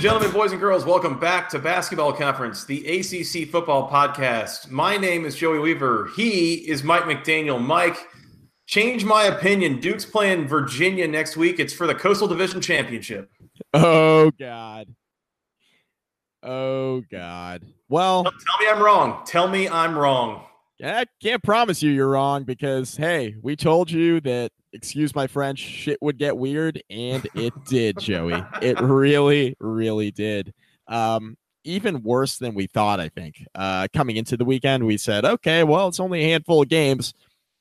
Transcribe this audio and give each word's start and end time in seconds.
And 0.00 0.04
gentlemen, 0.04 0.30
boys 0.30 0.52
and 0.52 0.58
girls, 0.58 0.86
welcome 0.86 1.18
back 1.18 1.50
to 1.50 1.58
Basketball 1.58 2.14
Conference, 2.14 2.64
the 2.64 2.78
ACC 2.86 3.46
football 3.46 3.86
podcast. 3.90 4.70
My 4.70 4.96
name 4.96 5.26
is 5.26 5.36
Joey 5.36 5.58
Weaver. 5.58 6.08
He 6.16 6.54
is 6.54 6.82
Mike 6.82 7.02
McDaniel. 7.02 7.62
Mike, 7.62 8.08
change 8.64 9.04
my 9.04 9.24
opinion. 9.24 9.78
Duke's 9.78 10.06
playing 10.06 10.48
Virginia 10.48 11.06
next 11.06 11.36
week. 11.36 11.60
It's 11.60 11.74
for 11.74 11.86
the 11.86 11.94
Coastal 11.94 12.28
Division 12.28 12.62
Championship. 12.62 13.30
Oh, 13.74 14.30
God. 14.30 14.86
Oh, 16.42 17.02
God. 17.12 17.66
Well, 17.90 18.24
tell 18.24 18.58
me 18.58 18.68
I'm 18.70 18.82
wrong. 18.82 19.22
Tell 19.26 19.48
me 19.48 19.68
I'm 19.68 19.98
wrong. 19.98 20.46
I 20.82 21.04
can't 21.22 21.42
promise 21.42 21.82
you 21.82 21.90
you're 21.90 22.08
wrong 22.08 22.44
because, 22.44 22.96
hey, 22.96 23.34
we 23.42 23.54
told 23.54 23.90
you 23.90 24.22
that 24.22 24.50
excuse 24.72 25.14
my 25.14 25.26
French, 25.26 25.58
shit 25.58 25.98
would 26.00 26.18
get 26.18 26.36
weird, 26.36 26.82
and 26.90 27.26
it 27.34 27.52
did, 27.66 27.98
Joey. 27.98 28.42
It 28.62 28.80
really, 28.80 29.56
really 29.60 30.10
did. 30.10 30.52
Um, 30.88 31.36
even 31.64 32.02
worse 32.02 32.38
than 32.38 32.54
we 32.54 32.66
thought, 32.66 33.00
I 33.00 33.08
think. 33.08 33.44
Uh, 33.54 33.88
coming 33.92 34.16
into 34.16 34.36
the 34.36 34.44
weekend, 34.44 34.86
we 34.86 34.96
said, 34.96 35.24
okay, 35.24 35.64
well, 35.64 35.88
it's 35.88 36.00
only 36.00 36.22
a 36.22 36.28
handful 36.28 36.62
of 36.62 36.68
games. 36.68 37.12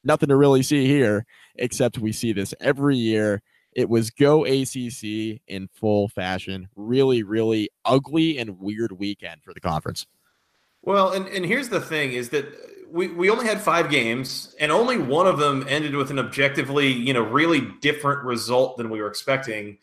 Nothing 0.04 0.30
to 0.30 0.36
really 0.36 0.64
see 0.64 0.88
here, 0.88 1.26
except 1.56 1.98
we 2.00 2.12
see 2.12 2.32
this 2.32 2.54
every 2.62 2.96
year. 2.96 3.42
It 3.74 3.90
was 3.90 4.10
go 4.10 4.46
ACC 4.46 5.42
in 5.48 5.70
full 5.74 6.08
fashion. 6.10 6.70
Really, 6.76 7.24
really 7.24 7.70
ugly 7.86 8.38
and 8.38 8.60
weird 8.60 8.94
weekend 8.94 9.44
for 9.44 9.54
the 9.54 9.60
conference. 9.60 10.06
Well, 10.82 11.12
and, 11.12 11.28
and 11.28 11.46
here's 11.46 11.70
the 11.70 11.82
thing 11.82 12.14
is 12.14 12.30
that 12.30 12.46
we, 12.92 13.08
we 13.08 13.30
only 13.30 13.46
had 13.46 13.62
five 13.62 13.90
games, 13.90 14.56
and 14.60 14.72
only 14.72 14.98
one 14.98 15.28
of 15.28 15.38
them 15.38 15.66
ended 15.68 15.96
with 15.96 16.12
an 16.12 16.20
objectively, 16.20 16.88
you 16.88 17.14
know, 17.14 17.22
really 17.22 17.62
different 17.82 18.24
result 18.24 18.78
than 18.78 18.90
we 18.90 19.02
were 19.02 19.08
expecting. 19.08 19.78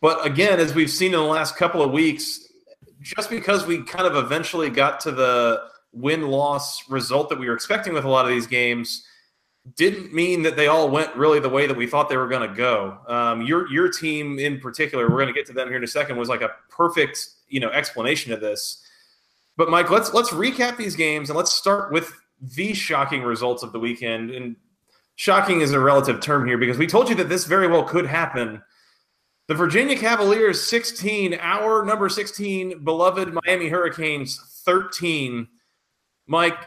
But 0.00 0.24
again, 0.26 0.60
as 0.60 0.74
we've 0.74 0.90
seen 0.90 1.14
in 1.14 1.20
the 1.20 1.26
last 1.26 1.56
couple 1.56 1.82
of 1.82 1.90
weeks, 1.90 2.48
just 3.00 3.30
because 3.30 3.66
we 3.66 3.82
kind 3.82 4.06
of 4.06 4.16
eventually 4.16 4.70
got 4.70 5.00
to 5.00 5.12
the 5.12 5.62
win 5.92 6.22
loss 6.28 6.88
result 6.90 7.28
that 7.28 7.38
we 7.38 7.46
were 7.46 7.54
expecting 7.54 7.94
with 7.94 8.04
a 8.04 8.08
lot 8.08 8.24
of 8.24 8.30
these 8.30 8.46
games 8.46 9.06
didn't 9.76 10.12
mean 10.12 10.42
that 10.42 10.56
they 10.56 10.66
all 10.66 10.90
went 10.90 11.14
really 11.16 11.40
the 11.40 11.48
way 11.48 11.66
that 11.66 11.76
we 11.76 11.86
thought 11.86 12.08
they 12.10 12.16
were 12.16 12.28
going 12.28 12.46
to 12.46 12.54
go. 12.54 12.98
Um, 13.08 13.42
your 13.42 13.70
your 13.70 13.88
team 13.88 14.38
in 14.38 14.60
particular, 14.60 15.08
we're 15.08 15.16
going 15.16 15.28
to 15.28 15.32
get 15.32 15.46
to 15.46 15.52
them 15.52 15.68
here 15.68 15.78
in 15.78 15.84
a 15.84 15.88
second, 15.88 16.16
was 16.16 16.28
like 16.28 16.42
a 16.42 16.50
perfect 16.68 17.26
you 17.48 17.60
know 17.60 17.70
explanation 17.70 18.32
of 18.32 18.40
this. 18.40 18.82
But 19.56 19.70
Mike, 19.70 19.90
let's 19.90 20.12
let's 20.12 20.30
recap 20.30 20.76
these 20.76 20.96
games 20.96 21.30
and 21.30 21.36
let's 21.36 21.52
start 21.52 21.92
with 21.92 22.12
the 22.54 22.74
shocking 22.74 23.22
results 23.22 23.62
of 23.62 23.72
the 23.72 23.80
weekend. 23.80 24.30
And 24.30 24.56
shocking 25.16 25.60
is 25.60 25.72
a 25.72 25.80
relative 25.80 26.20
term 26.20 26.46
here 26.46 26.58
because 26.58 26.78
we 26.78 26.86
told 26.86 27.08
you 27.08 27.14
that 27.16 27.28
this 27.28 27.46
very 27.46 27.68
well 27.68 27.84
could 27.84 28.06
happen. 28.06 28.62
The 29.46 29.54
Virginia 29.54 29.96
Cavaliers 29.96 30.62
16, 30.62 31.34
our 31.40 31.84
number 31.84 32.08
16, 32.08 32.82
beloved 32.82 33.34
Miami 33.44 33.68
Hurricanes 33.68 34.62
13. 34.64 35.46
Mike, 36.26 36.58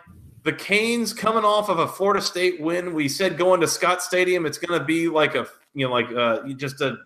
the 0.44 0.54
Canes 0.54 1.12
coming 1.14 1.44
off 1.44 1.70
of 1.70 1.80
a 1.80 1.88
Florida 1.88 2.22
State 2.22 2.62
win. 2.62 2.94
We 2.94 3.10
said 3.10 3.38
going 3.38 3.62
to 3.62 3.68
Scott 3.68 4.04
Stadium, 4.04 4.46
it's 4.46 4.60
going 4.60 4.80
to 4.80 4.86
be 4.86 5.08
like 5.08 5.34
a, 5.34 5.48
you 5.74 5.88
know, 5.88 5.92
like 5.92 6.12
uh, 6.12 6.48
just 6.54 6.82
a 6.82 6.98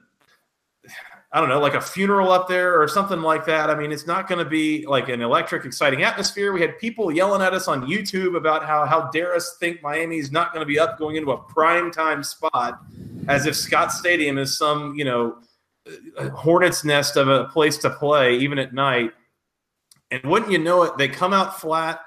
I 1.34 1.40
don't 1.40 1.48
know, 1.48 1.62
like 1.62 1.76
a 1.76 1.82
funeral 1.82 2.30
up 2.30 2.50
there 2.50 2.82
or 2.82 2.90
something 2.90 3.22
like 3.22 3.46
that. 3.46 3.70
I 3.70 3.76
mean, 3.76 3.94
it's 3.94 4.06
not 4.06 4.28
going 4.28 4.44
to 4.44 4.50
be 4.50 4.86
like 4.86 5.08
an 5.08 5.22
electric, 5.22 5.64
exciting 5.64 6.04
atmosphere. 6.04 6.52
We 6.52 6.60
had 6.60 6.78
people 6.78 7.10
yelling 7.10 7.42
at 7.42 7.54
us 7.54 7.70
on 7.70 7.88
YouTube 7.88 8.36
about 8.36 8.66
how 8.66 8.86
how 8.86 9.10
dare 9.12 9.34
us 9.34 9.56
think 9.58 9.82
Miami's 9.82 10.32
not 10.32 10.52
going 10.52 10.62
to 10.62 10.66
be 10.66 10.78
up 10.78 11.00
going 11.00 11.16
into 11.16 11.32
a 11.32 11.38
prime 11.38 11.90
time 11.90 12.22
spot, 12.22 12.82
as 13.30 13.46
if 13.46 13.56
Scott 13.56 13.94
Stadium 13.94 14.38
is 14.38 14.58
some 14.58 14.94
you 14.96 15.06
know 15.06 15.38
uh, 15.88 16.24
uh, 16.24 16.30
hornet's 16.32 16.84
nest 16.84 17.16
of 17.16 17.30
a 17.30 17.46
place 17.46 17.78
to 17.78 17.90
play 17.90 18.38
even 18.38 18.60
at 18.60 18.74
night. 18.74 19.14
And 20.10 20.22
wouldn't 20.24 20.52
you 20.52 20.58
know 20.58 20.84
it, 20.84 20.98
they 20.98 21.08
come 21.08 21.32
out 21.32 21.62
flat. 21.62 22.02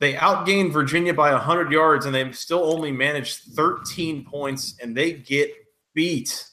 They 0.00 0.14
outgained 0.14 0.72
Virginia 0.72 1.12
by 1.12 1.32
100 1.32 1.70
yards, 1.70 2.06
and 2.06 2.14
they 2.14 2.32
still 2.32 2.64
only 2.64 2.92
managed 2.92 3.40
13 3.54 4.24
points, 4.24 4.76
and 4.82 4.96
they 4.96 5.12
get 5.12 5.50
beat. 5.94 6.46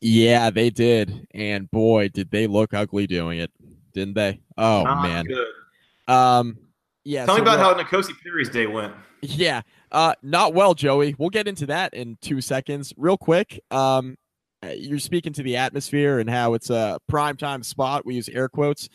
Yeah, 0.00 0.50
they 0.50 0.70
did. 0.70 1.26
And 1.32 1.70
boy, 1.70 2.08
did 2.08 2.30
they 2.30 2.46
look 2.46 2.74
ugly 2.74 3.06
doing 3.06 3.38
it, 3.40 3.50
didn't 3.92 4.14
they? 4.14 4.40
Oh 4.56 4.84
Not 4.84 5.02
man. 5.02 5.24
Good. 5.24 6.12
Um 6.12 6.58
yeah. 7.04 7.24
Tell 7.26 7.36
so 7.36 7.42
me 7.42 7.50
about 7.50 7.58
how 7.58 7.82
N'Kosi 7.82 8.12
Perry's 8.22 8.48
day 8.48 8.66
went. 8.66 8.94
Yeah. 9.22 9.62
Uh 9.90 10.14
not 10.22 10.54
well, 10.54 10.74
Joey. 10.74 11.14
We'll 11.18 11.30
get 11.30 11.48
into 11.48 11.66
that 11.66 11.94
in 11.94 12.18
two 12.20 12.40
seconds. 12.40 12.92
Real 12.96 13.16
quick. 13.16 13.60
Um 13.70 14.16
uh, 14.64 14.70
you're 14.70 14.98
speaking 14.98 15.32
to 15.32 15.42
the 15.44 15.56
atmosphere 15.56 16.18
and 16.18 16.28
how 16.28 16.54
it's 16.54 16.68
a 16.68 16.98
prime 17.08 17.36
time 17.36 17.62
spot. 17.62 18.04
We 18.04 18.16
use 18.16 18.28
air 18.28 18.48
quotes. 18.48 18.88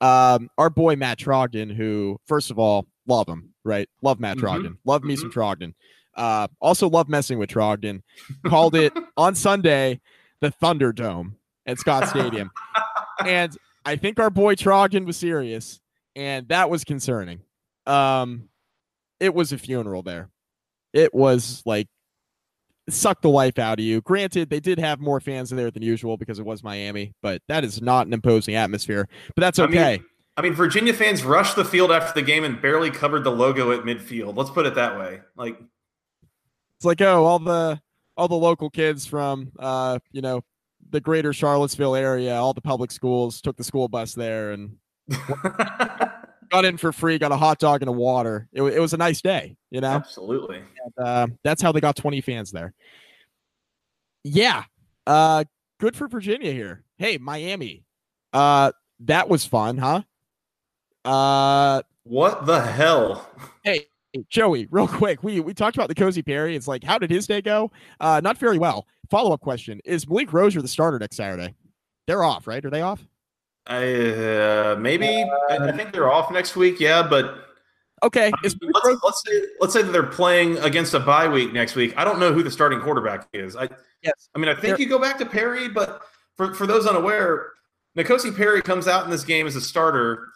Um, 0.00 0.50
our 0.58 0.68
boy 0.70 0.96
Matt 0.96 1.18
Trogdon, 1.20 1.72
who 1.72 2.18
first 2.26 2.50
of 2.50 2.58
all, 2.58 2.88
love 3.06 3.28
him, 3.28 3.50
right? 3.64 3.88
Love 4.02 4.18
Matt 4.18 4.38
Mhm. 4.38 4.40
Trogdon. 4.40 4.76
Love 4.84 5.04
me 5.04 5.14
Mhm. 5.14 5.20
some 5.20 5.30
Trogdon. 5.30 5.74
Uh, 6.16 6.48
also 6.60 6.88
love 6.88 7.08
messing 7.08 7.38
with 7.38 7.48
Trogdon. 7.48 8.02
Called 8.46 8.74
it 8.74 8.92
on 9.16 9.36
Sunday 9.36 10.00
the 10.44 10.52
Thunderdome 10.62 11.32
at 11.66 11.78
Scott 11.78 12.08
Stadium. 12.08 12.50
and 13.24 13.56
I 13.86 13.96
think 13.96 14.20
our 14.20 14.28
boy 14.28 14.54
Trogdon 14.54 15.06
was 15.06 15.16
serious, 15.16 15.80
and 16.14 16.46
that 16.48 16.68
was 16.68 16.84
concerning. 16.84 17.40
Um, 17.86 18.50
it 19.20 19.34
was 19.34 19.52
a 19.52 19.58
funeral 19.58 20.02
there. 20.02 20.28
It 20.92 21.14
was 21.14 21.62
like 21.64 21.88
suck 22.90 23.22
the 23.22 23.30
life 23.30 23.58
out 23.58 23.78
of 23.78 23.84
you. 23.84 24.02
Granted, 24.02 24.50
they 24.50 24.60
did 24.60 24.78
have 24.78 25.00
more 25.00 25.18
fans 25.18 25.50
in 25.50 25.56
there 25.56 25.70
than 25.70 25.82
usual 25.82 26.18
because 26.18 26.38
it 26.38 26.44
was 26.44 26.62
Miami, 26.62 27.14
but 27.22 27.40
that 27.48 27.64
is 27.64 27.80
not 27.80 28.06
an 28.06 28.12
imposing 28.12 28.54
atmosphere. 28.54 29.08
But 29.34 29.40
that's 29.40 29.58
I 29.58 29.66
mean, 29.66 29.78
okay. 29.78 30.02
I 30.36 30.42
mean, 30.42 30.52
Virginia 30.52 30.92
fans 30.92 31.24
rushed 31.24 31.56
the 31.56 31.64
field 31.64 31.90
after 31.90 32.12
the 32.20 32.26
game 32.26 32.44
and 32.44 32.60
barely 32.60 32.90
covered 32.90 33.24
the 33.24 33.30
logo 33.30 33.72
at 33.72 33.84
midfield. 33.84 34.36
Let's 34.36 34.50
put 34.50 34.66
it 34.66 34.74
that 34.74 34.98
way. 34.98 35.20
Like, 35.36 35.58
it's 36.76 36.84
like, 36.84 37.00
oh, 37.00 37.24
all 37.24 37.38
the 37.38 37.80
all 38.16 38.28
the 38.28 38.34
local 38.34 38.70
kids 38.70 39.06
from 39.06 39.50
uh, 39.58 39.98
you 40.12 40.20
know, 40.22 40.42
the 40.90 41.00
greater 41.00 41.32
Charlottesville 41.32 41.94
area, 41.96 42.34
all 42.34 42.52
the 42.54 42.60
public 42.60 42.90
schools 42.90 43.40
took 43.40 43.56
the 43.56 43.64
school 43.64 43.88
bus 43.88 44.14
there 44.14 44.52
and 44.52 44.76
got 46.50 46.64
in 46.64 46.76
for 46.76 46.92
free, 46.92 47.18
got 47.18 47.32
a 47.32 47.36
hot 47.36 47.58
dog 47.58 47.82
and 47.82 47.88
a 47.88 47.92
water. 47.92 48.48
It, 48.52 48.62
it 48.62 48.78
was 48.80 48.92
a 48.92 48.96
nice 48.96 49.20
day, 49.20 49.56
you 49.70 49.80
know. 49.80 49.88
absolutely. 49.90 50.58
And, 50.58 51.06
uh, 51.06 51.26
that's 51.42 51.62
how 51.62 51.72
they 51.72 51.80
got 51.80 51.96
20 51.96 52.20
fans 52.20 52.52
there. 52.52 52.74
Yeah. 54.22 54.64
Uh, 55.06 55.44
good 55.80 55.96
for 55.96 56.08
Virginia 56.08 56.52
here. 56.52 56.84
Hey, 56.96 57.18
Miami. 57.18 57.84
Uh, 58.32 58.72
that 59.00 59.28
was 59.28 59.44
fun, 59.44 59.78
huh? 59.78 60.02
Uh, 61.04 61.82
What 62.04 62.46
the 62.46 62.60
hell? 62.60 63.28
hey, 63.64 63.86
Joey, 64.28 64.66
real 64.70 64.88
quick. 64.88 65.22
We 65.22 65.40
we 65.40 65.54
talked 65.54 65.76
about 65.76 65.88
the 65.88 65.94
Cozy 65.94 66.22
Perry. 66.22 66.56
It's 66.56 66.68
like, 66.68 66.84
how 66.84 66.98
did 66.98 67.10
his 67.10 67.26
day 67.26 67.40
go? 67.42 67.70
Uh, 68.00 68.20
not 68.22 68.38
very 68.38 68.58
well. 68.58 68.86
Follow 69.10 69.32
up 69.32 69.40
question: 69.40 69.80
Is 69.84 70.08
Malik 70.08 70.32
Rosier 70.32 70.62
the 70.62 70.68
starter 70.68 70.98
next 70.98 71.16
Saturday? 71.16 71.54
They're 72.06 72.24
off, 72.24 72.46
right? 72.46 72.64
Are 72.64 72.70
they 72.70 72.82
off? 72.82 73.04
I 73.66 73.84
uh, 73.94 74.76
maybe 74.78 75.22
I, 75.50 75.56
I 75.58 75.72
think 75.72 75.92
they're 75.92 76.12
off 76.12 76.30
next 76.30 76.54
week. 76.56 76.80
Yeah, 76.80 77.02
but 77.02 77.36
Okay. 78.02 78.26
I 78.26 78.30
mean, 78.42 78.60
let's, 78.74 78.84
Rosier- 78.84 78.98
let's 79.02 79.22
say 79.26 79.42
let's 79.60 79.72
say 79.72 79.82
that 79.82 79.90
they're 79.92 80.02
playing 80.02 80.58
against 80.58 80.92
a 80.92 81.00
bye 81.00 81.26
week 81.28 81.52
next 81.54 81.74
week. 81.74 81.94
I 81.96 82.04
don't 82.04 82.18
know 82.18 82.32
who 82.34 82.42
the 82.42 82.50
starting 82.50 82.80
quarterback 82.80 83.26
is. 83.32 83.56
I 83.56 83.68
yes. 84.02 84.28
I 84.34 84.38
mean, 84.38 84.48
I 84.50 84.52
think 84.54 84.62
They're- 84.76 84.80
you 84.80 84.88
go 84.88 84.98
back 84.98 85.16
to 85.18 85.26
Perry, 85.26 85.68
but 85.68 86.02
for, 86.36 86.52
for 86.52 86.66
those 86.66 86.86
unaware, 86.86 87.52
N'Kosi 87.96 88.36
Perry 88.36 88.60
comes 88.60 88.88
out 88.88 89.04
in 89.06 89.10
this 89.10 89.24
game 89.24 89.46
as 89.46 89.56
a 89.56 89.60
starter, 89.62 90.28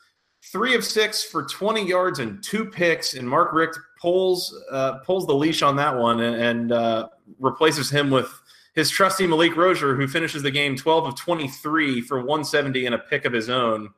three 0.50 0.75
of 0.75 0.85
six 0.85 1.23
for 1.23 1.45
20 1.45 1.87
yards 1.87 2.19
and 2.19 2.43
two 2.43 2.65
picks, 2.65 3.15
and 3.15 3.29
Mark 3.29 3.53
Richt 3.53 3.79
pulls 4.00 4.55
uh, 4.71 4.99
pulls 4.99 5.27
the 5.27 5.35
leash 5.35 5.62
on 5.62 5.77
that 5.77 5.97
one 5.97 6.21
and, 6.21 6.37
and 6.37 6.73
uh, 6.73 7.09
replaces 7.39 7.91
him 7.91 8.11
with 8.11 8.31
his 8.75 8.91
trusty 8.91 9.27
Malik 9.27 9.56
Rosier, 9.56 9.95
who 9.95 10.06
finishes 10.06 10.43
the 10.43 10.50
game 10.50 10.77
12 10.77 11.06
of 11.06 11.17
23 11.17 12.00
for 12.03 12.19
170 12.19 12.87
and 12.87 12.95
a 12.95 12.99
pick 12.99 13.25
of 13.25 13.33
his 13.33 13.49
own. 13.49 13.91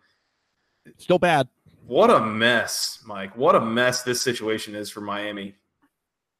Still 0.96 1.18
bad. 1.18 1.48
What 1.86 2.10
a 2.10 2.20
mess, 2.20 3.00
Mike. 3.04 3.36
What 3.36 3.54
a 3.54 3.60
mess 3.60 4.02
this 4.02 4.22
situation 4.22 4.74
is 4.74 4.90
for 4.90 5.00
Miami. 5.00 5.56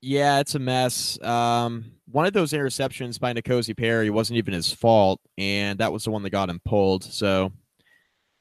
Yeah, 0.00 0.40
it's 0.40 0.54
a 0.54 0.58
mess. 0.58 1.20
Um, 1.22 1.92
one 2.10 2.24
of 2.24 2.32
those 2.32 2.52
interceptions 2.52 3.20
by 3.20 3.34
N'Kosi 3.34 3.76
Perry 3.76 4.08
wasn't 4.08 4.38
even 4.38 4.54
his 4.54 4.72
fault, 4.72 5.20
and 5.36 5.78
that 5.78 5.92
was 5.92 6.04
the 6.04 6.10
one 6.10 6.22
that 6.22 6.30
got 6.30 6.48
him 6.48 6.60
pulled. 6.64 7.04
So 7.04 7.52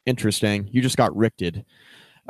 interesting. 0.09 0.67
You 0.71 0.81
just 0.81 0.97
got 0.97 1.15
ricked. 1.15 1.41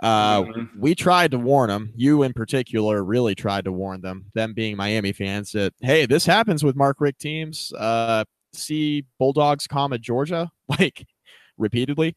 Uh, 0.02 0.44
Mhm. 0.44 0.70
we 0.78 0.96
tried 0.96 1.32
to 1.32 1.38
warn 1.40 1.70
them. 1.70 1.92
You, 1.96 2.24
in 2.24 2.34
particular, 2.34 3.04
really 3.04 3.36
tried 3.36 3.66
to 3.66 3.72
warn 3.72 4.02
them. 4.02 4.26
Them 4.34 4.54
being 4.54 4.78
Miami 4.78 5.12
fans, 5.12 5.52
that 5.54 5.74
hey, 5.82 6.06
this 6.06 6.26
happens 6.26 6.64
with 6.64 6.76
Mark 6.76 7.02
Richt 7.02 7.20
teams. 7.20 7.74
Uh, 7.78 8.24
see 8.54 9.06
Bulldogs, 9.18 9.68
comma 9.68 9.98
Georgia, 9.98 10.52
like 10.80 11.06
repeatedly. 11.58 12.16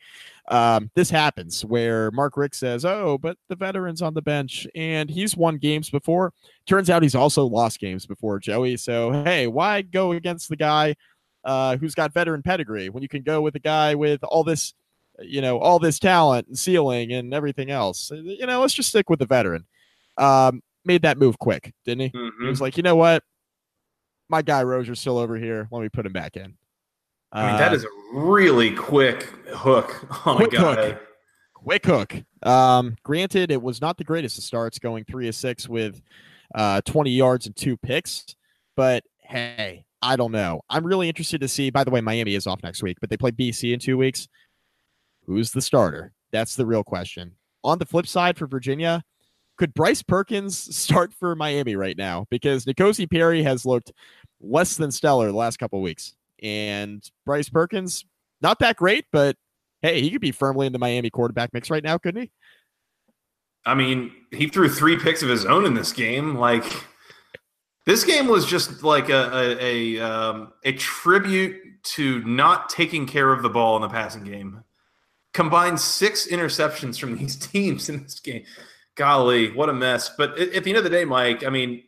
Um, 0.49 0.91
this 0.95 1.11
happens 1.11 1.65
where 1.65 2.11
Mark 2.13 2.37
Richt 2.37 2.55
says, 2.55 2.85
"Oh, 2.85 3.19
but 3.19 3.37
the 3.49 3.57
veterans 3.57 4.01
on 4.03 4.15
the 4.15 4.23
bench, 4.23 4.67
and 4.77 5.11
he's 5.11 5.37
won 5.37 5.57
games 5.59 5.91
before." 5.91 6.33
Turns 6.67 6.89
out 6.91 7.03
he's 7.03 7.15
also 7.17 7.45
lost 7.47 7.81
games 7.81 8.07
before 8.07 8.39
Joey. 8.39 8.77
So 8.77 9.25
hey, 9.25 9.47
why 9.49 9.83
go 9.83 10.13
against 10.13 10.49
the 10.49 10.57
guy 10.57 10.95
uh, 11.45 11.77
who's 11.79 11.97
got 11.97 12.15
veteran 12.15 12.43
pedigree 12.43 12.89
when 12.91 13.03
you 13.03 13.09
can 13.09 13.23
go 13.23 13.41
with 13.41 13.57
a 13.57 13.61
guy 13.61 13.97
with 13.97 14.23
all 14.23 14.45
this, 14.45 14.75
you 15.21 15.41
know, 15.41 15.59
all 15.59 15.79
this 15.79 15.99
talent 15.99 16.49
and 16.49 16.59
ceiling 16.59 17.13
and 17.13 17.35
everything 17.35 17.71
else. 17.71 18.11
You 18.13 18.47
know, 18.47 18.61
let's 18.61 18.75
just 18.75 18.89
stick 18.89 19.11
with 19.11 19.19
the 19.19 19.27
veteran. 19.27 19.67
Um, 20.17 20.63
made 20.85 21.03
that 21.03 21.19
move 21.19 21.39
quick, 21.39 21.73
didn't 21.85 22.01
he? 22.01 22.19
Mm-hmm. 22.19 22.43
He 22.43 22.49
was 22.49 22.61
like, 22.61 22.77
you 22.77 22.83
know 22.83 22.97
what, 22.97 23.23
my 24.29 24.43
guy 24.43 24.63
Rosier's 24.63 25.01
still 25.01 25.19
over 25.19 25.37
here. 25.37 25.69
Let 25.71 25.83
me 25.83 25.89
put 25.89 26.07
him 26.07 26.13
back 26.13 26.37
in. 26.37 26.55
I 27.33 27.49
mean, 27.49 27.57
that 27.59 27.73
uh, 27.73 27.77
a 27.85 28.19
really 28.21 28.75
quick 28.75 29.23
hook 29.55 30.07
on 30.27 30.37
quick 30.37 30.53
a 30.53 30.57
guy. 30.57 30.91
Hook. 30.91 31.03
Quick 31.55 31.87
hook. 31.87 32.15
Um, 32.43 32.97
granted, 33.05 33.51
it 33.51 33.63
was 33.63 33.81
not 33.81 33.97
the 33.97 34.05
greatest 34.05 34.37
of 34.37 34.45
starts, 34.45 34.79
going 34.79 35.05
three 35.05 35.29
of 35.29 35.35
six 35.35 35.69
with 35.69 36.03
uh, 36.55 36.81
20 36.83 37.11
yards 37.11 37.47
and 37.47 37.57
two 37.57 37.77
picks. 37.77 38.35
But 38.77 39.05
hey, 39.21 39.85
I 40.03 40.17
don't 40.17 40.33
know. 40.33 40.63
I'm 40.69 40.85
really 40.85 41.09
interested 41.09 41.41
to 41.41 41.49
see. 41.49 41.71
By 41.71 41.85
the 41.85 41.91
way, 41.91 42.01
Miami 42.01 42.35
is 42.35 42.47
off 42.47 42.63
next 42.63 42.83
week, 42.83 42.99
but 43.01 43.09
they 43.09 43.17
play 43.17 43.31
BC 43.31 43.73
in 43.73 43.79
two 43.79 43.97
weeks. 43.97 44.29
Who's 45.27 45.51
the 45.53 45.61
starter? 45.61 46.13
That's 46.33 46.57
the 46.57 46.67
real 46.67 46.85
question. 46.85 47.33
On 47.65 47.79
the 47.79 47.87
flip 47.87 48.07
side 48.07 48.37
for 48.37 48.47
Virginia, 48.47 49.05
could 49.57 49.75
Bryce 49.75 50.03
Perkins 50.03 50.77
start 50.77 51.13
for 51.13 51.37
Miami 51.37 51.77
right 51.77 51.97
now? 51.97 52.27
Because 52.31 52.65
N'Kosi 52.65 53.11
Perry 53.11 53.43
has 53.43 53.65
looked 53.65 53.93
less 54.41 54.77
than 54.77 54.91
stellar 54.91 55.29
the 55.29 55.37
last 55.37 55.59
couple 55.59 55.81
weeks. 55.81 56.15
And 56.43 57.09
Bryce 57.25 57.49
Perkins, 57.49 58.05
not 58.41 58.59
that 58.59 58.77
great, 58.77 59.07
but 59.13 59.37
hey, 59.83 60.01
he 60.01 60.11
could 60.11 60.21
be 60.21 60.33
firmly 60.33 60.67
in 60.67 60.73
the 60.73 60.79
Miami 60.79 61.11
quarterback 61.11 61.53
mix 61.53 61.71
right 61.71 61.85
now, 61.85 61.99
couldn't 61.99 62.23
he? 62.23 62.31
I 63.65 63.75
mean, 63.75 64.13
he 64.33 64.49
threw 64.49 64.69
three 64.69 64.97
picks 64.97 65.23
of 65.23 65.29
his 65.29 65.47
own 65.47 65.65
in 65.65 65.75
this 65.75 65.93
game. 65.93 66.35
Like, 66.35 66.65
this 67.87 68.03
game 68.03 68.27
was 68.27 68.45
just 68.45 68.83
like 68.83 69.09
a 69.09 69.31
a 69.33 69.99
a, 69.99 70.01
um, 70.01 70.53
a 70.65 70.73
tribute 70.73 71.57
to 71.83 72.25
not 72.25 72.69
taking 72.69 73.07
care 73.07 73.33
of 73.33 73.43
the 73.43 73.49
ball 73.49 73.77
in 73.77 73.83
the 73.83 73.89
passing 73.89 74.25
game. 74.25 74.65
Combined 75.33 75.81
six 75.81 76.27
interceptions 76.27 76.99
from 76.99 77.17
these 77.17 77.37
teams 77.53 77.89
in 77.89 78.03
this 78.03 78.21
game. 78.21 78.45
Golly, 78.95 79.51
what 79.53 79.71
a 79.71 79.73
mess! 79.73 80.11
But 80.11 80.39
at 80.39 80.65
the 80.65 80.71
end 80.71 80.77
of 80.79 80.85
the 80.85 80.91
day, 80.91 81.07
Mike, 81.07 81.45
I 81.45 81.49
mean, 81.49 81.83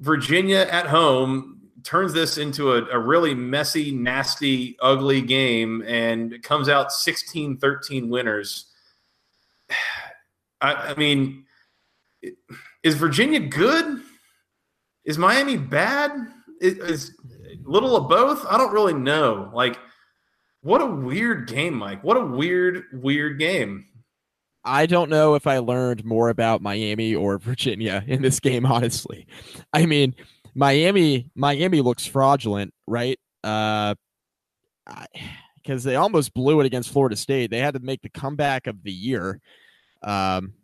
Virginia 0.00 0.66
at 0.70 0.86
home 0.86 1.58
turns 1.84 2.12
this 2.12 2.38
into 2.38 2.72
a, 2.72 2.84
a 2.86 2.98
really 2.98 3.34
messy, 3.34 3.90
nasty, 3.90 4.76
ugly 4.80 5.20
game 5.20 5.82
and 5.86 6.42
comes 6.42 6.68
out 6.68 6.88
16-13 6.90 8.08
winners. 8.08 8.66
I, 10.60 10.74
I 10.74 10.94
mean, 10.96 11.44
is 12.82 12.94
Virginia 12.96 13.40
good? 13.40 14.02
Is 15.04 15.18
Miami 15.18 15.56
bad? 15.56 16.10
Is, 16.60 16.78
is 16.78 17.16
little 17.62 17.96
of 17.96 18.08
both? 18.08 18.44
I 18.46 18.58
don't 18.58 18.72
really 18.72 18.94
know. 18.94 19.50
Like, 19.54 19.78
what 20.62 20.80
a 20.80 20.86
weird 20.86 21.48
game, 21.48 21.74
Mike. 21.74 22.02
What 22.02 22.16
a 22.16 22.24
weird, 22.24 22.84
weird 22.92 23.38
game. 23.38 23.86
I 24.64 24.86
don't 24.86 25.08
know 25.08 25.34
if 25.34 25.46
I 25.46 25.58
learned 25.58 26.04
more 26.04 26.28
about 26.28 26.60
Miami 26.60 27.14
or 27.14 27.38
Virginia 27.38 28.04
in 28.06 28.22
this 28.22 28.40
game, 28.40 28.66
honestly. 28.66 29.26
I 29.72 29.86
mean, 29.86 30.14
Miami, 30.54 31.30
Miami 31.34 31.80
looks 31.80 32.06
fraudulent, 32.06 32.74
right? 32.86 33.18
Uh, 33.44 33.94
because 35.56 35.84
they 35.84 35.96
almost 35.96 36.32
blew 36.34 36.60
it 36.60 36.66
against 36.66 36.90
Florida 36.90 37.16
State. 37.16 37.50
They 37.50 37.58
had 37.58 37.74
to 37.74 37.80
make 37.80 38.02
the 38.02 38.08
comeback 38.08 38.66
of 38.66 38.82
the 38.82 38.92
year. 38.92 39.40
Um, 40.02 40.54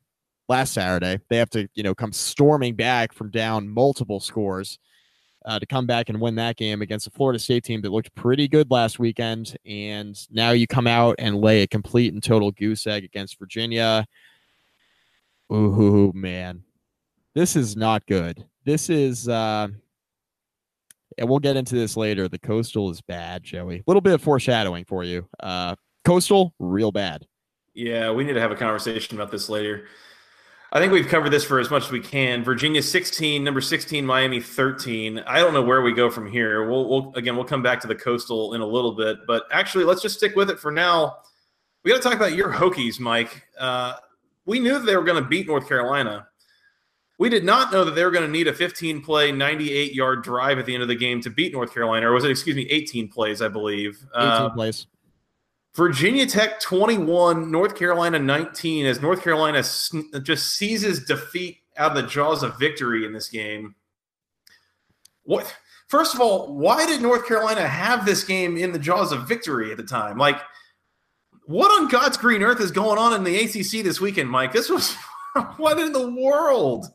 last 0.48 0.72
Saturday. 0.72 1.20
They 1.28 1.36
have 1.38 1.50
to, 1.50 1.68
you 1.74 1.82
know, 1.82 1.94
come 1.94 2.12
storming 2.12 2.74
back 2.74 3.12
from 3.12 3.30
down 3.30 3.68
multiple 3.68 4.20
scores 4.20 4.78
uh, 5.44 5.58
to 5.58 5.66
come 5.66 5.86
back 5.86 6.08
and 6.08 6.20
win 6.20 6.34
that 6.36 6.56
game 6.56 6.82
against 6.82 7.06
a 7.06 7.10
Florida 7.10 7.38
State 7.38 7.64
team 7.64 7.82
that 7.82 7.90
looked 7.90 8.14
pretty 8.14 8.48
good 8.48 8.70
last 8.70 8.98
weekend. 8.98 9.56
And 9.66 10.18
now 10.30 10.50
you 10.50 10.66
come 10.66 10.86
out 10.86 11.16
and 11.18 11.40
lay 11.40 11.62
a 11.62 11.66
complete 11.66 12.12
and 12.12 12.22
total 12.22 12.50
goose 12.50 12.86
egg 12.86 13.04
against 13.04 13.38
Virginia. 13.38 14.06
Ooh, 15.52 16.12
man. 16.14 16.64
This 17.34 17.56
is 17.56 17.76
not 17.76 18.06
good. 18.06 18.44
This 18.64 18.88
is, 18.88 19.28
uh, 19.28 19.68
and 21.18 21.28
we'll 21.28 21.38
get 21.40 21.56
into 21.56 21.74
this 21.74 21.96
later. 21.96 22.28
The 22.28 22.38
coastal 22.38 22.90
is 22.90 23.00
bad, 23.02 23.42
Joey. 23.42 23.78
A 23.78 23.84
little 23.86 24.00
bit 24.00 24.14
of 24.14 24.22
foreshadowing 24.22 24.84
for 24.84 25.04
you. 25.04 25.28
Uh, 25.38 25.76
coastal, 26.04 26.54
real 26.58 26.90
bad. 26.92 27.26
Yeah, 27.74 28.12
we 28.12 28.24
need 28.24 28.34
to 28.34 28.40
have 28.40 28.52
a 28.52 28.56
conversation 28.56 29.16
about 29.16 29.30
this 29.30 29.48
later. 29.48 29.86
I 30.74 30.80
think 30.80 30.92
we've 30.92 31.06
covered 31.06 31.30
this 31.30 31.44
for 31.44 31.60
as 31.60 31.70
much 31.70 31.84
as 31.84 31.92
we 31.92 32.00
can. 32.00 32.42
Virginia 32.42 32.82
16, 32.82 33.44
number 33.44 33.60
16, 33.60 34.04
Miami 34.04 34.40
13. 34.40 35.20
I 35.20 35.38
don't 35.38 35.54
know 35.54 35.62
where 35.62 35.82
we 35.82 35.92
go 35.92 36.10
from 36.10 36.28
here. 36.28 36.68
We'll, 36.68 36.88
we'll 36.88 37.12
again, 37.14 37.36
we'll 37.36 37.44
come 37.44 37.62
back 37.62 37.80
to 37.82 37.86
the 37.86 37.94
coastal 37.94 38.54
in 38.54 38.60
a 38.60 38.66
little 38.66 38.90
bit, 38.92 39.18
but 39.24 39.44
actually, 39.52 39.84
let's 39.84 40.02
just 40.02 40.16
stick 40.16 40.34
with 40.34 40.50
it 40.50 40.58
for 40.58 40.72
now. 40.72 41.18
We 41.84 41.92
got 41.92 41.98
to 41.98 42.02
talk 42.02 42.14
about 42.14 42.34
your 42.34 42.52
Hokies, 42.52 42.98
Mike. 42.98 43.46
Uh, 43.56 43.94
we 44.46 44.58
knew 44.58 44.72
that 44.72 44.84
they 44.84 44.96
were 44.96 45.04
going 45.04 45.22
to 45.22 45.28
beat 45.28 45.46
North 45.46 45.68
Carolina. 45.68 46.26
We 47.18 47.28
did 47.28 47.44
not 47.44 47.72
know 47.72 47.84
that 47.84 47.92
they 47.92 48.04
were 48.04 48.10
going 48.10 48.26
to 48.26 48.30
need 48.30 48.48
a 48.48 48.52
15 48.52 49.00
play, 49.00 49.30
98 49.30 49.94
yard 49.94 50.24
drive 50.24 50.58
at 50.58 50.66
the 50.66 50.74
end 50.74 50.82
of 50.82 50.88
the 50.88 50.96
game 50.96 51.20
to 51.20 51.30
beat 51.30 51.52
North 51.52 51.72
Carolina, 51.72 52.10
or 52.10 52.14
was 52.14 52.24
it, 52.24 52.30
excuse 52.30 52.56
me, 52.56 52.66
18 52.68 53.08
plays, 53.08 53.40
I 53.40 53.46
believe. 53.46 54.04
18 54.16 54.28
uh, 54.28 54.50
plays. 54.50 54.88
Virginia 55.76 56.24
Tech 56.24 56.60
21, 56.60 57.50
North 57.50 57.74
Carolina 57.74 58.18
19, 58.18 58.86
as 58.86 59.02
North 59.02 59.22
Carolina 59.22 59.62
just 60.22 60.52
seizes 60.52 61.04
defeat 61.04 61.58
out 61.76 61.96
of 61.96 62.02
the 62.02 62.08
jaws 62.08 62.44
of 62.44 62.58
victory 62.58 63.04
in 63.04 63.12
this 63.12 63.28
game. 63.28 63.74
What? 65.24 65.52
First 65.88 66.14
of 66.14 66.20
all, 66.20 66.54
why 66.54 66.86
did 66.86 67.02
North 67.02 67.26
Carolina 67.26 67.66
have 67.66 68.06
this 68.06 68.22
game 68.22 68.56
in 68.56 68.72
the 68.72 68.78
jaws 68.78 69.10
of 69.10 69.26
victory 69.26 69.72
at 69.72 69.76
the 69.76 69.82
time? 69.82 70.16
Like, 70.16 70.40
what 71.46 71.70
on 71.80 71.88
God's 71.88 72.16
green 72.16 72.42
earth 72.42 72.60
is 72.60 72.70
going 72.70 72.98
on 72.98 73.12
in 73.12 73.24
the 73.24 73.36
ACC 73.36 73.84
this 73.84 74.00
weekend, 74.00 74.30
Mike? 74.30 74.52
This 74.52 74.70
was 74.70 74.94
what 75.56 75.80
in 75.80 75.92
the 75.92 76.08
world? 76.08 76.86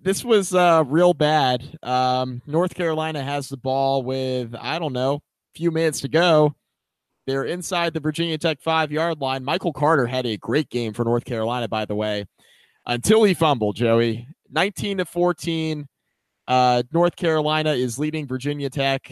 This 0.00 0.24
was 0.24 0.52
uh, 0.52 0.82
real 0.88 1.14
bad. 1.14 1.78
Um, 1.84 2.42
North 2.46 2.74
Carolina 2.74 3.22
has 3.22 3.48
the 3.48 3.56
ball 3.56 4.02
with 4.02 4.56
I 4.58 4.80
don't 4.80 4.92
know, 4.92 5.14
a 5.14 5.58
few 5.58 5.70
minutes 5.70 6.00
to 6.00 6.08
go 6.08 6.56
they're 7.26 7.44
inside 7.44 7.94
the 7.94 8.00
Virginia 8.00 8.38
Tech 8.38 8.60
five 8.60 8.90
yard 8.90 9.20
line. 9.20 9.44
Michael 9.44 9.72
Carter 9.72 10.06
had 10.06 10.26
a 10.26 10.36
great 10.36 10.68
game 10.70 10.92
for 10.92 11.04
North 11.04 11.24
Carolina, 11.24 11.68
by 11.68 11.84
the 11.84 11.94
way, 11.94 12.26
until 12.86 13.24
he 13.24 13.34
fumbled, 13.34 13.76
Joey. 13.76 14.26
19 14.50 14.98
to 14.98 15.04
14. 15.04 15.88
Uh, 16.48 16.82
North 16.92 17.16
Carolina 17.16 17.72
is 17.72 17.98
leading 17.98 18.26
Virginia 18.26 18.68
Tech, 18.68 19.10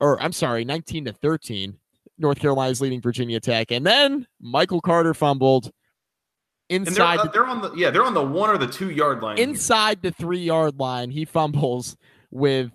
or 0.00 0.20
I'm 0.20 0.32
sorry, 0.32 0.64
19 0.64 1.06
to 1.06 1.12
13. 1.12 1.76
North 2.18 2.38
Carolina 2.38 2.70
is 2.70 2.80
leading 2.80 3.00
Virginia 3.00 3.40
Tech. 3.40 3.70
And 3.70 3.84
then 3.84 4.26
Michael 4.40 4.80
Carter 4.80 5.14
fumbled 5.14 5.70
inside. 6.68 7.18
They're, 7.18 7.26
uh, 7.26 7.30
they're, 7.32 7.46
on 7.46 7.60
the 7.62 7.72
yeah, 7.74 7.90
they're 7.90 8.04
on 8.04 8.14
the 8.14 8.22
one 8.22 8.50
or 8.50 8.58
the 8.58 8.66
two 8.66 8.90
yard 8.90 9.22
line. 9.22 9.38
Inside 9.38 9.98
here. 10.02 10.10
the 10.10 10.16
three 10.16 10.40
yard 10.40 10.78
line, 10.78 11.10
he 11.10 11.24
fumbles 11.24 11.96
with 12.30 12.70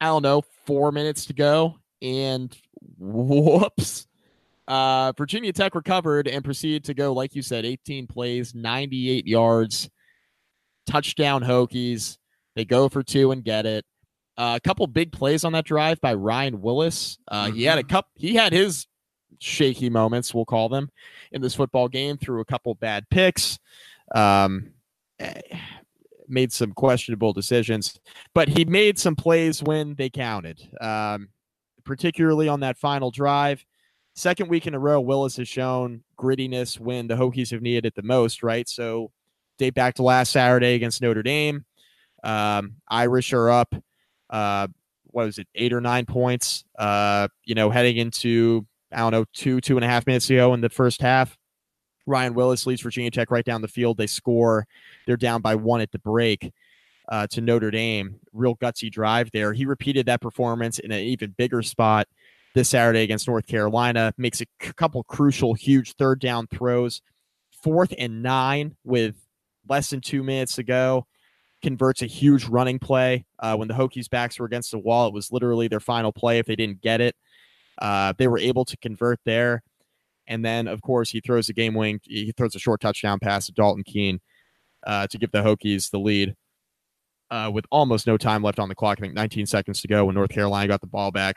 I 0.00 0.06
don't 0.06 0.22
know 0.22 0.42
four 0.66 0.92
minutes 0.92 1.26
to 1.26 1.32
go, 1.32 1.76
and 2.02 2.56
Whoops. 2.98 4.06
Uh, 4.66 5.12
Virginia 5.16 5.52
Tech 5.52 5.74
recovered 5.74 6.28
and 6.28 6.44
proceeded 6.44 6.84
to 6.84 6.94
go, 6.94 7.12
like 7.12 7.34
you 7.34 7.40
said, 7.40 7.64
18 7.64 8.06
plays, 8.06 8.54
98 8.54 9.26
yards, 9.26 9.88
touchdown 10.86 11.42
Hokies. 11.42 12.18
They 12.54 12.64
go 12.64 12.88
for 12.88 13.02
two 13.02 13.30
and 13.30 13.42
get 13.42 13.64
it. 13.64 13.84
Uh, 14.36 14.54
a 14.56 14.60
couple 14.60 14.86
big 14.86 15.10
plays 15.10 15.44
on 15.44 15.52
that 15.52 15.64
drive 15.64 16.00
by 16.00 16.14
Ryan 16.14 16.60
Willis. 16.60 17.18
Uh, 17.26 17.46
mm-hmm. 17.46 17.56
He 17.56 17.64
had 17.64 17.78
a 17.78 17.82
mm-hmm. 17.82 17.90
cup. 17.90 18.08
He 18.14 18.34
had 18.34 18.52
his 18.52 18.86
shaky 19.40 19.90
moments, 19.90 20.34
we'll 20.34 20.44
call 20.44 20.68
them, 20.68 20.90
in 21.32 21.40
this 21.40 21.54
football 21.54 21.88
game 21.88 22.18
through 22.18 22.40
a 22.40 22.44
couple 22.44 22.74
bad 22.74 23.08
picks. 23.10 23.58
Um, 24.14 24.72
eh, 25.18 25.40
made 26.28 26.52
some 26.52 26.72
questionable 26.72 27.32
decisions, 27.32 27.98
but 28.34 28.48
he 28.48 28.64
made 28.64 28.98
some 28.98 29.16
plays 29.16 29.62
when 29.62 29.94
they 29.94 30.10
counted. 30.10 30.60
Um, 30.80 31.28
particularly 31.88 32.48
on 32.48 32.60
that 32.60 32.76
final 32.76 33.10
drive. 33.10 33.64
Second 34.14 34.48
week 34.48 34.66
in 34.66 34.74
a 34.74 34.78
row, 34.78 35.00
Willis 35.00 35.38
has 35.38 35.48
shown 35.48 36.02
grittiness 36.18 36.78
when 36.78 37.08
the 37.08 37.14
Hokies 37.14 37.50
have 37.50 37.62
needed 37.62 37.86
it 37.86 37.94
the 37.94 38.02
most, 38.02 38.42
right? 38.42 38.68
So, 38.68 39.10
date 39.58 39.74
back 39.74 39.94
to 39.94 40.02
last 40.02 40.30
Saturday 40.30 40.74
against 40.74 41.00
Notre 41.00 41.22
Dame. 41.22 41.64
Um, 42.22 42.74
Irish 42.88 43.32
are 43.32 43.50
up, 43.50 43.74
uh, 44.28 44.68
what 45.06 45.26
was 45.26 45.38
it, 45.38 45.48
eight 45.54 45.72
or 45.72 45.80
nine 45.80 46.04
points, 46.04 46.64
uh, 46.78 47.28
you 47.44 47.54
know, 47.54 47.70
heading 47.70 47.96
into, 47.96 48.66
I 48.92 48.98
don't 48.98 49.12
know, 49.12 49.24
two, 49.32 49.60
two 49.60 49.76
and 49.76 49.84
a 49.84 49.88
half 49.88 50.06
minutes 50.06 50.28
ago 50.28 50.52
in 50.52 50.60
the 50.60 50.68
first 50.68 51.00
half. 51.00 51.36
Ryan 52.06 52.34
Willis 52.34 52.66
leads 52.66 52.82
Virginia 52.82 53.10
Tech 53.10 53.30
right 53.30 53.44
down 53.44 53.62
the 53.62 53.68
field. 53.68 53.96
They 53.96 54.06
score. 54.06 54.66
They're 55.06 55.16
down 55.16 55.40
by 55.40 55.54
one 55.54 55.80
at 55.80 55.92
the 55.92 55.98
break 55.98 56.52
uh, 57.08 57.26
to 57.28 57.40
Notre 57.40 57.70
Dame. 57.70 58.20
Real 58.32 58.56
gutsy 58.56 58.90
drive 58.90 59.30
there. 59.32 59.52
He 59.52 59.64
repeated 59.64 60.06
that 60.06 60.20
performance 60.20 60.78
in 60.78 60.92
an 60.92 61.00
even 61.00 61.34
bigger 61.36 61.62
spot 61.62 62.06
this 62.54 62.68
Saturday 62.68 63.02
against 63.02 63.26
North 63.26 63.46
Carolina. 63.46 64.12
Makes 64.18 64.40
a 64.42 64.46
c- 64.62 64.72
couple 64.76 65.02
crucial, 65.04 65.54
huge 65.54 65.94
third 65.94 66.20
down 66.20 66.46
throws. 66.46 67.00
Fourth 67.62 67.92
and 67.98 68.22
nine 68.22 68.76
with 68.84 69.16
less 69.68 69.90
than 69.90 70.00
two 70.00 70.22
minutes 70.22 70.54
to 70.56 70.62
go. 70.62 71.06
converts 71.62 72.02
a 72.02 72.06
huge 72.06 72.46
running 72.46 72.78
play 72.78 73.24
uh, 73.38 73.56
when 73.56 73.68
the 73.68 73.74
Hokies' 73.74 74.08
backs 74.08 74.38
were 74.38 74.46
against 74.46 74.70
the 74.70 74.78
wall. 74.78 75.08
It 75.08 75.14
was 75.14 75.32
literally 75.32 75.68
their 75.68 75.80
final 75.80 76.12
play 76.12 76.38
if 76.38 76.46
they 76.46 76.56
didn't 76.56 76.80
get 76.80 77.00
it. 77.00 77.16
Uh, 77.80 78.12
they 78.16 78.28
were 78.28 78.38
able 78.38 78.64
to 78.64 78.76
convert 78.76 79.18
there. 79.24 79.62
And 80.26 80.44
then, 80.44 80.68
of 80.68 80.82
course, 80.82 81.10
he 81.10 81.20
throws 81.20 81.48
a 81.48 81.52
game 81.52 81.74
wing. 81.74 82.00
He 82.04 82.32
throws 82.36 82.54
a 82.54 82.58
short 82.58 82.80
touchdown 82.80 83.18
pass 83.18 83.46
to 83.46 83.52
Dalton 83.52 83.82
Keene 83.82 84.20
uh, 84.86 85.06
to 85.06 85.18
give 85.18 85.32
the 85.32 85.42
Hokies 85.42 85.90
the 85.90 85.98
lead 85.98 86.36
uh, 87.30 87.50
with 87.52 87.64
almost 87.70 88.06
no 88.06 88.16
time 88.16 88.42
left 88.42 88.58
on 88.58 88.68
the 88.68 88.74
clock. 88.74 88.98
I 88.98 89.02
think 89.02 89.14
19 89.14 89.46
seconds 89.46 89.80
to 89.82 89.88
go 89.88 90.04
when 90.04 90.14
North 90.14 90.30
Carolina 90.30 90.68
got 90.68 90.80
the 90.80 90.86
ball 90.86 91.10
back. 91.10 91.36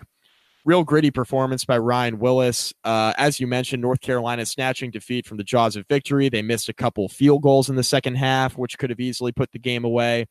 Real 0.64 0.84
gritty 0.84 1.10
performance 1.10 1.66
by 1.66 1.80
Ryan 1.80 2.20
Willis. 2.20 2.72
Uh, 2.84 3.14
as 3.18 3.40
you 3.40 3.48
mentioned, 3.48 3.82
North 3.82 4.00
Carolina 4.00 4.46
snatching 4.46 4.92
defeat 4.92 5.26
from 5.26 5.38
the 5.38 5.44
jaws 5.44 5.76
of 5.76 5.88
victory. 5.88 6.30
They 6.30 6.44
missed 6.44 6.70
a 6.70 6.74
couple 6.74 7.10
field 7.10 7.42
goals 7.42 7.70
in 7.70 7.76
the 7.76 7.84
second 7.84 8.16
half, 8.16 8.58
which 8.58 8.78
could 8.78 8.92
have 8.92 9.00
easily 9.00 9.32
put 9.32 9.52
the 9.52 9.60
game 9.60 9.86
away. 9.86 10.28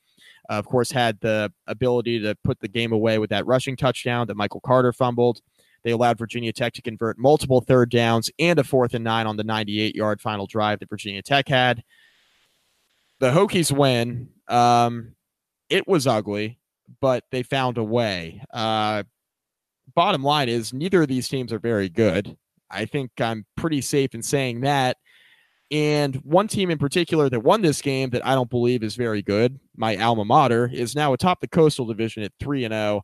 Uh, 0.49 0.55
of 0.55 0.67
course, 0.67 0.93
had 0.93 1.19
the 1.21 1.53
ability 1.67 2.21
to 2.21 2.37
put 2.45 2.61
the 2.61 2.69
game 2.69 2.93
away 2.93 3.19
with 3.19 3.31
that 3.31 3.45
rushing 3.45 3.77
touchdown 3.77 4.29
that 4.29 4.37
Michael 4.37 4.61
Carter 4.61 4.93
fumbled. 4.93 5.41
They 5.83 5.91
allowed 5.91 6.19
Virginia 6.19 6.53
Tech 6.53 6.75
to 6.75 6.83
convert 6.83 7.19
multiple 7.19 7.61
third 7.61 7.91
downs 7.91 8.31
and 8.39 8.59
a 8.59 8.65
fourth 8.65 8.95
and 8.95 9.03
nine 9.03 9.27
on 9.27 9.37
the 9.37 9.45
98 9.45 9.97
yard 9.97 10.21
final 10.21 10.47
drive 10.47 10.79
that 10.81 10.91
Virginia 10.91 11.23
Tech 11.23 11.49
had. 11.49 11.83
The 13.19 13.31
Hokies 13.31 13.73
win. 13.73 14.29
Um, 14.49 15.15
it 15.71 15.89
was 15.89 16.07
ugly, 16.07 16.59
but 17.01 17.25
they 17.31 17.43
found 17.43 17.79
a 17.79 17.85
way. 17.85 18.43
Uh, 18.53 19.05
bottom 19.95 20.23
line 20.23 20.49
is 20.49 20.73
neither 20.73 21.03
of 21.03 21.09
these 21.09 21.29
teams 21.29 21.53
are 21.53 21.59
very 21.59 21.89
good. 21.89 22.37
I 22.71 22.85
think 22.85 23.13
I'm 23.21 23.47
pretty 23.57 23.81
safe 23.81 24.15
in 24.15 24.23
saying 24.23 24.61
that. 24.63 24.97
And 25.71 26.17
one 26.17 26.49
team 26.49 26.71
in 26.71 26.79
particular 26.79 27.31
that 27.31 27.41
won 27.41 27.63
this 27.63 27.81
game 27.81 28.11
that 28.11 28.27
I 28.27 28.35
don't 28.35 28.51
believe 28.51 28.83
is 28.83 28.97
very 28.97 29.23
good, 29.23 29.59
my 29.77 29.97
alma 29.97 30.25
mater, 30.25 30.69
is 30.73 30.97
now 30.97 31.13
atop 31.13 31.41
the 31.41 31.49
Coastal 31.49 31.87
Division 31.87 32.25
at 32.25 32.33
3 32.41 32.65
and 32.65 32.73
0. 32.73 33.03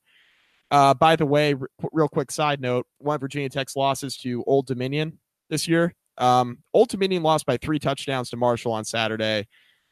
Uh, 0.73 0.95
by 0.95 1.15
the 1.15 1.27
way, 1.27 1.55
r- 1.55 1.69
real 1.93 2.09
quick 2.09 2.33
side 2.33 2.61
note 2.61 2.87
one 2.99 3.15
of 3.15 3.21
Virginia 3.21 3.49
Tech's 3.49 3.77
losses 3.77 4.17
to 4.19 4.43
Old 4.49 4.67
Dominion 4.67 5.19
this 5.49 5.69
year. 5.69 5.95
Um, 6.19 6.59
Old 6.75 6.89
Dominion 6.89 7.23
lost 7.23 7.47
by 7.47 7.57
three 7.57 7.79
touchdowns 7.79 8.31
to 8.31 8.37
Marshall 8.37 8.73
on 8.73 8.85
Saturday. 8.85 9.47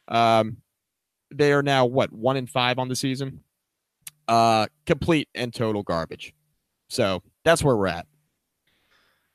Um, 0.09 0.57
they 1.37 1.53
are 1.53 1.63
now, 1.63 1.85
what, 1.85 2.11
one 2.11 2.37
in 2.37 2.47
five 2.47 2.79
on 2.79 2.87
the 2.87 2.95
season? 2.95 3.41
Uh, 4.27 4.67
complete 4.85 5.29
and 5.35 5.53
total 5.53 5.83
garbage. 5.83 6.33
So 6.87 7.21
that's 7.43 7.63
where 7.63 7.75
we're 7.75 7.87
at. 7.87 8.07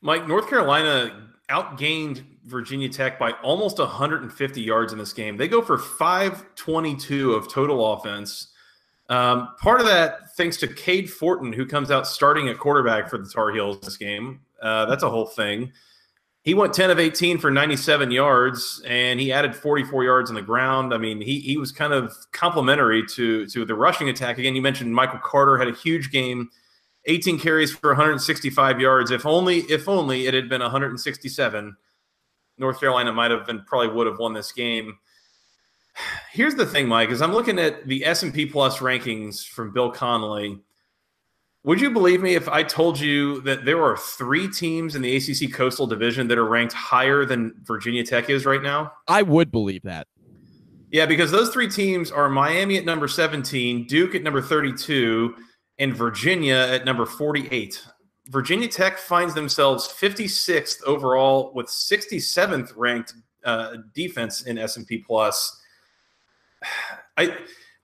Mike, 0.01 0.27
North 0.27 0.49
Carolina 0.49 1.31
outgained 1.51 2.25
Virginia 2.45 2.89
Tech 2.89 3.19
by 3.19 3.33
almost 3.43 3.79
150 3.79 4.61
yards 4.61 4.93
in 4.93 4.99
this 4.99 5.13
game. 5.13 5.37
They 5.37 5.49
go 5.49 5.63
for 5.63 5.79
522 5.79 7.35
of 7.35 7.53
total 7.53 7.93
offense. 7.93 8.49
Um, 9.09 9.49
part 9.61 9.81
of 9.81 9.87
that, 9.87 10.35
thanks 10.37 10.57
to 10.59 10.69
Cade 10.69 11.11
Fortin, 11.11 11.53
who 11.53 11.67
comes 11.67 11.91
out 11.91 12.07
starting 12.07 12.49
at 12.49 12.59
quarterback 12.59 13.11
for 13.11 13.19
the 13.19 13.29
Tar 13.29 13.51
Heels 13.51 13.81
this 13.81 13.97
game. 13.97 14.41
Uh, 14.63 14.87
that's 14.87 15.03
a 15.03 15.11
whole 15.11 15.27
thing. 15.27 15.73
He 16.43 16.55
went 16.55 16.73
10 16.73 16.91
of 16.91 16.99
18 16.99 17.37
for 17.37 17.51
97 17.51 18.11
yards, 18.11 18.83
and 18.87 19.21
he 19.21 19.31
added 19.31 19.55
44 19.55 20.05
yards 20.05 20.31
on 20.31 20.37
the 20.37 20.43
ground. 20.43 20.95
I 20.95 20.99
mean, 20.99 21.21
he 21.21 21.41
he 21.41 21.59
was 21.59 21.71
kind 21.71 21.93
of 21.93 22.15
complementary 22.33 23.05
to 23.09 23.47
to 23.49 23.65
the 23.65 23.75
rushing 23.75 24.09
attack. 24.09 24.39
Again, 24.39 24.57
you 24.57 24.63
mentioned 24.63 24.95
Michael 24.95 25.21
Carter 25.23 25.59
had 25.59 25.69
a 25.69 25.75
huge 25.75 26.11
game 26.11 26.51
18 27.07 27.39
carries 27.39 27.73
for 27.73 27.91
165 27.91 28.81
yards. 28.81 29.11
If 29.11 29.25
only, 29.25 29.59
if 29.61 29.89
only 29.89 30.27
it 30.27 30.35
had 30.35 30.49
been 30.49 30.61
167, 30.61 31.77
North 32.59 32.81
Carolina 32.81 33.13
might 33.13 33.31
have 33.31 33.47
been 33.47 33.65
probably 33.65 33.89
would 33.89 34.07
have 34.07 34.19
won 34.19 34.35
this 34.35 34.53
game. 34.53 34.99
Here's 36.33 36.55
the 36.55 36.67
thing, 36.67 36.89
Mike, 36.89 37.11
is 37.11 37.23
I'm 37.23 37.33
looking 37.33 37.59
at 37.59 37.87
the 37.87 38.05
S&P 38.05 38.47
Plus 38.47 38.79
rankings 38.79 39.47
from 39.47 39.73
Bill 39.73 39.91
Connelly. 39.91 40.61
Would 41.63 41.81
you 41.81 41.91
believe 41.91 42.23
me 42.23 42.35
if 42.35 42.49
I 42.49 42.63
told 42.63 42.99
you 42.99 43.43
that 43.43 43.67
there 43.67 43.83
are 43.83 43.97
three 43.97 44.49
teams 44.49 44.97
in 44.97 45.03
the 45.03 45.15
ACC 45.17 45.53
Coastal 45.53 45.87
Division 45.87 46.27
that 46.29 46.39
are 46.39 46.47
ranked 46.47 46.73
higher 46.73 47.27
than 47.27 47.55
Virginia 47.65 48.03
Tech 48.03 48.31
is 48.31 48.47
right 48.47 48.63
now? 48.63 48.93
I 49.09 49.21
would 49.23 49.51
believe 49.51 49.83
that. 49.83 50.07
Yeah, 50.91 51.05
because 51.05 51.31
those 51.31 51.51
three 51.51 51.69
teams 51.69 52.11
are 52.11 52.31
Miami 52.31 52.79
at 52.79 52.87
number 52.87 53.07
17, 53.07 53.87
Duke 53.87 54.15
at 54.15 54.23
number 54.23 54.41
32, 54.41 55.37
and 55.79 55.95
Virginia 55.95 56.67
at 56.71 56.87
number 56.87 57.05
48. 57.05 57.85
Virginia 58.29 58.67
Tech 58.67 58.97
finds 58.97 59.35
themselves 59.35 59.87
56th 59.87 60.83
overall 60.85 61.53
with 61.55 61.67
67th 61.67 62.73
ranked 62.75 63.15
uh, 63.45 63.77
defense 63.95 64.43
in 64.43 64.57
S&P 64.57 64.99
Plus. 64.99 65.61
I 67.19 67.37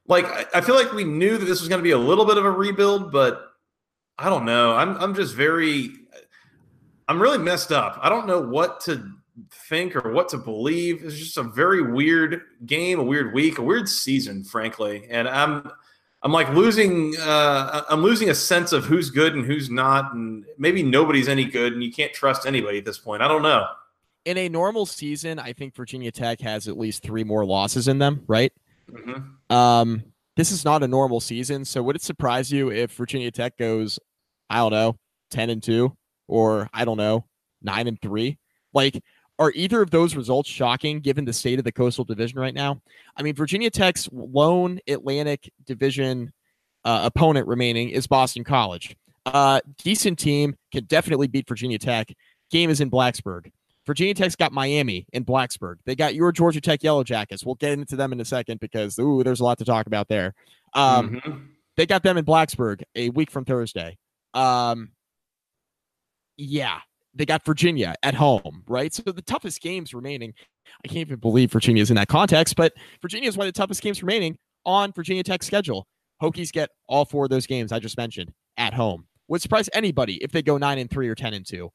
like 0.08 0.24
I 0.54 0.60
feel 0.60 0.76
like 0.76 0.92
we 0.92 1.04
knew 1.04 1.36
that 1.36 1.44
this 1.44 1.60
was 1.60 1.68
going 1.68 1.80
to 1.80 1.84
be 1.84 1.90
a 1.90 1.98
little 1.98 2.24
bit 2.24 2.38
of 2.38 2.44
a 2.44 2.50
rebuild, 2.50 3.12
but 3.12 3.55
I 4.18 4.30
don't 4.30 4.44
know. 4.44 4.74
I'm 4.74 4.96
I'm 4.96 5.14
just 5.14 5.34
very 5.34 5.90
I'm 7.08 7.20
really 7.20 7.38
messed 7.38 7.72
up. 7.72 7.98
I 8.02 8.08
don't 8.08 8.26
know 8.26 8.40
what 8.40 8.80
to 8.82 9.10
think 9.68 9.94
or 9.94 10.12
what 10.12 10.28
to 10.30 10.38
believe. 10.38 11.04
It's 11.04 11.16
just 11.16 11.36
a 11.36 11.42
very 11.42 11.82
weird 11.82 12.40
game, 12.64 12.98
a 12.98 13.02
weird 13.02 13.34
week, 13.34 13.58
a 13.58 13.62
weird 13.62 13.88
season, 13.88 14.44
frankly. 14.44 15.06
And 15.10 15.28
I'm 15.28 15.70
I'm 16.22 16.32
like 16.32 16.48
losing 16.50 17.14
uh, 17.20 17.82
I'm 17.88 18.02
losing 18.02 18.30
a 18.30 18.34
sense 18.34 18.72
of 18.72 18.84
who's 18.84 19.10
good 19.10 19.34
and 19.34 19.44
who's 19.44 19.70
not, 19.70 20.14
and 20.14 20.44
maybe 20.58 20.82
nobody's 20.82 21.28
any 21.28 21.44
good, 21.44 21.74
and 21.74 21.84
you 21.84 21.92
can't 21.92 22.12
trust 22.12 22.46
anybody 22.46 22.78
at 22.78 22.84
this 22.84 22.98
point. 22.98 23.22
I 23.22 23.28
don't 23.28 23.42
know. 23.42 23.66
In 24.24 24.36
a 24.38 24.48
normal 24.48 24.86
season, 24.86 25.38
I 25.38 25.52
think 25.52 25.76
Virginia 25.76 26.10
Tech 26.10 26.40
has 26.40 26.66
at 26.66 26.76
least 26.76 27.02
three 27.02 27.22
more 27.22 27.44
losses 27.44 27.86
in 27.86 27.98
them, 27.98 28.24
right? 28.26 28.52
Mm-hmm. 28.90 29.54
Um, 29.54 30.02
this 30.36 30.52
is 30.52 30.64
not 30.64 30.82
a 30.82 30.88
normal 30.88 31.20
season, 31.20 31.64
so 31.64 31.82
would 31.82 31.96
it 31.96 32.02
surprise 32.02 32.52
you 32.52 32.70
if 32.70 32.92
Virginia 32.92 33.30
Tech 33.30 33.56
goes, 33.56 33.98
I 34.50 34.58
don't 34.58 34.72
know, 34.72 34.96
ten 35.30 35.50
and 35.50 35.62
two, 35.62 35.96
or 36.28 36.68
I 36.72 36.84
don't 36.84 36.98
know, 36.98 37.24
nine 37.62 37.88
and 37.88 38.00
three? 38.00 38.38
Like, 38.72 39.02
are 39.38 39.52
either 39.54 39.82
of 39.82 39.90
those 39.90 40.14
results 40.14 40.48
shocking 40.48 41.00
given 41.00 41.24
the 41.24 41.32
state 41.32 41.58
of 41.58 41.64
the 41.64 41.72
Coastal 41.72 42.04
Division 42.04 42.38
right 42.38 42.54
now? 42.54 42.80
I 43.16 43.22
mean, 43.22 43.34
Virginia 43.34 43.70
Tech's 43.70 44.08
lone 44.12 44.78
Atlantic 44.88 45.50
Division 45.66 46.32
uh, 46.84 47.00
opponent 47.04 47.46
remaining 47.46 47.90
is 47.90 48.06
Boston 48.06 48.44
College. 48.44 48.96
Uh, 49.26 49.60
decent 49.82 50.18
team 50.18 50.54
can 50.72 50.84
definitely 50.84 51.26
beat 51.26 51.48
Virginia 51.48 51.78
Tech. 51.78 52.12
Game 52.50 52.70
is 52.70 52.80
in 52.80 52.90
Blacksburg. 52.90 53.50
Virginia 53.86 54.14
Tech's 54.14 54.36
got 54.36 54.52
Miami 54.52 55.06
in 55.12 55.24
Blacksburg. 55.24 55.76
They 55.84 55.94
got 55.94 56.14
your 56.14 56.32
Georgia 56.32 56.60
Tech 56.60 56.82
Yellow 56.82 57.04
Jackets. 57.04 57.44
We'll 57.44 57.54
get 57.54 57.72
into 57.72 57.96
them 57.96 58.12
in 58.12 58.20
a 58.20 58.24
second 58.24 58.60
because 58.60 58.98
ooh, 58.98 59.22
there's 59.22 59.40
a 59.40 59.44
lot 59.44 59.58
to 59.58 59.64
talk 59.64 59.86
about 59.86 60.08
there. 60.08 60.34
Um, 60.74 61.10
mm-hmm. 61.10 61.38
They 61.76 61.86
got 61.86 62.02
them 62.02 62.16
in 62.16 62.24
Blacksburg 62.24 62.82
a 62.94 63.10
week 63.10 63.30
from 63.30 63.44
Thursday. 63.44 63.98
Um, 64.34 64.90
yeah, 66.36 66.80
they 67.14 67.24
got 67.24 67.44
Virginia 67.44 67.94
at 68.02 68.14
home, 68.14 68.62
right? 68.66 68.92
So 68.92 69.02
the 69.02 69.22
toughest 69.22 69.60
games 69.60 69.94
remaining. 69.94 70.34
I 70.84 70.88
can't 70.88 70.98
even 70.98 71.18
believe 71.20 71.52
Virginia 71.52 71.82
is 71.82 71.90
in 71.90 71.96
that 71.96 72.08
context, 72.08 72.56
but 72.56 72.72
Virginia 73.00 73.28
is 73.28 73.36
one 73.36 73.46
of 73.46 73.54
the 73.54 73.58
toughest 73.58 73.82
games 73.82 74.02
remaining 74.02 74.36
on 74.64 74.92
Virginia 74.92 75.22
Tech's 75.22 75.46
schedule. 75.46 75.86
Hokies 76.20 76.50
get 76.50 76.70
all 76.88 77.04
four 77.04 77.24
of 77.24 77.30
those 77.30 77.46
games 77.46 77.72
I 77.72 77.78
just 77.78 77.96
mentioned 77.96 78.32
at 78.56 78.74
home. 78.74 79.06
Would 79.28 79.42
surprise 79.42 79.68
anybody 79.72 80.16
if 80.22 80.32
they 80.32 80.42
go 80.42 80.58
nine 80.58 80.78
and 80.78 80.90
three 80.90 81.08
or 81.08 81.14
ten 81.14 81.34
and 81.34 81.46
two. 81.46 81.70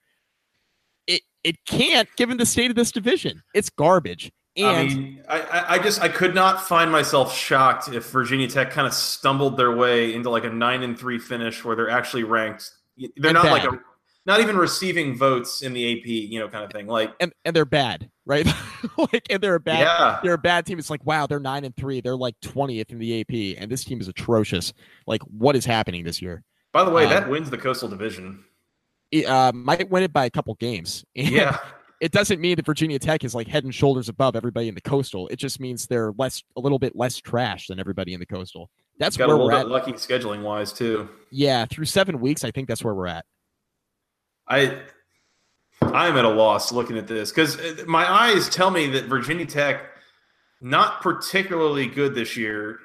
It 1.44 1.64
can't, 1.66 2.08
given 2.18 2.38
the 2.38 2.46
state 2.46 2.70
of 2.70 2.76
this 2.76 2.92
division. 2.92 3.42
It's 3.54 3.70
garbage. 3.70 4.32
And 4.58 4.68
I 4.68 4.84
mean, 4.84 5.24
I, 5.30 5.66
I 5.70 5.80
just 5.80 6.02
I 6.02 6.10
could 6.10 6.36
not 6.36 6.62
find 6.68 6.92
myself 6.92 7.34
shocked 7.36 7.88
if 7.88 8.10
Virginia 8.10 8.48
Tech 8.48 8.70
kind 8.72 8.86
of 8.86 8.94
stumbled 8.94 9.56
their 9.56 9.76
way 9.76 10.14
into 10.14 10.30
like 10.30 10.44
a 10.44 10.50
nine 10.50 10.84
and 10.84 11.00
three 11.00 11.20
finish 11.20 11.64
where 11.64 11.76
they're 11.76 11.90
actually 11.90 12.24
ranked. 12.26 12.70
They're 13.16 13.32
not 13.32 13.44
bad. 13.44 13.52
like 13.52 13.64
a 13.64 13.80
not 14.26 14.40
even 14.40 14.56
receiving 14.58 15.18
votes 15.18 15.62
in 15.62 15.74
the 15.74 15.94
AP, 16.00 16.06
you 16.06 16.40
know, 16.40 16.48
kind 16.48 16.64
of 16.64 16.72
thing. 16.72 16.86
Like, 16.88 17.12
and 17.20 17.32
and 17.46 17.56
they're 17.56 17.66
bad, 17.66 18.10
right? 18.26 18.46
like, 18.98 19.26
and 19.30 19.42
they're 19.42 19.56
a 19.56 19.60
bad, 19.60 19.80
yeah, 19.80 20.20
they're 20.22 20.34
a 20.34 20.38
bad 20.38 20.66
team. 20.66 20.78
It's 20.78 20.90
like, 20.90 21.06
wow, 21.06 21.28
they're 21.28 21.40
nine 21.40 21.64
and 21.64 21.76
three. 21.76 22.02
They're 22.02 22.18
like 22.18 22.36
twentieth 22.42 22.92
in 22.92 23.00
the 23.00 23.22
AP, 23.22 23.58
and 23.60 23.72
this 23.72 23.84
team 23.86 24.02
is 24.02 24.08
atrocious. 24.10 24.74
Like, 25.08 25.22
what 25.24 25.56
is 25.56 25.66
happening 25.66 26.04
this 26.04 26.22
year? 26.22 26.44
by 26.74 26.84
the 26.84 26.92
way, 26.92 27.06
Uh, 27.06 27.10
that 27.10 27.30
wins 27.30 27.50
the 27.50 27.58
Coastal 27.58 27.90
Division. 27.90 28.44
Uh, 29.14 29.52
might 29.54 29.90
win 29.90 30.04
it 30.04 30.14
by 30.14 30.26
a 30.26 30.30
couple 30.30 30.54
games. 30.56 31.06
And 31.16 31.30
Yeah, 31.30 31.58
it 32.00 32.12
doesn't 32.12 32.42
mean 32.42 32.56
that 32.56 32.66
Virginia 32.66 32.98
Tech 32.98 33.24
is 33.24 33.36
like 33.36 33.48
head 33.48 33.64
and 33.64 33.74
shoulders 33.74 34.10
above 34.10 34.36
everybody 34.36 34.68
in 34.68 34.76
the 34.76 34.82
coastal. 34.82 35.28
It 35.28 35.36
just 35.36 35.60
means 35.60 35.86
they're 35.86 36.14
less, 36.18 36.44
a 36.58 36.60
little 36.60 36.80
bit 36.80 36.96
less 36.96 37.18
trash 37.18 37.68
than 37.68 37.80
everybody 37.80 38.14
in 38.14 38.20
the 38.20 38.26
coastal. 38.26 38.70
That's 38.98 39.18
got 39.18 39.30
a 39.30 39.32
little 39.32 39.46
we're 39.46 39.52
bit 39.52 39.60
at. 39.62 39.68
lucky 39.68 39.94
scheduling 39.94 40.42
wise 40.42 40.74
too. 40.74 41.10
Yeah, 41.30 41.66
through 41.66 41.86
seven 41.86 42.20
weeks, 42.20 42.44
I 42.44 42.52
think 42.52 42.68
that's 42.68 42.84
where 42.84 42.94
we're 42.94 43.08
at. 43.08 43.26
I 44.48 44.82
I'm 45.82 46.18
at 46.18 46.26
a 46.26 46.30
loss 46.30 46.72
looking 46.72 46.98
at 46.98 47.08
this 47.08 47.32
because 47.32 47.58
my 47.86 48.10
eyes 48.10 48.50
tell 48.50 48.72
me 48.72 48.88
that 48.92 49.06
Virginia 49.06 49.46
Tech 49.46 49.84
not 50.62 51.02
particularly 51.02 51.88
good 51.88 52.14
this 52.14 52.38
year, 52.38 52.80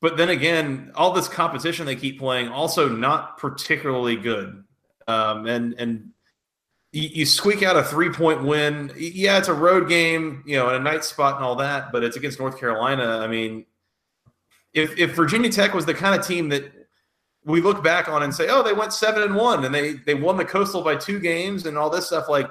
but 0.00 0.16
then 0.16 0.28
again, 0.28 0.92
all 0.94 1.12
this 1.12 1.28
competition 1.28 1.86
they 1.86 1.96
keep 1.96 2.18
playing 2.18 2.48
also 2.48 2.88
not 2.88 3.38
particularly 3.38 4.16
good. 4.16 4.64
Um, 5.08 5.46
and 5.46 5.74
and 5.74 6.10
you, 6.92 7.26
squeak 7.26 7.62
out 7.62 7.76
a 7.76 7.82
three 7.82 8.10
point 8.10 8.44
win. 8.44 8.92
Yeah, 8.96 9.38
it's 9.38 9.48
a 9.48 9.54
road 9.54 9.88
game, 9.88 10.42
you 10.46 10.56
know, 10.56 10.68
in 10.68 10.76
a 10.76 10.78
night 10.78 11.04
spot 11.04 11.36
and 11.36 11.44
all 11.44 11.56
that, 11.56 11.92
but 11.92 12.04
it's 12.04 12.16
against 12.16 12.38
North 12.38 12.58
Carolina. 12.58 13.18
I 13.18 13.26
mean, 13.26 13.66
if 14.72 14.96
if 14.98 15.14
Virginia 15.14 15.50
Tech 15.50 15.74
was 15.74 15.86
the 15.86 15.94
kind 15.94 16.18
of 16.18 16.26
team 16.26 16.48
that 16.50 16.72
we 17.44 17.60
look 17.60 17.82
back 17.82 18.08
on 18.08 18.22
and 18.22 18.34
say, 18.34 18.48
oh, 18.48 18.62
they 18.62 18.72
went 18.72 18.92
seven 18.92 19.22
and 19.22 19.34
one 19.34 19.64
and 19.64 19.74
they 19.74 19.94
they 19.94 20.14
won 20.14 20.36
the 20.36 20.44
Coastal 20.44 20.82
by 20.82 20.96
two 20.96 21.18
games 21.18 21.66
and 21.66 21.76
all 21.76 21.90
this 21.90 22.06
stuff, 22.06 22.28
like 22.28 22.50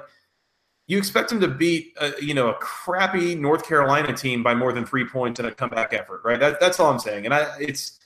you 0.86 0.98
expect 0.98 1.28
them 1.28 1.40
to 1.40 1.48
beat 1.48 1.94
a, 2.00 2.12
you 2.20 2.34
know 2.34 2.48
a 2.48 2.54
crappy 2.54 3.34
North 3.34 3.66
Carolina 3.66 4.12
team 4.16 4.42
by 4.42 4.54
more 4.54 4.72
than 4.72 4.84
three 4.84 5.06
points 5.06 5.38
in 5.38 5.46
a 5.46 5.52
comeback 5.52 5.92
effort, 5.92 6.22
right? 6.24 6.40
That, 6.40 6.60
that's 6.60 6.80
all 6.80 6.90
I'm 6.90 6.98
saying, 6.98 7.24
and 7.24 7.34
I 7.34 7.46
it's 7.60 7.98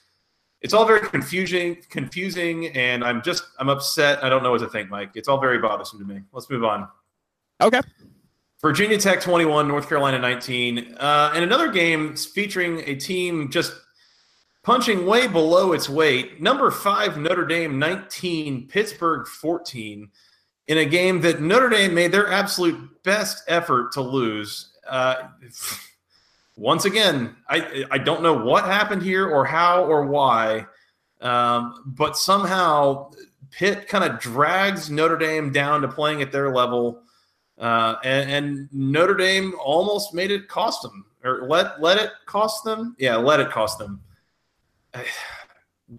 it's 0.63 0.73
all 0.73 0.85
very 0.85 1.01
confusing, 1.01 1.77
confusing, 1.89 2.67
and 2.67 3.03
I'm 3.03 3.21
just 3.21 3.43
I'm 3.59 3.69
upset. 3.69 4.23
I 4.23 4.29
don't 4.29 4.41
know 4.41 4.51
what 4.51 4.61
to 4.61 4.69
think, 4.69 4.89
Mike. 4.89 5.11
It's 5.13 5.27
all 5.27 5.39
very 5.39 5.59
bothersome 5.59 5.99
to 5.99 6.05
me. 6.05 6.21
Let's 6.31 6.49
move 6.49 6.63
on. 6.63 6.87
Okay. 7.61 7.81
Virginia 8.61 8.97
Tech 8.97 9.19
21, 9.19 9.67
North 9.67 9.89
Carolina 9.89 10.17
19, 10.19 10.95
uh, 10.97 11.33
and 11.35 11.43
another 11.43 11.69
game 11.69 12.15
featuring 12.15 12.79
a 12.87 12.95
team 12.95 13.51
just 13.51 13.73
punching 14.63 15.05
way 15.05 15.27
below 15.27 15.73
its 15.73 15.89
weight. 15.89 16.41
Number 16.41 16.71
five 16.71 17.17
Notre 17.17 17.45
Dame 17.45 17.77
19, 17.77 18.69
Pittsburgh 18.69 19.27
14 19.27 20.09
in 20.67 20.77
a 20.77 20.85
game 20.85 21.19
that 21.21 21.41
Notre 21.41 21.67
Dame 21.67 21.93
made 21.93 22.13
their 22.13 22.31
absolute 22.31 23.03
best 23.03 23.43
effort 23.49 23.91
to 23.91 24.01
lose. 24.01 24.71
Uh, 24.87 25.15
once 26.55 26.85
again, 26.85 27.35
I 27.49 27.85
I 27.91 27.97
don't 27.97 28.21
know 28.21 28.33
what 28.33 28.65
happened 28.65 29.01
here 29.01 29.27
or 29.27 29.45
how 29.45 29.85
or 29.85 30.05
why, 30.05 30.65
um, 31.21 31.93
but 31.97 32.17
somehow 32.17 33.11
Pitt 33.51 33.87
kind 33.87 34.03
of 34.03 34.19
drags 34.19 34.89
Notre 34.89 35.17
Dame 35.17 35.51
down 35.51 35.81
to 35.81 35.87
playing 35.87 36.21
at 36.21 36.31
their 36.31 36.53
level, 36.53 37.01
uh, 37.57 37.95
and, 38.03 38.29
and, 38.31 38.69
Notre 38.71 39.15
Dame 39.15 39.53
almost 39.63 40.13
made 40.13 40.31
it 40.31 40.47
cost 40.47 40.81
them 40.81 41.05
or 41.23 41.47
let 41.47 41.81
let 41.81 41.97
it 41.97 42.11
cost 42.25 42.63
them. 42.63 42.95
Yeah, 42.99 43.15
let 43.15 43.39
it 43.39 43.49
cost 43.49 43.79
them. 43.79 44.01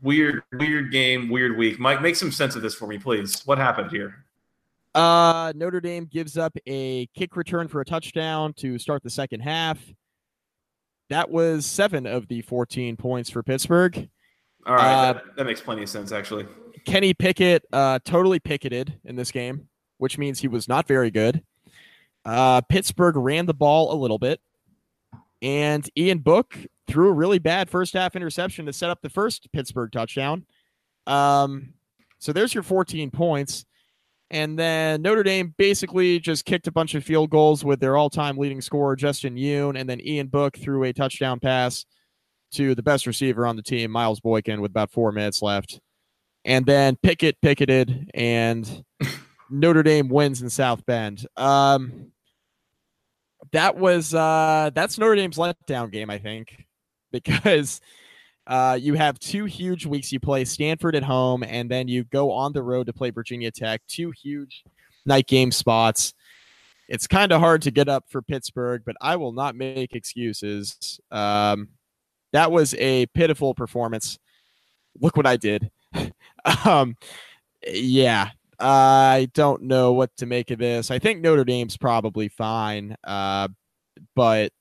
Weird, 0.03 0.43
weird 0.53 0.91
game, 0.91 1.29
weird 1.29 1.57
week. 1.57 1.79
Mike, 1.79 2.03
make 2.03 2.17
some 2.17 2.33
sense 2.33 2.57
of 2.57 2.63
this 2.63 2.75
for 2.75 2.89
me, 2.89 2.99
please. 2.99 3.47
What 3.47 3.59
happened 3.59 3.93
here? 3.93 4.25
Uh, 4.93 5.53
Notre 5.55 5.81
Dame 5.81 6.07
gives 6.07 6.37
up 6.37 6.57
a 6.67 7.07
kick 7.15 7.37
return 7.37 7.69
for 7.69 7.81
a 7.81 7.85
touchdown 7.85 8.55
to 8.55 8.79
start 8.79 9.05
the 9.05 9.11
second 9.11 9.41
half. 9.41 9.79
That 11.11 11.31
was 11.31 11.67
seven 11.67 12.07
of 12.07 12.29
the 12.29 12.43
14 12.43 12.97
points 12.97 13.31
for 13.31 13.43
Pittsburgh. 13.43 14.09
All 14.67 14.75
right, 14.75 15.09
uh, 15.09 15.13
that, 15.13 15.37
that, 15.37 15.45
makes 15.47 15.61
plenty 15.61 15.83
of 15.83 15.89
sense, 15.89 16.11
actually. 16.11 16.47
Kenny 16.87 17.13
Pickett 17.13 17.65
uh, 17.73 17.99
totally 18.05 18.39
picketed 18.39 18.99
in 19.05 19.17
this 19.17 19.31
game, 19.31 19.69
which 19.99 20.17
means 20.17 20.41
he 20.41 20.49
was 20.49 20.69
not 20.69 20.87
very 20.89 21.11
good. 21.11 21.43
Uh, 22.25 22.63
Pittsburgh 22.63 23.17
ran 23.17 23.45
the 23.45 23.55
ball 23.55 23.93
a 23.93 23.97
little 23.97 24.19
bit, 24.19 24.41
and 25.43 25.89
Ian 25.97 26.19
Book 26.19 26.57
threw 26.87 27.09
a 27.09 27.13
really 27.13 27.39
bad 27.39 27.69
first 27.69 27.93
half 27.93 28.17
interception 28.17 28.67
to 28.67 28.73
set 28.73 28.89
up 28.89 29.03
the 29.03 29.11
first 29.11 29.53
Pittsburgh 29.53 29.93
touchdown. 29.93 30.47
Um, 31.07 31.75
so 32.19 32.33
there's 32.33 32.55
your 32.55 32.63
14 32.63 33.11
points. 33.11 33.67
And 34.31 34.59
then 34.59 35.03
Notre 35.03 35.23
Dame 35.23 35.55
basically 35.57 36.19
just 36.19 36.45
kicked 36.45 36.67
a 36.67 36.73
bunch 36.73 36.95
of 36.95 37.05
field 37.05 37.31
goals 37.31 37.65
with 37.65 37.81
their 37.81 37.97
all 37.97 38.11
time 38.11 38.37
leading 38.37 38.61
scorer, 38.61 38.97
Justin 38.97 39.37
Yoon. 39.37 39.79
And 39.79 39.89
then 39.89 40.01
Ian 40.01 40.29
Book 40.29 40.57
threw 40.57 40.85
a 40.85 40.93
touchdown 40.93 41.41
pass 41.41 41.85
to 42.53 42.75
the 42.75 42.83
best 42.83 43.07
receiver 43.07 43.47
on 43.47 43.57
the 43.57 43.63
team, 43.63 43.91
Miles 43.91 44.21
Boykin, 44.21 44.61
with 44.61 44.71
about 44.71 44.91
four 44.91 45.13
minutes 45.13 45.43
left. 45.43 45.81
And 46.45 46.67
then 46.67 46.97
Pickett 46.97 47.41
picketed, 47.41 48.11
and 48.13 48.85
Notre 49.51 49.83
Dame 49.83 50.09
wins 50.09 50.43
in 50.43 50.51
South 50.51 50.85
Bend. 50.85 51.27
Um, 51.37 52.13
that 53.53 53.77
was 53.77 54.15
uh, 54.15 54.71
that's 54.75 54.99
Notre 54.99 55.17
Dame's 55.17 55.37
letdown 55.37 55.91
game, 55.91 56.11
I 56.11 56.19
think, 56.19 56.67
because 57.13 57.81
uh, 58.47 58.79
you 58.81 58.95
have 58.95 59.19
two 59.19 59.45
huge 59.47 59.87
weeks. 59.87 60.13
You 60.13 60.21
play 60.21 60.45
Stanford 60.45 60.95
at 60.95 61.03
home, 61.03 61.43
and 61.43 61.71
then 61.71 61.89
you 61.89 62.05
go 62.05 62.31
on 62.31 62.53
the 62.53 62.63
road 62.63 62.87
to 62.87 62.93
play 62.93 63.11
Virginia 63.11 63.51
Tech. 63.51 63.83
Two 63.89 64.11
huge 64.11 64.65
night 65.07 65.27
game 65.27 65.51
spots. 65.51 66.15
It's 66.89 67.07
kind 67.07 67.33
of 67.33 67.41
hard 67.41 67.63
to 67.63 67.71
get 67.71 67.89
up 67.89 68.05
for 68.09 68.21
Pittsburgh, 68.21 68.83
but 68.85 68.97
I 69.01 69.17
will 69.17 69.33
not 69.33 69.57
make 69.57 69.95
excuses. 69.95 71.01
Um, 71.11 71.69
that 72.33 72.53
was 72.53 72.75
a 72.75 73.07
pitiful 73.07 73.55
performance. 73.55 74.19
Look 75.01 75.17
what 75.17 75.27
I 75.27 75.37
did. 75.37 75.71
um, 76.67 76.97
yeah, 77.67 78.31
I 78.61 79.31
don't 79.33 79.63
know 79.63 79.93
what 79.93 80.15
to 80.19 80.27
make 80.27 80.51
of 80.51 80.59
this. 80.59 80.91
I 80.91 80.99
think 80.99 81.21
Notre 81.21 81.45
Dame's 81.45 81.79
probably 81.79 82.29
fine, 82.29 82.97
uh, 83.05 83.49
but 84.15 84.53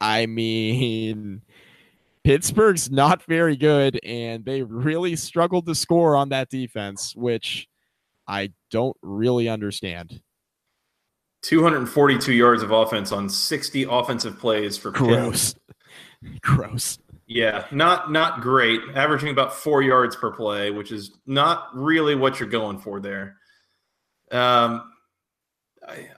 I 0.00 0.26
mean, 0.26 1.42
Pittsburgh's 2.26 2.90
not 2.90 3.22
very 3.22 3.54
good, 3.56 4.00
and 4.04 4.44
they 4.44 4.60
really 4.64 5.14
struggled 5.14 5.64
to 5.66 5.76
score 5.76 6.16
on 6.16 6.30
that 6.30 6.50
defense, 6.50 7.14
which 7.14 7.68
I 8.26 8.52
don't 8.72 8.96
really 9.00 9.48
understand. 9.48 10.20
242 11.42 12.32
yards 12.32 12.64
of 12.64 12.72
offense 12.72 13.12
on 13.12 13.28
60 13.28 13.84
offensive 13.88 14.40
plays 14.40 14.76
for 14.76 14.90
gross. 14.90 15.54
gross. 16.40 16.98
Yeah, 17.28 17.64
not 17.70 18.10
not 18.10 18.40
great. 18.40 18.80
Averaging 18.96 19.28
about 19.28 19.54
four 19.54 19.82
yards 19.82 20.16
per 20.16 20.32
play, 20.32 20.72
which 20.72 20.90
is 20.90 21.12
not 21.26 21.68
really 21.74 22.16
what 22.16 22.40
you're 22.40 22.48
going 22.48 22.80
for 22.80 22.98
there. 22.98 23.36
Um, 24.32 24.92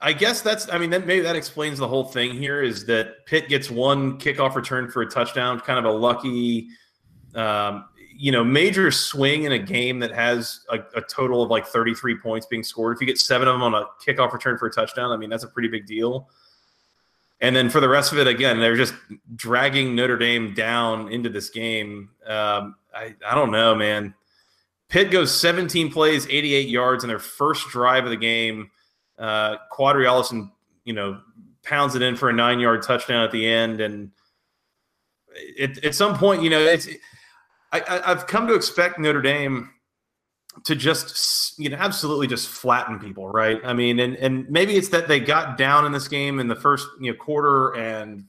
I, 0.01 0.13
guess 0.13 0.41
that's. 0.41 0.71
I 0.71 0.77
mean, 0.77 0.89
maybe 0.89 1.19
that 1.21 1.35
explains 1.35 1.77
the 1.77 1.87
whole 1.87 2.05
thing 2.05 2.31
here. 2.31 2.61
Is 2.61 2.85
that 2.87 3.25
Pitt 3.25 3.49
gets 3.49 3.69
one 3.69 4.17
kickoff 4.17 4.55
return 4.55 4.89
for 4.89 5.01
a 5.01 5.05
touchdown, 5.05 5.59
kind 5.59 5.77
of 5.77 5.85
a 5.85 5.95
lucky, 5.95 6.69
um, 7.35 7.85
you 8.15 8.31
know, 8.31 8.43
major 8.43 8.89
swing 8.91 9.43
in 9.43 9.51
a 9.51 9.59
game 9.59 9.99
that 9.99 10.11
has 10.11 10.61
a, 10.69 10.79
a, 10.95 11.01
total 11.01 11.43
of 11.43 11.49
like 11.49 11.67
33 11.67 12.17
points 12.17 12.47
being 12.47 12.63
scored. 12.63 12.97
If 12.97 13.01
you 13.01 13.07
get 13.07 13.19
seven 13.19 13.47
of 13.47 13.53
them 13.53 13.61
on 13.61 13.75
a 13.75 13.85
kickoff 14.05 14.33
return 14.33 14.57
for 14.57 14.67
a 14.67 14.71
touchdown, 14.71 15.11
I 15.11 15.17
mean, 15.17 15.29
that's 15.29 15.43
a 15.43 15.47
pretty 15.47 15.69
big 15.69 15.85
deal. 15.85 16.29
And 17.41 17.55
then 17.55 17.69
for 17.69 17.79
the 17.79 17.87
rest 17.87 18.11
of 18.11 18.17
it, 18.17 18.27
again, 18.27 18.59
they're 18.59 18.75
just 18.75 18.93
dragging 19.35 19.95
Notre 19.95 20.17
Dame 20.17 20.53
down 20.53 21.11
into 21.11 21.29
this 21.29 21.49
game. 21.49 22.09
Um, 22.25 22.75
I, 22.93 23.15
I 23.25 23.35
don't 23.35 23.51
know, 23.51 23.75
man. 23.75 24.13
Pitt 24.89 25.11
goes 25.11 25.39
17 25.39 25.91
plays, 25.91 26.27
88 26.27 26.67
yards 26.67 27.03
in 27.03 27.07
their 27.07 27.19
first 27.19 27.69
drive 27.69 28.03
of 28.03 28.09
the 28.09 28.17
game 28.17 28.71
uh, 29.19 29.57
Ollison, 29.77 30.51
you 30.85 30.93
know, 30.93 31.19
pounds 31.63 31.95
it 31.95 32.01
in 32.01 32.15
for 32.15 32.29
a 32.29 32.33
nine 32.33 32.59
yard 32.59 32.81
touchdown 32.81 33.23
at 33.23 33.31
the 33.31 33.47
end. 33.47 33.81
And 33.81 34.11
it, 35.35 35.83
at 35.83 35.95
some 35.95 36.17
point, 36.17 36.41
you 36.41 36.49
know, 36.49 36.59
it's, 36.59 36.87
I, 37.71 38.01
I've 38.05 38.27
come 38.27 38.47
to 38.47 38.55
expect 38.55 38.99
Notre 38.99 39.21
Dame 39.21 39.69
to 40.63 40.75
just 40.75 41.57
you 41.59 41.69
know 41.69 41.77
absolutely 41.77 42.27
just 42.27 42.49
flatten 42.49 42.99
people 42.99 43.29
right? 43.29 43.61
I 43.63 43.73
mean 43.73 43.99
and 43.99 44.15
and 44.17 44.49
maybe 44.49 44.75
it's 44.75 44.89
that 44.89 45.07
they 45.07 45.19
got 45.19 45.57
down 45.57 45.85
in 45.85 45.91
this 45.91 46.07
game 46.07 46.39
in 46.39 46.47
the 46.47 46.55
first 46.55 46.87
you 46.99 47.11
know 47.11 47.17
quarter 47.17 47.75
and 47.75 48.25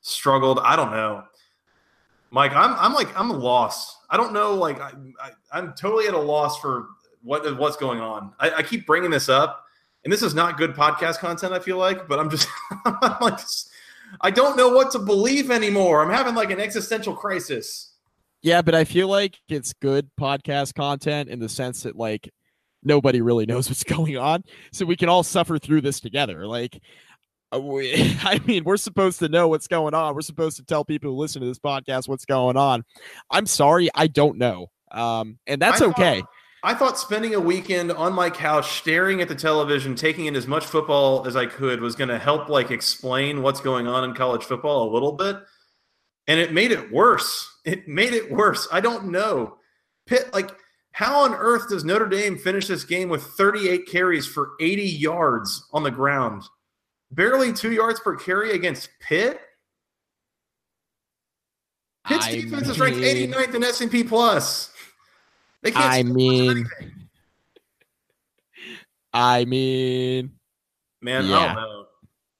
struggled. 0.00 0.58
I 0.58 0.76
don't 0.76 0.90
know. 0.90 1.24
Mike 2.30 2.52
i'm 2.52 2.74
i'm 2.78 2.92
like 2.92 3.08
i'm 3.18 3.30
lost. 3.30 3.96
I 4.10 4.16
don't 4.16 4.32
know 4.32 4.54
like 4.54 4.80
i, 4.80 4.92
I 5.52 5.58
am 5.58 5.74
totally 5.74 6.06
at 6.08 6.14
a 6.14 6.18
loss 6.18 6.60
for 6.60 6.88
what 7.22 7.58
what's 7.58 7.76
going 7.76 8.00
on. 8.00 8.34
I, 8.40 8.50
I 8.50 8.62
keep 8.62 8.86
bringing 8.86 9.10
this 9.10 9.28
up 9.28 9.63
and 10.04 10.12
this 10.12 10.22
is 10.22 10.34
not 10.34 10.58
good 10.58 10.74
podcast 10.74 11.18
content. 11.18 11.52
I 11.52 11.58
feel 11.58 11.78
like, 11.78 12.06
but 12.06 12.18
I'm 12.18 12.30
just 12.30 12.48
I'm 12.84 13.16
like 13.20 13.40
I 14.20 14.30
don't 14.30 14.56
know 14.56 14.68
what 14.68 14.92
to 14.92 14.98
believe 14.98 15.50
anymore. 15.50 16.02
I'm 16.02 16.10
having 16.10 16.34
like 16.34 16.50
an 16.50 16.60
existential 16.60 17.14
crisis. 17.14 17.92
Yeah, 18.42 18.62
but 18.62 18.74
I 18.74 18.84
feel 18.84 19.08
like 19.08 19.38
it's 19.48 19.72
good 19.72 20.10
podcast 20.20 20.74
content 20.74 21.30
in 21.30 21.40
the 21.40 21.48
sense 21.48 21.84
that 21.84 21.96
like 21.96 22.30
nobody 22.82 23.22
really 23.22 23.46
knows 23.46 23.68
what's 23.68 23.84
going 23.84 24.16
on, 24.16 24.44
so 24.72 24.84
we 24.84 24.96
can 24.96 25.08
all 25.08 25.22
suffer 25.22 25.58
through 25.58 25.80
this 25.80 26.00
together. 26.00 26.46
Like, 26.46 26.80
uh, 27.54 27.60
we, 27.60 27.94
I 28.22 28.40
mean, 28.46 28.64
we're 28.64 28.76
supposed 28.76 29.18
to 29.20 29.28
know 29.28 29.48
what's 29.48 29.66
going 29.66 29.94
on. 29.94 30.14
We're 30.14 30.20
supposed 30.20 30.58
to 30.58 30.64
tell 30.64 30.84
people 30.84 31.10
who 31.10 31.16
listen 31.16 31.40
to 31.40 31.48
this 31.48 31.58
podcast 31.58 32.06
what's 32.06 32.26
going 32.26 32.56
on. 32.56 32.84
I'm 33.30 33.46
sorry, 33.46 33.88
I 33.94 34.06
don't 34.08 34.36
know, 34.36 34.66
um, 34.92 35.38
and 35.46 35.60
that's 35.60 35.80
okay. 35.80 36.22
I 36.64 36.72
thought 36.72 36.98
spending 36.98 37.34
a 37.34 37.40
weekend 37.40 37.92
on 37.92 38.14
my 38.14 38.30
couch 38.30 38.78
staring 38.78 39.20
at 39.20 39.28
the 39.28 39.34
television, 39.34 39.94
taking 39.94 40.24
in 40.24 40.34
as 40.34 40.46
much 40.46 40.64
football 40.64 41.26
as 41.26 41.36
I 41.36 41.44
could 41.44 41.82
was 41.82 41.94
going 41.94 42.08
to 42.08 42.18
help 42.18 42.48
like 42.48 42.70
explain 42.70 43.42
what's 43.42 43.60
going 43.60 43.86
on 43.86 44.02
in 44.02 44.14
college 44.14 44.44
football 44.44 44.88
a 44.88 44.92
little 44.92 45.12
bit. 45.12 45.36
And 46.26 46.40
it 46.40 46.54
made 46.54 46.72
it 46.72 46.90
worse. 46.90 47.60
It 47.66 47.86
made 47.86 48.14
it 48.14 48.32
worse. 48.32 48.66
I 48.72 48.80
don't 48.80 49.10
know. 49.10 49.58
Pitt 50.06 50.32
like 50.32 50.52
how 50.92 51.24
on 51.24 51.34
earth 51.34 51.68
does 51.68 51.84
Notre 51.84 52.08
Dame 52.08 52.38
finish 52.38 52.66
this 52.66 52.84
game 52.84 53.10
with 53.10 53.22
38 53.22 53.86
carries 53.86 54.26
for 54.26 54.52
80 54.58 54.84
yards 54.84 55.68
on 55.74 55.82
the 55.82 55.90
ground? 55.90 56.44
Barely 57.10 57.52
2 57.52 57.72
yards 57.72 58.00
per 58.00 58.16
carry 58.16 58.52
against 58.52 58.88
Pitt? 59.00 59.38
Pitt's 62.06 62.26
I 62.26 62.30
defense 62.32 62.62
mean... 62.62 62.70
is 62.70 62.80
ranked 62.80 62.98
89th 62.98 63.54
in 63.54 63.64
S&P 63.64 64.04
plus. 64.04 64.70
They 65.64 65.70
can't 65.70 65.84
I 65.84 66.02
mean, 66.02 66.66
I 69.14 69.46
mean, 69.46 70.32
man, 71.00 71.26
yeah. 71.26 71.38
I 71.38 71.44
don't 71.44 71.54
know. 71.54 71.86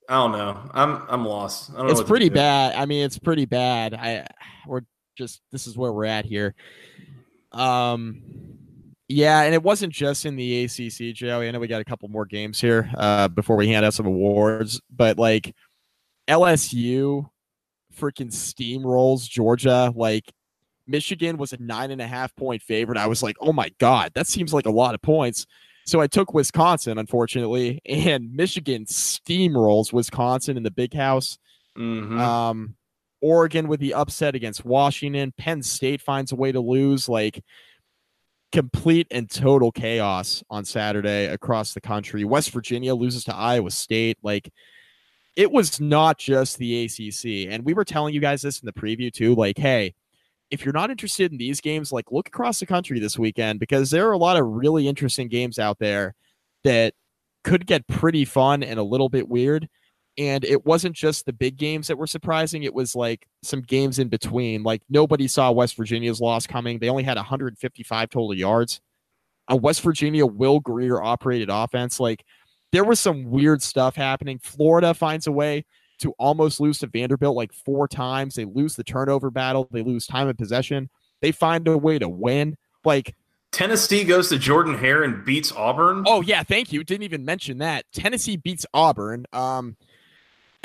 I 0.06 0.14
don't 0.14 0.32
know. 0.32 0.70
I'm 0.74 1.02
I'm 1.08 1.24
lost. 1.24 1.70
it's 1.74 2.02
pretty 2.02 2.28
bad. 2.28 2.74
I 2.76 2.84
mean, 2.84 3.02
it's 3.02 3.18
pretty 3.18 3.46
bad. 3.46 3.94
I 3.94 4.26
we're 4.66 4.82
just 5.16 5.40
this 5.52 5.66
is 5.66 5.74
where 5.74 5.90
we're 5.90 6.04
at 6.04 6.26
here. 6.26 6.54
Um, 7.50 8.20
yeah, 9.08 9.40
and 9.40 9.54
it 9.54 9.62
wasn't 9.62 9.94
just 9.94 10.26
in 10.26 10.37
the 10.37 10.64
ACC, 10.64 11.14
Joey. 11.14 11.48
I 11.48 11.50
know 11.50 11.60
we 11.60 11.66
got 11.66 11.80
a 11.80 11.84
couple 11.87 12.08
more 12.10 12.26
games 12.26 12.60
here 12.60 12.90
uh, 12.98 13.28
before 13.28 13.56
we 13.56 13.68
hand 13.68 13.87
out 13.87 13.94
some 13.94 14.06
awards, 14.06 14.82
but 14.94 15.18
like 15.18 15.54
LSU 16.28 17.26
freaking 17.98 18.30
steamrolls 18.30 19.26
Georgia. 19.26 19.90
Like 19.96 20.30
Michigan 20.86 21.36
was 21.36 21.52
a 21.52 21.56
nine 21.58 21.90
and 21.90 22.00
a 22.00 22.06
half 22.06 22.34
point 22.36 22.62
favorite. 22.62 22.98
I 22.98 23.06
was 23.06 23.22
like, 23.22 23.36
oh 23.40 23.52
my 23.52 23.70
God, 23.78 24.12
that 24.14 24.26
seems 24.26 24.52
like 24.52 24.66
a 24.66 24.70
lot 24.70 24.94
of 24.94 25.02
points. 25.02 25.46
So 25.86 26.00
I 26.00 26.06
took 26.06 26.32
Wisconsin, 26.32 26.98
unfortunately, 26.98 27.80
and 27.86 28.32
Michigan 28.32 28.84
steamrolls 28.86 29.92
Wisconsin 29.92 30.56
in 30.56 30.62
the 30.62 30.70
big 30.70 30.94
house. 30.94 31.38
Mm-hmm. 31.78 32.18
Um, 32.18 32.76
Oregon 33.20 33.68
with 33.68 33.80
the 33.80 33.94
upset 33.94 34.34
against 34.34 34.64
Washington. 34.64 35.32
Penn 35.36 35.62
State 35.62 36.02
finds 36.02 36.32
a 36.32 36.36
way 36.36 36.52
to 36.52 36.60
lose. 36.60 37.08
Like 37.08 37.42
complete 38.54 39.08
and 39.10 39.28
total 39.28 39.72
chaos 39.72 40.44
on 40.48 40.64
Saturday 40.64 41.26
across 41.26 41.74
the 41.74 41.80
country. 41.80 42.24
West 42.24 42.50
Virginia 42.52 42.94
loses 42.94 43.24
to 43.24 43.34
Iowa 43.34 43.70
State. 43.72 44.16
Like 44.22 44.48
it 45.36 45.50
was 45.50 45.80
not 45.80 46.18
just 46.18 46.58
the 46.58 46.84
ACC. 46.84 47.52
And 47.52 47.64
we 47.64 47.74
were 47.74 47.84
telling 47.84 48.14
you 48.14 48.20
guys 48.20 48.42
this 48.42 48.60
in 48.60 48.66
the 48.66 48.72
preview 48.72 49.12
too. 49.12 49.34
Like, 49.34 49.58
hey, 49.58 49.94
if 50.50 50.64
you're 50.64 50.74
not 50.74 50.90
interested 50.90 51.33
in 51.33 51.38
these 51.38 51.61
games, 51.61 51.92
like 51.92 52.12
look 52.12 52.28
across 52.28 52.61
the 52.61 52.66
country 52.66 53.00
this 53.00 53.18
weekend 53.18 53.61
because 53.61 53.90
there 53.90 54.09
are 54.09 54.12
a 54.12 54.18
lot 54.18 54.37
of 54.37 54.46
really 54.46 54.87
interesting 54.88 55.28
games 55.28 55.59
out 55.59 55.78
there 55.78 56.14
that 56.64 56.94
could 57.42 57.66
get 57.66 57.87
pretty 57.87 58.24
fun 58.24 58.62
and 58.62 58.78
a 58.78 58.83
little 58.85 59.09
bit 59.09 59.28
weird. 59.28 59.68
And 60.16 60.44
it 60.44 60.64
wasn't 60.64 60.94
just 60.94 61.26
the 61.26 61.33
big 61.33 61.57
games 61.57 61.88
that 61.88 61.98
were 61.98 62.07
surprising. 62.07 62.62
It 62.62 62.72
was 62.72 62.94
like 62.94 63.26
some 63.42 63.62
games 63.62 63.98
in 63.98 64.09
between. 64.09 64.62
Like 64.62 64.83
nobody 64.88 65.26
saw 65.26 65.50
West 65.50 65.76
Virginia's 65.76 66.20
loss 66.20 66.46
coming. 66.46 66.78
They 66.78 66.88
only 66.88 67.02
had 67.02 67.16
155 67.16 68.11
total 68.11 68.35
yards. 68.35 68.80
A 69.48 69.57
West 69.57 69.83
Virginia 69.83 70.24
Will 70.24 70.61
Grier 70.61 71.02
operated 71.02 71.50
offense. 71.50 71.98
Like 71.98 72.24
there 72.70 72.85
was 72.85 73.00
some 73.00 73.24
weird 73.24 73.61
stuff 73.61 73.96
happening. 73.96 74.38
Florida 74.38 74.94
finds 74.94 75.26
a 75.26 75.33
way 75.33 75.64
to 75.98 76.12
almost 76.18 76.61
lose 76.61 76.78
to 76.80 76.87
Vanderbilt 76.87 77.37
like 77.37 77.52
four 77.52 77.88
times. 77.88 78.35
They 78.35 78.44
lose 78.44 78.76
the 78.76 78.85
turnover 78.85 79.30
battle. 79.30 79.68
They 79.70 79.83
lose 79.83 80.07
time 80.07 80.28
of 80.28 80.37
possession. 80.37 80.90
They 81.20 81.33
find 81.33 81.66
a 81.68 81.78
way 81.78 81.98
to 81.98 82.09
win. 82.09 82.57
Like 82.85 83.14
Tennessee 83.52 84.04
goes 84.04 84.28
to 84.30 84.38
Jordan 84.38 84.76
Hare 84.76 85.04
and 85.04 85.24
beats 85.24 85.52
Auburn. 85.52 86.04
Oh 86.07 86.20
yeah, 86.22 86.42
thank 86.42 86.72
you. 86.72 86.85
Didn't 86.85 87.04
even 87.04 87.24
mention 87.24 87.59
that. 87.59 87.85
Tennessee 87.92 88.37
beats 88.37 88.66
Auburn. 88.74 89.26
Um, 89.33 89.76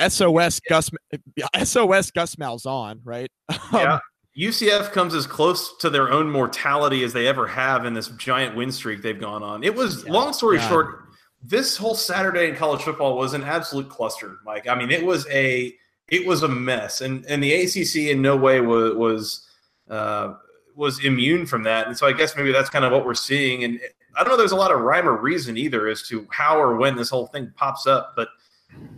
SOS 0.06 0.60
Gus 0.68 0.90
SOS 1.64 2.10
Gus 2.10 2.36
Malzahn, 2.36 3.00
right? 3.04 3.30
yeah. 3.72 4.00
UCF 4.38 4.92
comes 4.92 5.14
as 5.14 5.26
close 5.26 5.76
to 5.78 5.90
their 5.90 6.10
own 6.10 6.30
mortality 6.30 7.02
as 7.04 7.12
they 7.12 7.26
ever 7.26 7.46
have 7.46 7.84
in 7.84 7.94
this 7.94 8.08
giant 8.08 8.54
win 8.54 8.70
streak 8.70 9.02
they've 9.02 9.20
gone 9.20 9.42
on. 9.42 9.64
It 9.64 9.74
was 9.74 10.04
yeah, 10.04 10.12
long 10.12 10.32
story 10.32 10.58
yeah. 10.58 10.68
short, 10.68 11.09
this 11.42 11.76
whole 11.76 11.94
Saturday 11.94 12.48
in 12.48 12.56
college 12.56 12.82
football 12.82 13.16
was 13.16 13.32
an 13.32 13.42
absolute 13.42 13.88
cluster, 13.88 14.38
Mike. 14.44 14.68
I 14.68 14.74
mean, 14.74 14.90
it 14.90 15.04
was 15.04 15.26
a 15.28 15.74
it 16.08 16.26
was 16.26 16.42
a 16.42 16.48
mess, 16.48 17.00
and 17.00 17.24
and 17.26 17.42
the 17.42 17.52
ACC 17.52 18.10
in 18.10 18.20
no 18.20 18.36
way 18.36 18.60
was 18.60 18.94
was 18.94 19.48
uh, 19.88 20.34
was 20.74 21.04
immune 21.04 21.46
from 21.46 21.62
that. 21.62 21.86
And 21.86 21.96
so 21.96 22.06
I 22.06 22.12
guess 22.12 22.36
maybe 22.36 22.52
that's 22.52 22.70
kind 22.70 22.84
of 22.84 22.92
what 22.92 23.04
we're 23.04 23.14
seeing. 23.14 23.64
And 23.64 23.80
I 24.16 24.22
don't 24.22 24.32
know. 24.32 24.36
There's 24.36 24.52
a 24.52 24.56
lot 24.56 24.72
of 24.72 24.80
rhyme 24.80 25.08
or 25.08 25.16
reason 25.16 25.56
either 25.56 25.88
as 25.88 26.02
to 26.08 26.26
how 26.30 26.58
or 26.58 26.76
when 26.76 26.96
this 26.96 27.10
whole 27.10 27.26
thing 27.26 27.52
pops 27.56 27.86
up, 27.86 28.14
but 28.16 28.28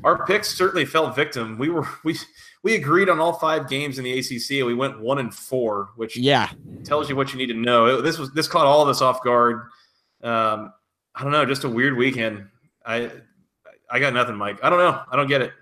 our 0.05 0.27
picks 0.27 0.49
certainly 0.55 0.85
fell 0.85 1.11
victim. 1.11 1.59
We 1.59 1.69
were 1.69 1.87
we 2.05 2.17
we 2.63 2.75
agreed 2.75 3.09
on 3.09 3.21
all 3.21 3.35
five 3.35 3.69
games 3.69 3.99
in 3.99 4.05
the 4.05 4.19
ACC, 4.19 4.59
and 4.59 4.67
we 4.67 4.75
went 4.75 5.01
one 5.01 5.19
and 5.19 5.33
four, 5.33 5.91
which 5.97 6.17
yeah 6.17 6.51
tells 6.85 7.09
you 7.09 7.17
what 7.17 7.33
you 7.33 7.39
need 7.39 7.53
to 7.53 7.55
know. 7.55 8.01
This 8.01 8.19
was 8.19 8.33
this 8.33 8.49
caught 8.49 8.67
all 8.67 8.83
of 8.83 8.89
us 8.89 9.01
off 9.01 9.23
guard. 9.23 9.69
Um, 10.23 10.73
I 11.15 11.23
don't 11.23 11.33
know, 11.33 11.45
just 11.45 11.65
a 11.65 11.69
weird 11.69 11.97
weekend. 11.97 12.47
I 12.85 13.11
I 13.91 13.99
got 13.99 14.15
nothing, 14.15 14.37
Mike. 14.37 14.59
I 14.63 14.71
don't 14.71 14.79
know. 14.79 15.01
I 15.11 15.17
don't 15.17 15.29
get 15.29 15.43
it. 15.43 15.53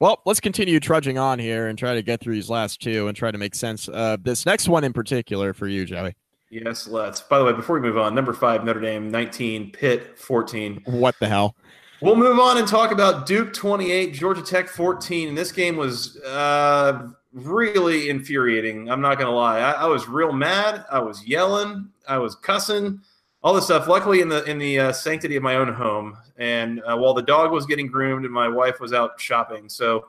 Well, 0.00 0.22
let's 0.24 0.40
continue 0.40 0.78
trudging 0.78 1.18
on 1.18 1.38
here 1.38 1.66
and 1.66 1.76
try 1.76 1.94
to 1.94 2.02
get 2.02 2.20
through 2.20 2.34
these 2.34 2.48
last 2.48 2.80
two 2.80 3.08
and 3.08 3.16
try 3.16 3.30
to 3.30 3.38
make 3.38 3.54
sense. 3.54 3.88
Uh, 3.88 4.16
this 4.22 4.46
next 4.46 4.68
one 4.68 4.84
in 4.84 4.92
particular 4.92 5.52
for 5.52 5.66
you, 5.66 5.84
Joey. 5.84 6.14
Yes, 6.50 6.86
let's. 6.86 7.20
By 7.20 7.38
the 7.38 7.44
way, 7.44 7.52
before 7.52 7.78
we 7.78 7.82
move 7.82 7.98
on, 7.98 8.14
number 8.14 8.32
five, 8.32 8.64
Notre 8.64 8.80
Dame, 8.80 9.10
19, 9.10 9.72
Pitt, 9.72 10.18
14. 10.18 10.82
What 10.86 11.16
the 11.20 11.28
hell? 11.28 11.56
We'll 12.00 12.16
move 12.16 12.38
on 12.38 12.58
and 12.58 12.66
talk 12.66 12.92
about 12.92 13.26
Duke 13.26 13.52
28, 13.52 14.14
Georgia 14.14 14.40
Tech 14.40 14.68
14. 14.68 15.30
And 15.30 15.36
this 15.36 15.50
game 15.50 15.76
was 15.76 16.16
uh, 16.20 17.08
really 17.32 18.08
infuriating. 18.08 18.88
I'm 18.88 19.00
not 19.00 19.18
going 19.18 19.26
to 19.26 19.34
lie. 19.34 19.58
I, 19.58 19.72
I, 19.72 19.86
was 19.86 20.08
real 20.08 20.32
mad. 20.32 20.84
I 20.90 21.00
was 21.00 21.26
yelling. 21.26 21.88
I 22.06 22.18
was 22.18 22.36
cussing, 22.36 23.00
all 23.42 23.54
this 23.54 23.64
stuff. 23.64 23.86
Luckily, 23.86 24.20
in 24.20 24.28
the 24.28 24.44
in 24.44 24.58
the 24.58 24.78
uh, 24.78 24.92
sanctity 24.92 25.36
of 25.36 25.42
my 25.42 25.56
own 25.56 25.72
home, 25.72 26.16
and 26.36 26.80
uh, 26.80 26.96
while 26.96 27.14
the 27.14 27.22
dog 27.22 27.52
was 27.52 27.66
getting 27.66 27.86
groomed 27.86 28.24
and 28.24 28.34
my 28.34 28.48
wife 28.48 28.80
was 28.80 28.92
out 28.92 29.20
shopping. 29.20 29.68
So, 29.68 30.06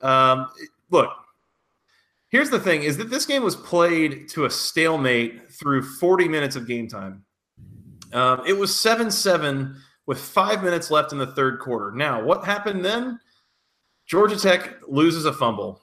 um, 0.00 0.48
look, 0.90 1.10
here's 2.28 2.50
the 2.50 2.60
thing: 2.60 2.82
is 2.82 2.96
that 2.96 3.10
this 3.10 3.26
game 3.26 3.42
was 3.42 3.56
played 3.56 4.28
to 4.30 4.46
a 4.46 4.50
stalemate 4.50 5.50
through 5.50 5.82
40 5.82 6.28
minutes 6.28 6.56
of 6.56 6.66
game 6.66 6.88
time. 6.88 7.24
Um, 8.12 8.42
it 8.46 8.54
was 8.54 8.74
seven 8.74 9.10
seven 9.10 9.76
with 10.06 10.18
five 10.18 10.62
minutes 10.62 10.90
left 10.90 11.12
in 11.12 11.18
the 11.18 11.26
third 11.26 11.60
quarter. 11.60 11.92
Now, 11.92 12.22
what 12.22 12.44
happened 12.44 12.84
then? 12.84 13.20
Georgia 14.06 14.36
Tech 14.36 14.76
loses 14.88 15.24
a 15.24 15.32
fumble. 15.32 15.80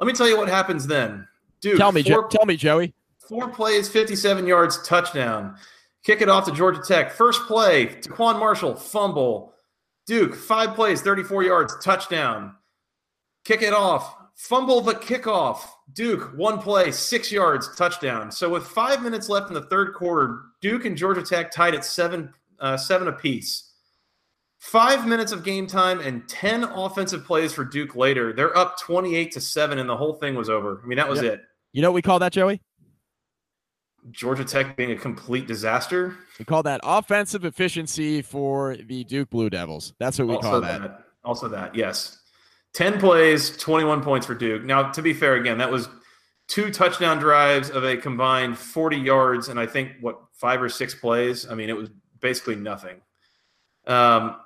Let 0.00 0.06
me 0.06 0.12
tell 0.12 0.28
you 0.28 0.36
what 0.36 0.48
happens 0.48 0.86
then. 0.86 1.26
Dude, 1.60 1.76
tell 1.76 1.92
me, 1.92 2.02
four, 2.02 2.22
jo- 2.22 2.28
tell 2.28 2.46
me, 2.46 2.56
Joey. 2.56 2.94
Four 3.18 3.48
plays, 3.48 3.88
57 3.88 4.46
yards, 4.46 4.82
touchdown. 4.82 5.56
Kick 6.08 6.22
it 6.22 6.30
off 6.30 6.46
to 6.46 6.52
Georgia 6.52 6.80
Tech. 6.80 7.12
First 7.12 7.42
play, 7.42 7.84
Quan 8.08 8.38
Marshall, 8.38 8.76
fumble. 8.76 9.52
Duke, 10.06 10.34
five 10.34 10.74
plays, 10.74 11.02
34 11.02 11.42
yards, 11.42 11.84
touchdown. 11.84 12.54
Kick 13.44 13.60
it 13.60 13.74
off. 13.74 14.16
Fumble 14.34 14.80
the 14.80 14.94
kickoff. 14.94 15.58
Duke, 15.92 16.32
one 16.34 16.60
play, 16.60 16.92
six 16.92 17.30
yards, 17.30 17.76
touchdown. 17.76 18.32
So 18.32 18.48
with 18.48 18.64
five 18.64 19.02
minutes 19.02 19.28
left 19.28 19.48
in 19.48 19.54
the 19.54 19.66
third 19.66 19.92
quarter, 19.92 20.44
Duke 20.62 20.86
and 20.86 20.96
Georgia 20.96 21.22
Tech 21.22 21.50
tied 21.50 21.74
at 21.74 21.84
seven 21.84 22.32
uh, 22.58 22.78
seven 22.78 23.08
apiece. 23.08 23.70
Five 24.60 25.06
minutes 25.06 25.32
of 25.32 25.44
game 25.44 25.66
time 25.66 26.00
and 26.00 26.26
10 26.26 26.64
offensive 26.64 27.26
plays 27.26 27.52
for 27.52 27.66
Duke 27.66 27.94
later. 27.94 28.32
They're 28.32 28.56
up 28.56 28.80
28 28.80 29.30
to 29.32 29.42
7, 29.42 29.78
and 29.78 29.86
the 29.86 29.96
whole 29.98 30.14
thing 30.14 30.36
was 30.36 30.48
over. 30.48 30.80
I 30.82 30.86
mean, 30.86 30.96
that 30.96 31.10
was 31.10 31.20
yep. 31.20 31.34
it. 31.34 31.40
You 31.74 31.82
know 31.82 31.90
what 31.90 31.96
we 31.96 32.02
call 32.02 32.18
that, 32.20 32.32
Joey? 32.32 32.62
Georgia 34.10 34.44
Tech 34.44 34.76
being 34.76 34.92
a 34.92 34.96
complete 34.96 35.46
disaster. 35.46 36.16
We 36.38 36.44
call 36.44 36.62
that 36.64 36.80
offensive 36.82 37.44
efficiency 37.44 38.22
for 38.22 38.76
the 38.76 39.04
Duke 39.04 39.30
Blue 39.30 39.50
Devils. 39.50 39.94
That's 39.98 40.18
what 40.18 40.28
we 40.28 40.34
also 40.34 40.50
call 40.50 40.60
that. 40.60 40.80
that. 40.82 41.04
Also, 41.24 41.48
that, 41.48 41.74
yes. 41.74 42.18
10 42.74 43.00
plays, 43.00 43.56
21 43.56 44.02
points 44.02 44.26
for 44.26 44.34
Duke. 44.34 44.64
Now, 44.64 44.90
to 44.90 45.02
be 45.02 45.12
fair, 45.12 45.34
again, 45.34 45.58
that 45.58 45.70
was 45.70 45.88
two 46.46 46.70
touchdown 46.70 47.18
drives 47.18 47.70
of 47.70 47.84
a 47.84 47.96
combined 47.96 48.58
40 48.58 48.96
yards 48.96 49.48
and 49.48 49.58
I 49.58 49.66
think, 49.66 49.92
what, 50.00 50.20
five 50.32 50.62
or 50.62 50.68
six 50.68 50.94
plays? 50.94 51.48
I 51.48 51.54
mean, 51.54 51.68
it 51.68 51.76
was 51.76 51.90
basically 52.20 52.56
nothing. 52.56 53.00
Um, 53.86 54.36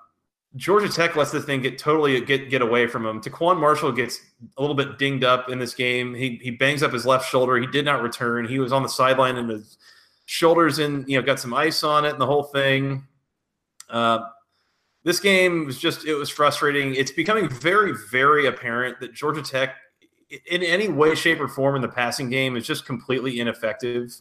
Georgia 0.56 0.88
Tech 0.88 1.16
lets 1.16 1.30
the 1.30 1.40
thing 1.40 1.62
get 1.62 1.78
totally 1.78 2.20
get 2.20 2.50
get 2.50 2.60
away 2.60 2.86
from 2.86 3.06
him. 3.06 3.20
TaQuon 3.20 3.58
Marshall 3.58 3.92
gets 3.92 4.20
a 4.58 4.60
little 4.60 4.76
bit 4.76 4.98
dinged 4.98 5.24
up 5.24 5.48
in 5.48 5.58
this 5.58 5.74
game. 5.74 6.14
He 6.14 6.38
he 6.42 6.50
bangs 6.50 6.82
up 6.82 6.92
his 6.92 7.06
left 7.06 7.28
shoulder. 7.28 7.56
He 7.56 7.66
did 7.66 7.84
not 7.84 8.02
return. 8.02 8.46
He 8.46 8.58
was 8.58 8.72
on 8.72 8.82
the 8.82 8.88
sideline 8.88 9.36
and 9.36 9.48
his 9.48 9.78
shoulders 10.26 10.78
and 10.78 11.08
you 11.08 11.18
know 11.18 11.24
got 11.24 11.40
some 11.40 11.54
ice 11.54 11.82
on 11.82 12.04
it 12.04 12.10
and 12.10 12.20
the 12.20 12.26
whole 12.26 12.44
thing. 12.44 13.06
Uh, 13.88 14.20
this 15.04 15.20
game 15.20 15.64
was 15.64 15.78
just 15.78 16.04
it 16.04 16.14
was 16.14 16.28
frustrating. 16.28 16.94
It's 16.94 17.12
becoming 17.12 17.48
very 17.48 17.94
very 18.10 18.46
apparent 18.46 19.00
that 19.00 19.14
Georgia 19.14 19.42
Tech, 19.42 19.76
in 20.46 20.62
any 20.62 20.88
way, 20.88 21.14
shape, 21.14 21.40
or 21.40 21.48
form 21.48 21.76
in 21.76 21.82
the 21.82 21.88
passing 21.88 22.28
game, 22.28 22.56
is 22.56 22.66
just 22.66 22.84
completely 22.84 23.40
ineffective. 23.40 24.12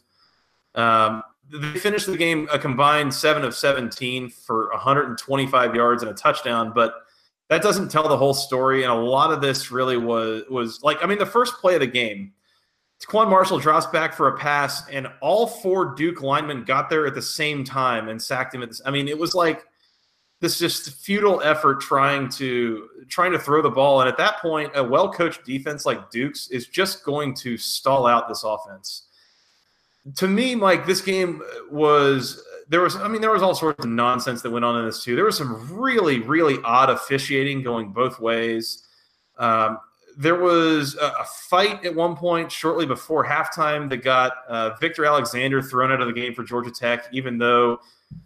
Um, 0.74 1.22
they 1.50 1.78
finished 1.78 2.06
the 2.06 2.16
game 2.16 2.48
a 2.50 2.58
combined 2.58 3.12
seven 3.12 3.44
of 3.44 3.54
17 3.54 4.30
for 4.30 4.68
125 4.70 5.74
yards 5.74 6.02
and 6.02 6.10
a 6.10 6.14
touchdown, 6.14 6.72
but 6.74 6.94
that 7.48 7.62
doesn't 7.62 7.90
tell 7.90 8.08
the 8.08 8.16
whole 8.16 8.34
story. 8.34 8.82
And 8.82 8.92
a 8.92 8.96
lot 8.96 9.32
of 9.32 9.40
this 9.40 9.70
really 9.70 9.96
was 9.96 10.44
was 10.48 10.82
like, 10.82 11.02
I 11.02 11.06
mean, 11.06 11.18
the 11.18 11.26
first 11.26 11.54
play 11.54 11.74
of 11.74 11.80
the 11.80 11.86
game, 11.86 12.32
Quan 13.06 13.28
Marshall 13.28 13.58
drops 13.58 13.86
back 13.86 14.14
for 14.14 14.28
a 14.28 14.38
pass, 14.38 14.88
and 14.88 15.08
all 15.20 15.46
four 15.46 15.94
Duke 15.94 16.22
linemen 16.22 16.64
got 16.64 16.88
there 16.88 17.06
at 17.06 17.14
the 17.14 17.22
same 17.22 17.64
time 17.64 18.08
and 18.08 18.20
sacked 18.20 18.54
him. 18.54 18.62
At 18.62 18.70
this, 18.70 18.80
I 18.86 18.90
mean, 18.90 19.08
it 19.08 19.18
was 19.18 19.34
like 19.34 19.64
this 20.40 20.58
just 20.58 21.04
futile 21.04 21.42
effort 21.42 21.80
trying 21.80 22.28
to 22.30 22.88
trying 23.08 23.32
to 23.32 23.38
throw 23.38 23.60
the 23.60 23.70
ball. 23.70 24.00
And 24.00 24.08
at 24.08 24.16
that 24.16 24.38
point, 24.38 24.72
a 24.74 24.82
well 24.82 25.12
coached 25.12 25.44
defense 25.44 25.84
like 25.84 26.10
Duke's 26.10 26.48
is 26.48 26.68
just 26.68 27.04
going 27.04 27.34
to 27.34 27.58
stall 27.58 28.06
out 28.06 28.28
this 28.28 28.44
offense 28.44 29.08
to 30.16 30.26
me, 30.26 30.54
Mike, 30.54 30.86
this 30.86 31.00
game 31.00 31.42
was 31.70 32.44
there 32.68 32.80
was, 32.80 32.96
I 32.96 33.08
mean, 33.08 33.20
there 33.20 33.30
was 33.30 33.42
all 33.42 33.54
sorts 33.54 33.84
of 33.84 33.90
nonsense 33.90 34.42
that 34.42 34.50
went 34.50 34.64
on 34.64 34.78
in 34.78 34.86
this 34.86 35.04
too. 35.04 35.14
There 35.14 35.24
was 35.24 35.36
some 35.36 35.78
really, 35.78 36.20
really 36.20 36.58
odd 36.64 36.90
officiating 36.90 37.62
going 37.62 37.92
both 37.92 38.18
ways. 38.18 38.86
Um, 39.38 39.78
there 40.16 40.38
was 40.38 40.96
a, 40.96 41.06
a, 41.06 41.24
fight 41.24 41.84
at 41.84 41.94
one 41.94 42.16
point 42.16 42.52
shortly 42.52 42.84
before 42.84 43.24
halftime 43.24 43.88
that 43.88 43.98
got 43.98 44.32
uh, 44.48 44.70
Victor 44.80 45.04
Alexander 45.04 45.62
thrown 45.62 45.90
out 45.90 46.00
of 46.00 46.06
the 46.06 46.12
game 46.12 46.34
for 46.34 46.44
Georgia 46.44 46.70
Tech, 46.70 47.06
even 47.12 47.38
though 47.38 47.80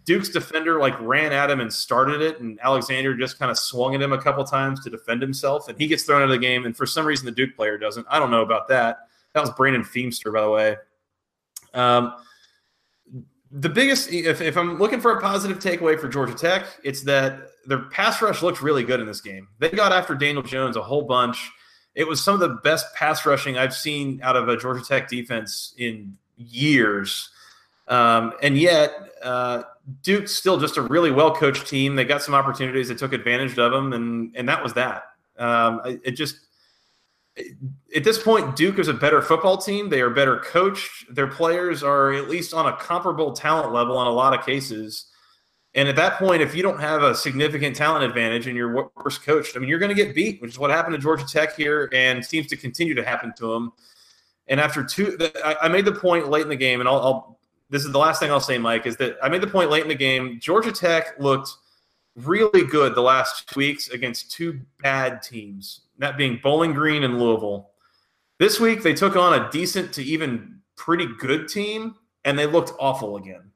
Duke's 0.05 0.29
defender 0.29 0.79
like 0.79 0.99
ran 0.99 1.31
at 1.31 1.49
him 1.49 1.61
and 1.61 1.71
started 1.71 2.21
it, 2.21 2.39
and 2.41 2.59
Alexander 2.61 3.15
just 3.15 3.39
kind 3.39 3.49
of 3.51 3.57
swung 3.57 3.95
at 3.95 4.01
him 4.01 4.11
a 4.11 4.21
couple 4.21 4.43
times 4.43 4.83
to 4.83 4.89
defend 4.89 5.21
himself, 5.21 5.69
and 5.69 5.79
he 5.79 5.87
gets 5.87 6.03
thrown 6.03 6.21
out 6.21 6.25
of 6.25 6.31
the 6.31 6.37
game. 6.37 6.65
And 6.65 6.75
for 6.75 6.85
some 6.85 7.05
reason, 7.05 7.25
the 7.25 7.31
Duke 7.31 7.55
player 7.55 7.77
doesn't. 7.77 8.05
I 8.09 8.19
don't 8.19 8.31
know 8.31 8.41
about 8.41 8.67
that. 8.67 9.07
That 9.33 9.41
was 9.41 9.49
Brandon 9.51 9.83
Feemster, 9.83 10.33
by 10.33 10.41
the 10.41 10.49
way. 10.49 10.75
Um, 11.77 12.13
the 13.51 13.69
biggest, 13.69 14.11
if, 14.11 14.41
if 14.41 14.57
I'm 14.57 14.77
looking 14.77 14.99
for 14.99 15.17
a 15.17 15.21
positive 15.21 15.59
takeaway 15.59 15.99
for 15.99 16.09
Georgia 16.09 16.33
Tech, 16.33 16.65
it's 16.83 17.01
that 17.03 17.49
their 17.65 17.83
pass 17.89 18.21
rush 18.21 18.41
looked 18.41 18.61
really 18.61 18.83
good 18.83 18.99
in 18.99 19.07
this 19.07 19.21
game. 19.21 19.47
They 19.59 19.69
got 19.69 19.91
after 19.91 20.15
Daniel 20.15 20.43
Jones 20.43 20.75
a 20.75 20.81
whole 20.81 21.03
bunch. 21.03 21.51
It 21.95 22.07
was 22.07 22.21
some 22.21 22.33
of 22.33 22.41
the 22.41 22.55
best 22.63 22.93
pass 22.93 23.25
rushing 23.25 23.57
I've 23.57 23.73
seen 23.73 24.19
out 24.21 24.35
of 24.35 24.49
a 24.49 24.57
Georgia 24.57 24.83
Tech 24.83 25.07
defense 25.07 25.73
in 25.77 26.17
years. 26.37 27.29
Um, 27.87 28.33
and 28.41 28.57
yet, 28.57 28.93
uh, 29.23 29.63
Duke's 30.03 30.33
still 30.33 30.59
just 30.59 30.77
a 30.77 30.81
really 30.81 31.11
well 31.11 31.33
coached 31.33 31.67
team. 31.67 31.95
They 31.95 32.03
got 32.03 32.21
some 32.21 32.33
opportunities. 32.33 32.89
They 32.89 32.95
took 32.95 33.13
advantage 33.13 33.57
of 33.57 33.71
them, 33.71 33.93
and 33.93 34.35
and 34.35 34.47
that 34.49 34.61
was 34.61 34.73
that. 34.73 35.03
Um, 35.37 35.81
it 36.03 36.11
just 36.11 36.46
at 37.95 38.03
this 38.03 38.21
point, 38.21 38.55
Duke 38.55 38.79
is 38.79 38.87
a 38.87 38.93
better 38.93 39.21
football 39.21 39.57
team. 39.57 39.89
They 39.89 40.01
are 40.01 40.09
better 40.09 40.39
coached. 40.39 41.13
Their 41.13 41.27
players 41.27 41.83
are 41.83 42.13
at 42.13 42.29
least 42.29 42.53
on 42.53 42.67
a 42.67 42.75
comparable 42.77 43.33
talent 43.33 43.73
level 43.73 44.01
in 44.01 44.07
a 44.07 44.11
lot 44.11 44.37
of 44.37 44.45
cases. 44.45 45.05
And 45.75 45.87
at 45.87 45.95
that 45.97 46.17
point, 46.17 46.41
if 46.41 46.55
you 46.55 46.63
don't 46.63 46.79
have 46.79 47.03
a 47.03 47.13
significant 47.13 47.75
talent 47.75 48.03
advantage 48.03 48.47
and 48.47 48.57
you're 48.57 48.89
worse 48.95 49.17
coached, 49.17 49.55
I 49.55 49.59
mean, 49.59 49.69
you're 49.69 49.79
going 49.79 49.95
to 49.95 50.03
get 50.03 50.15
beat, 50.15 50.41
which 50.41 50.51
is 50.51 50.59
what 50.59 50.71
happened 50.71 50.95
to 50.95 51.01
Georgia 51.01 51.25
Tech 51.25 51.55
here 51.55 51.89
and 51.93 52.25
seems 52.25 52.47
to 52.47 52.57
continue 52.57 52.95
to 52.95 53.03
happen 53.03 53.33
to 53.37 53.53
them. 53.53 53.73
And 54.47 54.59
after 54.59 54.83
two, 54.83 55.17
I 55.43 55.67
made 55.67 55.85
the 55.85 55.91
point 55.91 56.29
late 56.29 56.41
in 56.43 56.49
the 56.49 56.55
game, 56.55 56.79
and 56.79 56.89
I'll, 56.89 56.99
I'll 56.99 57.39
this 57.69 57.83
is 57.83 57.91
the 57.91 57.99
last 57.99 58.19
thing 58.19 58.31
I'll 58.31 58.39
say, 58.39 58.57
Mike, 58.57 58.85
is 58.85 58.95
that 58.97 59.17
I 59.21 59.29
made 59.29 59.41
the 59.41 59.47
point 59.47 59.69
late 59.69 59.83
in 59.83 59.89
the 59.89 59.95
game. 59.95 60.39
Georgia 60.39 60.71
Tech 60.71 61.19
looked 61.19 61.49
really 62.15 62.65
good 62.65 62.95
the 62.95 63.01
last 63.01 63.49
two 63.49 63.59
weeks 63.59 63.89
against 63.89 64.31
two 64.31 64.61
bad 64.81 65.21
teams, 65.21 65.81
that 65.99 66.17
being 66.17 66.39
Bowling 66.41 66.73
Green 66.73 67.03
and 67.03 67.19
Louisville. 67.19 67.71
This 68.39 68.59
week 68.59 68.83
they 68.83 68.93
took 68.93 69.15
on 69.15 69.39
a 69.39 69.49
decent 69.51 69.93
to 69.93 70.03
even 70.03 70.61
pretty 70.75 71.07
good 71.17 71.47
team, 71.47 71.95
and 72.23 72.37
they 72.37 72.45
looked 72.45 72.71
awful 72.79 73.17
again. 73.17 73.51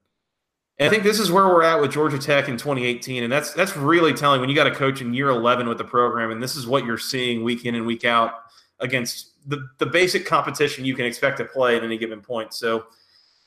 And 0.80 0.88
I 0.88 0.90
think 0.90 1.04
this 1.04 1.20
is 1.20 1.32
where 1.32 1.46
we're 1.46 1.64
at 1.64 1.80
with 1.80 1.92
Georgia 1.92 2.18
Tech 2.18 2.50
in 2.50 2.58
2018, 2.58 3.24
and 3.24 3.32
that's 3.32 3.54
that's 3.54 3.78
really 3.78 4.14
telling 4.14 4.42
when 4.42 4.50
you 4.50 4.56
got 4.56 4.68
a 4.68 4.74
coach 4.74 5.02
in 5.02 5.14
year 5.14 5.30
11 5.30 5.70
with 5.70 5.78
the 5.78 5.84
program, 5.84 6.32
and 6.32 6.42
this 6.42 6.56
is 6.56 6.66
what 6.66 6.86
you're 6.86 6.98
seeing 6.98 7.44
week 7.44 7.66
in 7.66 7.76
and 7.76 7.86
week 7.86 8.04
out 8.04 8.34
against 8.80 9.48
the 9.48 9.68
the 9.78 9.86
basic 9.86 10.26
competition 10.26 10.84
you 10.84 10.96
can 10.96 11.06
expect 11.06 11.38
to 11.38 11.46
play 11.46 11.78
at 11.78 11.84
any 11.84 11.98
given 11.98 12.20
point. 12.20 12.54
So 12.54 12.86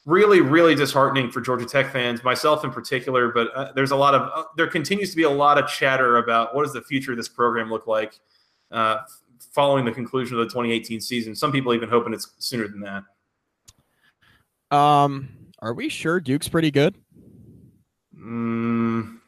really, 0.06 0.40
really 0.40 0.74
disheartening 0.74 1.30
for 1.30 1.40
Georgia 1.40 1.64
Tech 1.64 1.92
fans, 1.92 2.22
myself 2.22 2.64
in 2.64 2.70
particular. 2.70 3.32
But 3.32 3.52
uh, 3.54 3.72
there's 3.74 3.90
a 3.90 3.96
lot 3.96 4.14
of 4.14 4.30
uh, 4.34 4.44
there 4.56 4.68
continues 4.68 5.10
to 5.10 5.16
be 5.16 5.24
a 5.24 5.30
lot 5.30 5.58
of 5.58 5.68
chatter 5.68 6.18
about 6.18 6.54
what 6.54 6.62
does 6.62 6.72
the 6.72 6.82
future 6.82 7.12
of 7.12 7.16
this 7.16 7.28
program 7.28 7.70
look 7.70 7.86
like 7.86 8.20
uh, 8.74 9.02
following 9.52 9.84
the 9.84 9.92
conclusion 9.92 10.38
of 10.38 10.44
the 10.46 10.52
2018 10.52 11.00
season. 11.00 11.34
Some 11.34 11.52
people 11.52 11.72
even 11.74 11.88
hoping 11.88 12.12
it's 12.12 12.32
sooner 12.38 12.68
than 12.68 12.80
that. 12.80 14.76
Um, 14.76 15.28
are 15.60 15.72
we 15.72 15.88
sure 15.88 16.20
Duke's 16.20 16.48
pretty 16.48 16.70
good? 16.70 16.96
Mm. 18.18 19.18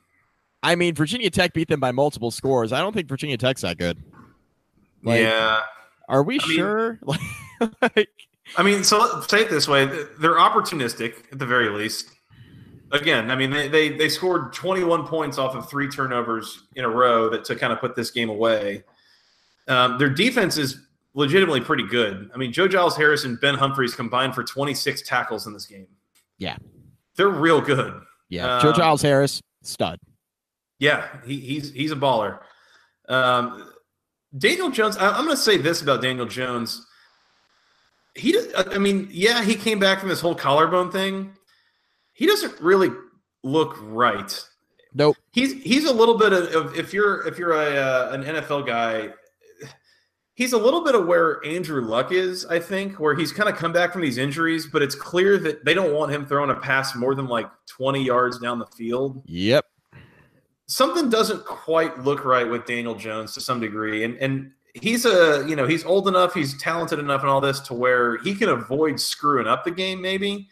I 0.62 0.74
mean, 0.74 0.94
Virginia 0.94 1.30
Tech 1.30 1.52
beat 1.52 1.68
them 1.68 1.80
by 1.80 1.92
multiple 1.92 2.30
scores. 2.30 2.72
I 2.72 2.80
don't 2.80 2.92
think 2.92 3.08
Virginia 3.08 3.36
Tech's 3.36 3.62
that 3.62 3.78
good. 3.78 4.02
Like, 5.02 5.20
yeah. 5.20 5.60
Are 6.08 6.22
we 6.22 6.40
I 6.40 6.42
sure? 6.42 6.98
Mean, 7.06 7.18
like, 7.82 8.08
I 8.56 8.62
mean, 8.62 8.82
so 8.82 8.98
let's 8.98 9.28
say 9.28 9.42
it 9.42 9.50
this 9.50 9.68
way: 9.68 9.86
they're 10.18 10.36
opportunistic 10.36 11.32
at 11.32 11.38
the 11.38 11.46
very 11.46 11.68
least. 11.68 12.10
Again, 12.92 13.30
I 13.30 13.36
mean, 13.36 13.50
they, 13.50 13.68
they 13.68 13.88
they 13.90 14.08
scored 14.08 14.52
21 14.52 15.06
points 15.06 15.38
off 15.38 15.54
of 15.54 15.68
three 15.68 15.88
turnovers 15.88 16.62
in 16.76 16.84
a 16.84 16.88
row 16.88 17.28
that 17.30 17.44
to 17.46 17.56
kind 17.56 17.72
of 17.72 17.80
put 17.80 17.96
this 17.96 18.10
game 18.10 18.28
away. 18.28 18.84
Um, 19.68 19.98
their 19.98 20.10
defense 20.10 20.56
is 20.56 20.78
legitimately 21.14 21.60
pretty 21.60 21.86
good. 21.86 22.30
I 22.34 22.36
mean, 22.36 22.52
Joe 22.52 22.68
Giles 22.68 22.96
Harris 22.96 23.24
and 23.24 23.40
Ben 23.40 23.54
Humphreys 23.54 23.94
combined 23.94 24.34
for 24.34 24.44
26 24.44 25.02
tackles 25.02 25.46
in 25.46 25.52
this 25.52 25.66
game. 25.66 25.86
Yeah, 26.38 26.56
they're 27.16 27.28
real 27.28 27.60
good. 27.60 28.00
Yeah, 28.28 28.56
um, 28.56 28.62
Joe 28.62 28.72
Giles 28.72 29.02
Harris, 29.02 29.40
stud. 29.62 29.98
Yeah, 30.78 31.08
he, 31.24 31.40
he's 31.40 31.72
he's 31.72 31.92
a 31.92 31.96
baller. 31.96 32.40
Um, 33.08 33.70
Daniel 34.36 34.70
Jones. 34.70 34.96
I, 34.96 35.08
I'm 35.08 35.24
going 35.24 35.36
to 35.36 35.42
say 35.42 35.56
this 35.56 35.80
about 35.80 36.02
Daniel 36.02 36.26
Jones 36.26 36.86
he 38.16 38.36
I 38.56 38.78
mean, 38.78 39.08
yeah, 39.10 39.44
he 39.44 39.54
came 39.54 39.78
back 39.78 40.00
from 40.00 40.08
this 40.08 40.20
whole 40.20 40.34
collarbone 40.34 40.90
thing. 40.90 41.32
He 42.12 42.26
doesn't 42.26 42.58
really 42.60 42.90
look 43.42 43.76
right. 43.82 44.44
Nope. 44.94 45.16
He's 45.32 45.62
he's 45.62 45.84
a 45.84 45.92
little 45.92 46.16
bit 46.16 46.32
of 46.32 46.76
if 46.78 46.94
you're 46.94 47.26
if 47.26 47.38
you're 47.38 47.52
a 47.52 47.76
uh, 47.76 48.10
an 48.12 48.24
NFL 48.24 48.66
guy, 48.66 49.10
he's 50.36 50.52
a 50.52 50.58
little 50.58 50.84
bit 50.84 50.94
of 50.94 51.06
where 51.06 51.44
Andrew 51.44 51.80
Luck 51.80 52.12
is, 52.12 52.46
I 52.46 52.60
think, 52.60 53.00
where 53.00 53.16
he's 53.16 53.32
kind 53.32 53.48
of 53.48 53.56
come 53.56 53.72
back 53.72 53.92
from 53.92 54.02
these 54.02 54.18
injuries, 54.18 54.66
but 54.66 54.82
it's 54.82 54.94
clear 54.94 55.38
that 55.38 55.64
they 55.64 55.74
don't 55.74 55.92
want 55.92 56.12
him 56.12 56.24
throwing 56.24 56.50
a 56.50 56.54
pass 56.54 56.94
more 56.94 57.14
than 57.14 57.26
like 57.26 57.50
20 57.66 58.04
yards 58.04 58.38
down 58.38 58.60
the 58.60 58.66
field. 58.66 59.22
Yep. 59.26 59.64
Something 60.68 61.10
doesn't 61.10 61.44
quite 61.44 61.98
look 62.00 62.24
right 62.24 62.48
with 62.48 62.66
Daniel 62.66 62.94
Jones 62.94 63.34
to 63.34 63.40
some 63.40 63.60
degree. 63.60 64.04
And 64.04 64.16
and 64.18 64.50
he's 64.74 65.06
a 65.06 65.44
you 65.48 65.56
know 65.56 65.66
he's 65.66 65.84
old 65.84 66.08
enough, 66.08 66.34
he's 66.34 66.60
talented 66.60 66.98
enough, 66.98 67.20
and 67.22 67.30
all 67.30 67.40
this 67.40 67.60
to 67.60 67.74
where 67.74 68.18
he 68.18 68.34
can 68.34 68.48
avoid 68.48 68.98
screwing 69.00 69.46
up 69.46 69.64
the 69.64 69.70
game, 69.70 70.02
maybe. 70.02 70.48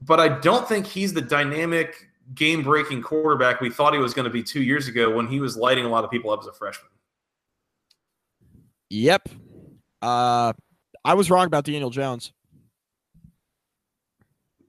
But 0.00 0.20
I 0.20 0.40
don't 0.40 0.66
think 0.68 0.86
he's 0.86 1.12
the 1.12 1.20
dynamic, 1.20 2.08
game-breaking 2.34 3.02
quarterback 3.02 3.60
we 3.60 3.68
thought 3.68 3.92
he 3.92 3.98
was 3.98 4.14
going 4.14 4.24
to 4.24 4.30
be 4.30 4.42
two 4.44 4.62
years 4.62 4.88
ago 4.88 5.10
when 5.14 5.26
he 5.26 5.40
was 5.40 5.56
lighting 5.56 5.84
a 5.84 5.88
lot 5.88 6.04
of 6.04 6.10
people 6.10 6.30
up 6.30 6.40
as 6.40 6.46
a 6.46 6.52
freshman. 6.52 6.90
Yep, 8.92 9.30
uh, 10.02 10.52
I 11.02 11.14
was 11.14 11.30
wrong 11.30 11.46
about 11.46 11.64
Daniel 11.64 11.88
Jones. 11.88 12.30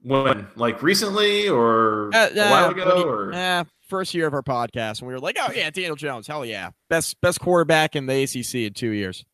When, 0.02 0.46
like 0.56 0.82
recently, 0.82 1.46
or 1.46 2.08
uh, 2.14 2.30
a 2.34 2.50
while 2.50 2.70
ago, 2.70 2.96
he, 2.96 3.04
or 3.04 3.34
uh, 3.34 3.64
first 3.86 4.14
year 4.14 4.26
of 4.26 4.32
our 4.32 4.42
podcast, 4.42 5.00
and 5.00 5.08
we 5.08 5.12
were 5.12 5.20
like, 5.20 5.36
"Oh 5.38 5.52
yeah, 5.52 5.68
Daniel 5.68 5.94
Jones, 5.94 6.26
hell 6.26 6.42
yeah, 6.42 6.70
best 6.88 7.20
best 7.20 7.38
quarterback 7.38 7.96
in 7.96 8.06
the 8.06 8.22
ACC 8.22 8.54
in 8.66 8.72
two 8.72 8.92
years." 8.92 9.26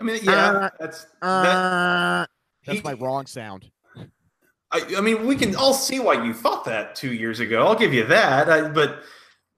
I 0.00 0.02
mean, 0.02 0.20
yeah, 0.22 0.32
uh, 0.32 0.70
that's 0.80 1.06
uh, 1.20 1.42
that, 1.42 2.28
that's 2.64 2.78
he, 2.78 2.82
my 2.82 2.94
wrong 2.94 3.26
sound. 3.26 3.70
I, 4.72 4.80
I, 4.96 5.00
mean, 5.02 5.26
we 5.26 5.36
can 5.36 5.54
all 5.54 5.74
see 5.74 6.00
why 6.00 6.24
you 6.24 6.32
thought 6.32 6.64
that 6.64 6.94
two 6.94 7.12
years 7.12 7.40
ago. 7.40 7.66
I'll 7.66 7.74
give 7.74 7.92
you 7.92 8.06
that, 8.06 8.48
I, 8.48 8.68
but 8.68 9.02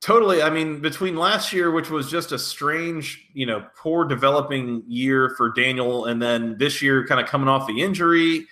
totally. 0.02 0.42
I 0.42 0.50
mean, 0.50 0.80
between 0.80 1.16
last 1.16 1.52
year, 1.52 1.70
which 1.70 1.88
was 1.88 2.10
just 2.10 2.32
a 2.32 2.38
strange, 2.38 3.26
you 3.32 3.46
know, 3.46 3.64
poor 3.76 4.04
developing 4.04 4.82
year 4.86 5.30
for 5.36 5.50
Daniel, 5.52 6.06
and 6.06 6.20
then 6.20 6.58
this 6.58 6.82
year, 6.82 7.06
kind 7.06 7.20
of 7.20 7.26
coming 7.26 7.48
off 7.48 7.66
the 7.66 7.80
injury. 7.80 8.46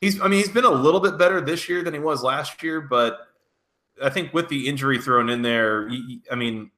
He's, 0.00 0.20
I 0.20 0.28
mean, 0.28 0.40
he's 0.40 0.50
been 0.50 0.64
a 0.64 0.70
little 0.70 1.00
bit 1.00 1.16
better 1.16 1.40
this 1.40 1.68
year 1.68 1.82
than 1.82 1.94
he 1.94 2.00
was 2.00 2.22
last 2.22 2.62
year, 2.62 2.80
but 2.80 3.20
I 4.02 4.10
think 4.10 4.34
with 4.34 4.48
the 4.48 4.68
injury 4.68 4.98
thrown 4.98 5.28
in 5.30 5.42
there, 5.42 5.90
I 6.30 6.34
mean, 6.34 6.70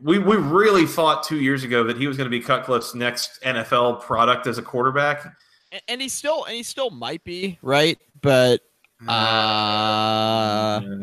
we 0.00 0.18
we 0.18 0.36
really 0.36 0.86
thought 0.86 1.22
two 1.22 1.40
years 1.40 1.62
ago 1.62 1.84
that 1.84 1.96
he 1.96 2.06
was 2.06 2.16
going 2.16 2.30
to 2.30 2.30
be 2.30 2.40
Cutcliffe's 2.40 2.94
next 2.94 3.40
NFL 3.42 4.02
product 4.02 4.46
as 4.46 4.58
a 4.58 4.62
quarterback, 4.62 5.36
and, 5.70 5.82
and 5.88 6.02
he 6.02 6.08
still 6.08 6.44
and 6.44 6.56
he 6.56 6.62
still 6.62 6.90
might 6.90 7.22
be 7.22 7.58
right, 7.62 7.98
but 8.20 8.60
uh, 9.08 10.80
yeah. 10.82 11.01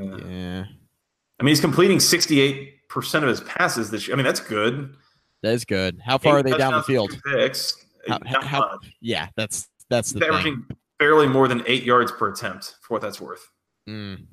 I 1.39 1.43
mean, 1.43 1.52
he's 1.52 1.62
completing 1.62 1.99
sixty 1.99 2.39
eight 2.41 2.88
percent 2.89 3.23
of 3.23 3.30
his 3.30 3.41
passes 3.41 3.89
this 3.89 4.08
year. 4.08 4.15
I 4.15 4.17
mean, 4.17 4.25
that's 4.25 4.39
good. 4.39 4.95
That 5.41 5.54
is 5.54 5.63
good. 5.63 6.02
How 6.04 6.17
far 6.17 6.38
Eight 6.38 6.39
are 6.39 6.43
they 6.43 6.58
down 6.58 6.73
the 6.73 6.84
field? 6.84 7.17
Picks. 7.25 7.86
How, 8.08 8.41
how, 8.41 8.80
yeah, 9.02 9.28
that's 9.36 9.67
that's 9.89 10.12
the 10.12 10.25
averaging 10.25 10.63
thing. 10.67 10.78
barely 10.97 11.28
more 11.28 11.47
than 11.47 11.63
eight 11.67 11.84
yards 11.84 12.12
per 12.12 12.32
attempt 12.32 12.75
for 12.82 12.95
what 12.95 13.02
that's 13.02 13.21
worth. 13.21 13.49
Mm. 13.88 14.25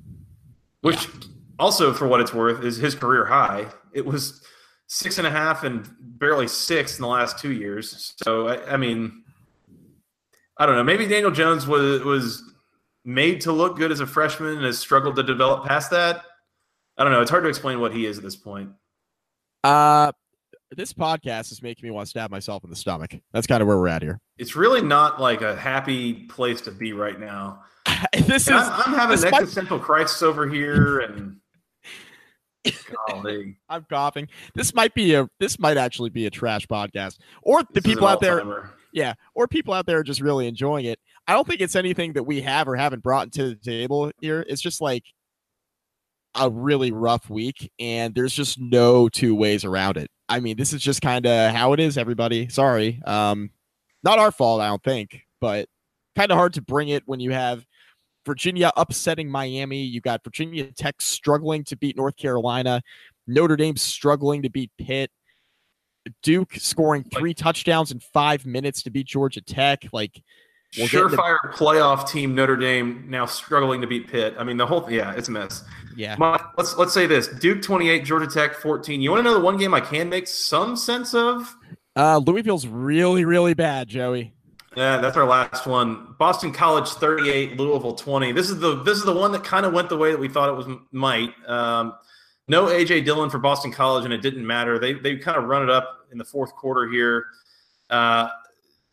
Which 0.81 1.05
yeah. 1.05 1.27
also, 1.59 1.93
for 1.93 2.07
what 2.07 2.19
it's 2.19 2.33
worth, 2.33 2.63
is 2.63 2.77
his 2.77 2.95
career 2.95 3.25
high. 3.25 3.67
It 3.93 4.05
was 4.05 4.43
six 4.87 5.17
and 5.17 5.27
a 5.27 5.31
half 5.31 5.63
and 5.63 5.89
barely 5.99 6.47
six 6.47 6.97
in 6.97 7.01
the 7.01 7.07
last 7.07 7.39
two 7.39 7.51
years. 7.51 8.15
So 8.23 8.47
I, 8.47 8.73
I 8.73 8.77
mean, 8.77 9.23
I 10.57 10.65
don't 10.65 10.75
know. 10.75 10.83
Maybe 10.83 11.07
Daniel 11.07 11.31
Jones 11.31 11.67
was 11.67 12.03
was 12.03 12.43
made 13.05 13.39
to 13.41 13.51
look 13.51 13.77
good 13.77 13.91
as 13.91 13.99
a 14.01 14.07
freshman 14.07 14.57
and 14.57 14.65
has 14.65 14.79
struggled 14.79 15.15
to 15.15 15.23
develop 15.23 15.65
past 15.65 15.91
that. 15.91 16.23
I 16.97 17.03
don't 17.03 17.13
know. 17.13 17.21
It's 17.21 17.31
hard 17.31 17.43
to 17.43 17.49
explain 17.49 17.79
what 17.79 17.93
he 17.93 18.05
is 18.05 18.17
at 18.17 18.23
this 18.23 18.35
point. 18.35 18.71
Uh 19.63 20.11
this 20.71 20.93
podcast 20.93 21.51
is 21.51 21.61
making 21.61 21.87
me 21.87 21.91
want 21.91 22.05
to 22.05 22.09
stab 22.09 22.29
myself 22.29 22.63
in 22.63 22.69
the 22.69 22.75
stomach. 22.75 23.15
That's 23.31 23.47
kind 23.47 23.61
of 23.61 23.67
where 23.67 23.77
we're 23.77 23.87
at 23.87 24.01
here. 24.01 24.19
It's 24.37 24.55
really 24.55 24.81
not 24.81 25.21
like 25.21 25.41
a 25.41 25.55
happy 25.55 26.13
place 26.25 26.61
to 26.61 26.71
be 26.71 26.93
right 26.93 27.19
now. 27.19 27.63
this 28.13 28.43
is. 28.43 28.49
I'm, 28.49 28.71
I'm 28.71 28.93
having 28.93 29.23
an 29.23 29.31
might- 29.31 29.41
existential 29.43 29.79
crisis 29.79 30.21
over 30.21 30.47
here, 30.47 30.99
and 30.99 31.37
golly, 33.07 33.57
I'm 33.69 33.85
coughing. 33.89 34.27
This 34.55 34.73
might 34.73 34.93
be 34.93 35.13
a. 35.13 35.29
This 35.39 35.59
might 35.59 35.77
actually 35.77 36.09
be 36.09 36.25
a 36.25 36.29
trash 36.29 36.67
podcast, 36.67 37.19
or 37.41 37.61
the 37.63 37.67
this 37.75 37.83
people 37.83 38.07
out 38.07 38.21
there. 38.21 38.71
Yeah, 38.93 39.13
or 39.35 39.47
people 39.47 39.73
out 39.73 39.85
there 39.85 39.99
are 39.99 40.03
just 40.03 40.21
really 40.21 40.47
enjoying 40.47 40.85
it. 40.85 40.99
I 41.27 41.33
don't 41.33 41.47
think 41.47 41.61
it's 41.61 41.75
anything 41.75 42.13
that 42.13 42.23
we 42.23 42.41
have 42.41 42.67
or 42.67 42.75
haven't 42.75 43.03
brought 43.03 43.31
to 43.33 43.49
the 43.49 43.55
table 43.55 44.11
here. 44.21 44.45
It's 44.47 44.61
just 44.61 44.81
like 44.81 45.03
a 46.35 46.49
really 46.49 46.91
rough 46.91 47.29
week, 47.29 47.71
and 47.79 48.13
there's 48.13 48.33
just 48.33 48.59
no 48.59 49.09
two 49.09 49.35
ways 49.35 49.65
around 49.65 49.97
it. 49.97 50.09
I 50.29 50.39
mean, 50.39 50.57
this 50.57 50.73
is 50.73 50.81
just 50.81 51.01
kind 51.01 51.25
of 51.25 51.53
how 51.53 51.73
it 51.73 51.79
is. 51.79 51.97
Everybody, 51.97 52.49
sorry, 52.49 53.01
um, 53.05 53.49
not 54.03 54.19
our 54.19 54.31
fault, 54.31 54.61
I 54.61 54.67
don't 54.67 54.83
think, 54.83 55.21
but 55.41 55.67
kind 56.15 56.31
of 56.31 56.37
hard 56.37 56.53
to 56.53 56.61
bring 56.61 56.89
it 56.89 57.03
when 57.05 57.19
you 57.19 57.31
have 57.31 57.65
Virginia 58.25 58.71
upsetting 58.75 59.29
Miami. 59.29 59.83
You 59.83 60.01
got 60.01 60.23
Virginia 60.23 60.71
Tech 60.71 61.01
struggling 61.01 61.63
to 61.65 61.77
beat 61.77 61.97
North 61.97 62.17
Carolina, 62.17 62.81
Notre 63.25 63.55
Dame 63.55 63.77
struggling 63.77 64.41
to 64.43 64.49
beat 64.49 64.71
Pitt. 64.77 65.11
Duke 66.23 66.53
scoring 66.55 67.03
three 67.03 67.33
touchdowns 67.33 67.91
in 67.91 67.99
five 67.99 68.45
minutes 68.45 68.81
to 68.83 68.89
beat 68.89 69.07
Georgia 69.07 69.41
Tech. 69.41 69.83
Like, 69.91 70.23
We'll 70.77 70.87
Surefire 70.87 71.37
playoff 71.53 72.09
team 72.09 72.35
Notre 72.35 72.57
Dame 72.57 73.05
now 73.07 73.25
struggling 73.25 73.81
to 73.81 73.87
beat 73.87 74.07
Pitt. 74.07 74.35
I 74.37 74.43
mean, 74.43 74.57
the 74.57 74.65
whole 74.65 74.89
yeah, 74.91 75.13
it's 75.13 75.29
a 75.29 75.31
mess. 75.31 75.63
Yeah, 75.97 76.15
My, 76.17 76.39
let's 76.57 76.77
let's 76.77 76.93
say 76.93 77.07
this: 77.07 77.27
Duke 77.27 77.61
twenty 77.61 77.89
eight, 77.89 78.05
Georgia 78.05 78.27
Tech 78.27 78.53
fourteen. 78.55 79.01
You 79.01 79.11
want 79.11 79.19
to 79.19 79.23
know 79.23 79.33
the 79.33 79.43
one 79.43 79.57
game 79.57 79.73
I 79.73 79.81
can 79.81 80.07
make 80.09 80.27
some 80.27 80.77
sense 80.77 81.13
of? 81.13 81.55
uh, 81.95 82.19
Louisville's 82.19 82.67
really, 82.67 83.25
really 83.25 83.55
bad, 83.55 83.87
Joey. 83.87 84.33
Yeah, 84.75 84.97
that's 84.97 85.17
our 85.17 85.25
last 85.25 85.65
one. 85.65 86.13
Boston 86.19 86.53
College 86.53 86.87
38, 86.87 87.57
Louisville 87.57 87.95
20. 87.95 88.31
This 88.31 88.51
is 88.51 88.59
the 88.59 88.83
this 88.83 88.99
is 88.99 89.05
the 89.05 89.13
one 89.13 89.31
that 89.31 89.43
kind 89.43 89.65
of 89.65 89.73
went 89.73 89.89
the 89.89 89.97
way 89.97 90.11
that 90.11 90.19
we 90.19 90.29
thought 90.29 90.49
it 90.49 90.55
was 90.55 90.67
might. 90.91 91.33
Um, 91.47 91.95
no 92.47 92.67
AJ 92.67 93.03
Dillon 93.03 93.31
for 93.31 93.39
Boston 93.39 93.71
College, 93.71 94.05
and 94.05 94.13
it 94.13 94.21
didn't 94.21 94.45
matter. 94.45 94.77
They 94.77 94.93
they 94.93 95.17
kind 95.17 95.35
of 95.35 95.45
run 95.45 95.63
it 95.63 95.71
up 95.71 96.05
in 96.11 96.19
the 96.19 96.25
fourth 96.25 96.53
quarter 96.55 96.87
here. 96.87 97.25
Uh, 97.89 98.29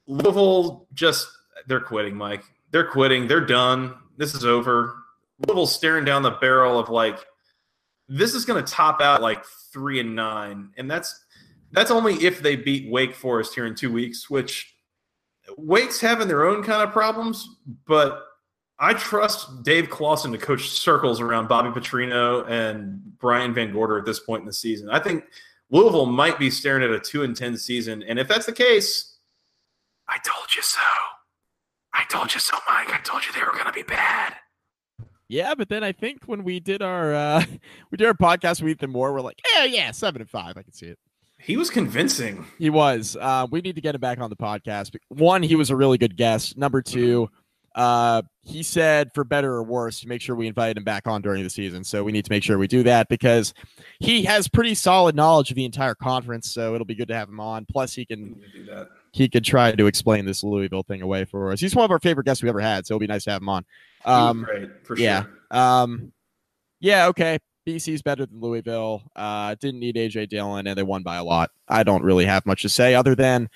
Louisville 0.07 0.87
just 0.95 1.29
they're 1.67 1.81
quitting, 1.81 2.17
Mike. 2.17 2.45
They're 2.71 2.89
quitting. 2.89 3.29
They're 3.29 3.45
done. 3.45 3.95
This 4.17 4.35
is 4.35 4.47
over. 4.47 5.04
Louisville's 5.39 5.75
staring 5.75 6.05
down 6.05 6.23
the 6.23 6.31
barrel 6.31 6.79
of 6.79 6.89
like 6.89 7.19
this 8.09 8.35
is 8.35 8.45
going 8.45 8.63
to 8.63 8.73
top 8.73 9.01
out 9.01 9.23
like 9.23 9.45
three 9.73 10.01
and 10.01 10.15
nine, 10.15 10.71
and 10.77 10.91
that's 10.91 11.25
that's 11.73 11.91
only 11.91 12.15
if 12.15 12.41
they 12.41 12.57
beat 12.57 12.91
Wake 12.91 13.15
Forest 13.15 13.55
here 13.55 13.67
in 13.67 13.75
two 13.75 13.93
weeks, 13.93 14.31
which 14.31 14.75
Wake's 15.59 16.01
having 16.01 16.29
their 16.29 16.47
own 16.47 16.63
kind 16.63 16.83
of 16.83 16.93
problems, 16.93 17.49
but 17.87 18.23
I 18.79 18.95
trust 18.95 19.63
Dave 19.63 19.91
Clawson 19.91 20.33
to 20.33 20.39
coach 20.39 20.69
circles 20.71 21.21
around 21.21 21.49
Bobby 21.49 21.69
Petrino 21.69 22.49
and 22.49 23.01
Brian 23.19 23.55
VanGorder 23.55 23.99
at 23.99 24.05
this 24.05 24.21
point 24.21 24.41
in 24.41 24.47
the 24.47 24.53
season. 24.53 24.91
I 24.91 24.99
think 24.99 25.25
Louisville 25.71 26.07
might 26.07 26.39
be 26.39 26.51
staring 26.51 26.83
at 26.83 26.91
a 26.91 27.01
two 27.01 27.23
and 27.23 27.37
ten 27.37 27.57
season, 27.57 28.03
and 28.03 28.19
if 28.19 28.29
that's 28.29 28.47
the 28.47 28.53
case, 28.53 29.17
I 30.09 30.19
told 30.19 30.55
you 30.55 30.63
so. 30.63 30.81
I 31.93 32.05
told 32.09 32.35
you 32.35 32.41
so, 32.41 32.57
Mike. 32.69 32.93
I 32.93 32.99
told 32.99 33.25
you 33.25 33.33
they 33.33 33.41
were 33.41 33.53
going 33.53 33.67
to 33.67 33.73
be 33.73 33.85
bad. 33.85 34.35
Yeah, 35.29 35.55
but 35.55 35.69
then 35.69 35.83
I 35.83 35.93
think 35.93 36.25
when 36.27 36.45
we 36.45 36.61
did 36.61 36.83
our 36.83 37.15
uh 37.15 37.45
we 37.91 37.97
did 37.97 38.07
our 38.07 38.15
podcast 38.15 38.63
with 38.63 38.71
Ethan 38.71 38.91
Moore, 38.91 39.13
we're 39.13 39.21
like, 39.21 39.41
yeah, 39.55 39.65
yeah, 39.65 39.91
seven 39.91 40.21
and 40.23 40.31
five. 40.31 40.57
I 40.57 40.63
can 40.63 40.73
see 40.73 40.87
it. 40.87 40.99
He 41.39 41.57
was 41.57 41.69
convincing. 41.69 42.47
He 42.59 42.71
was. 42.71 43.19
Uh, 43.21 43.47
we 43.51 43.61
need 43.61 43.75
to 43.75 43.83
get 43.83 43.95
him 43.95 44.01
back 44.01 44.19
on 44.19 44.31
the 44.31 44.37
podcast. 44.37 44.97
One, 45.09 45.43
he 45.43 45.57
was 45.57 45.69
a 45.69 45.77
really 45.77 45.99
good 45.99 46.17
guest. 46.17 46.57
Number 46.57 46.81
two, 46.81 47.29
uh, 47.75 48.23
he 48.41 48.63
said 48.63 49.11
for 49.15 49.25
better 49.25 49.53
or 49.53 49.63
worse 49.63 50.01
to 50.01 50.09
make 50.09 50.23
sure 50.23 50.37
we 50.37 50.47
invite 50.47 50.77
him 50.77 50.85
back 50.85 51.07
on 51.07 51.21
during 51.21 51.43
the 51.43 51.51
season. 51.51 51.85
So 51.85 52.03
we 52.03 52.13
need 52.13 52.25
to 52.25 52.31
make 52.31 52.43
sure 52.43 52.57
we 52.57 52.67
do 52.67 52.83
that 52.85 53.09
because 53.09 53.53
he 54.01 54.23
has 54.25 54.49
pretty 54.49 54.75
solid 54.75 55.15
knowledge 55.15 55.51
of 55.51 55.57
the 55.57 55.65
entire 55.67 55.95
conference. 55.95 56.51
So 56.51 56.75
it'll 56.75 56.87
be 56.87 56.95
good 56.95 57.09
to 57.09 57.15
have 57.15 57.29
him 57.29 57.41
on. 57.41 57.67
Plus, 57.67 57.93
he 57.95 58.07
can 58.07 58.41
Do 58.55 58.65
that. 58.67 58.89
He 59.15 59.29
could 59.29 59.45
try 59.45 59.71
to 59.71 59.87
explain 59.87 60.25
this 60.25 60.43
Louisville 60.43 60.83
thing 60.83 61.01
away 61.01 61.25
for 61.25 61.53
us. 61.53 61.61
He's 61.61 61.77
one 61.77 61.85
of 61.85 61.93
our 61.93 62.01
favorite 62.01 62.25
guests 62.25 62.43
we 62.43 62.49
ever 62.49 62.59
had, 62.59 62.85
so 62.85 62.95
it'll 62.95 62.99
be 63.01 63.07
nice 63.07 63.23
to 63.25 63.31
have 63.31 63.43
him 63.43 63.49
on. 63.49 63.65
Um, 64.05 64.43
great 64.43 64.71
for 64.85 64.99
yeah. 64.99 65.23
sure. 65.23 65.33
um, 65.53 66.13
yeah, 66.81 67.07
okay. 67.07 67.39
BC's 67.65 68.03
better 68.03 68.27
than 68.27 68.41
Louisville. 68.41 69.05
Uh, 69.15 69.55
didn't 69.61 69.79
need 69.79 69.95
AJ 69.95 70.31
Dillon, 70.31 70.67
and 70.67 70.77
they 70.77 70.83
won 70.83 71.05
by 71.05 71.15
a 71.15 71.23
lot. 71.23 71.53
I 71.69 71.85
don't 71.85 72.03
really 72.03 72.25
have 72.25 72.45
much 72.45 72.63
to 72.63 72.69
say 72.69 72.97
other 72.97 73.15
than 73.15 73.49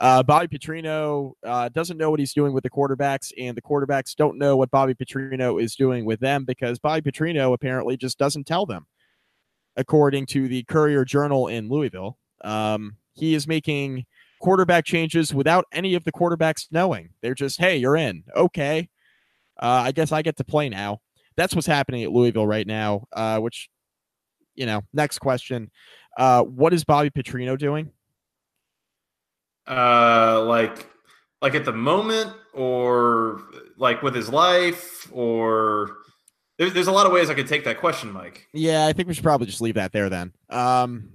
uh, 0.00 0.24
Bobby 0.24 0.48
Petrino 0.48 1.34
uh, 1.44 1.68
doesn't 1.68 1.96
know 1.96 2.10
what 2.10 2.18
he's 2.18 2.34
doing 2.34 2.52
with 2.52 2.64
the 2.64 2.70
quarterbacks, 2.70 3.32
and 3.38 3.56
the 3.56 3.62
quarterbacks 3.62 4.16
don't 4.16 4.36
know 4.36 4.56
what 4.56 4.72
Bobby 4.72 4.94
Petrino 4.94 5.62
is 5.62 5.76
doing 5.76 6.04
with 6.04 6.18
them 6.18 6.44
because 6.44 6.80
Bobby 6.80 7.08
Petrino 7.08 7.54
apparently 7.54 7.96
just 7.96 8.18
doesn't 8.18 8.48
tell 8.48 8.66
them. 8.66 8.84
According 9.76 10.26
to 10.26 10.48
the 10.48 10.64
Courier 10.64 11.04
Journal 11.04 11.46
in 11.46 11.68
Louisville, 11.68 12.18
um, 12.42 12.96
he 13.12 13.34
is 13.34 13.46
making 13.46 14.06
quarterback 14.44 14.84
changes 14.84 15.32
without 15.32 15.64
any 15.72 15.94
of 15.94 16.04
the 16.04 16.12
quarterbacks 16.12 16.66
knowing. 16.70 17.08
They're 17.22 17.34
just, 17.34 17.58
hey, 17.58 17.78
you're 17.78 17.96
in. 17.96 18.24
Okay. 18.36 18.90
Uh, 19.58 19.84
I 19.86 19.92
guess 19.92 20.12
I 20.12 20.20
get 20.20 20.36
to 20.36 20.44
play 20.44 20.68
now. 20.68 21.00
That's 21.36 21.54
what's 21.54 21.66
happening 21.66 22.02
at 22.02 22.12
Louisville 22.12 22.46
right 22.46 22.66
now. 22.66 23.06
Uh, 23.10 23.38
which, 23.38 23.70
you 24.54 24.66
know, 24.66 24.82
next 24.92 25.20
question. 25.20 25.70
Uh, 26.18 26.42
what 26.42 26.74
is 26.74 26.84
Bobby 26.84 27.08
Petrino 27.08 27.56
doing? 27.58 27.90
Uh, 29.66 30.44
like, 30.44 30.90
like 31.40 31.54
at 31.54 31.64
the 31.64 31.72
moment, 31.72 32.30
or 32.52 33.40
like 33.78 34.02
with 34.02 34.14
his 34.14 34.28
life, 34.28 35.08
or 35.10 35.96
there's, 36.58 36.74
there's 36.74 36.86
a 36.86 36.92
lot 36.92 37.06
of 37.06 37.12
ways 37.12 37.30
I 37.30 37.34
could 37.34 37.48
take 37.48 37.64
that 37.64 37.80
question, 37.80 38.12
Mike. 38.12 38.46
Yeah, 38.52 38.86
I 38.86 38.92
think 38.92 39.08
we 39.08 39.14
should 39.14 39.24
probably 39.24 39.46
just 39.46 39.62
leave 39.62 39.76
that 39.76 39.92
there 39.92 40.10
then. 40.10 40.34
Um, 40.50 41.08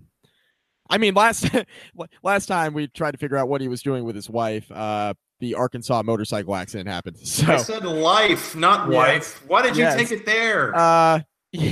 I 0.90 0.98
mean, 0.98 1.14
last 1.14 1.50
last 2.24 2.46
time 2.48 2.74
we 2.74 2.88
tried 2.88 3.12
to 3.12 3.18
figure 3.18 3.38
out 3.38 3.48
what 3.48 3.62
he 3.62 3.68
was 3.68 3.82
doing 3.82 4.04
with 4.04 4.16
his 4.16 4.30
wife, 4.30 4.72
uh, 4.72 5.14
the 5.40 5.56
Arkansas 5.56 6.02
motorcycle 6.04 6.56
accident 6.56 6.90
happened. 6.90 7.18
So, 7.24 7.54
I 7.54 7.58
said 7.58 7.86
life, 7.86 8.56
not 8.56 8.90
Yes. 8.90 8.96
wife. 8.96 9.48
Why 9.48 9.62
did 9.62 9.78
you 9.78 9.84
Yes. 9.84 9.98
take 9.98 10.12
it 10.12 10.26
there? 10.26 10.76
uh, 10.76 11.20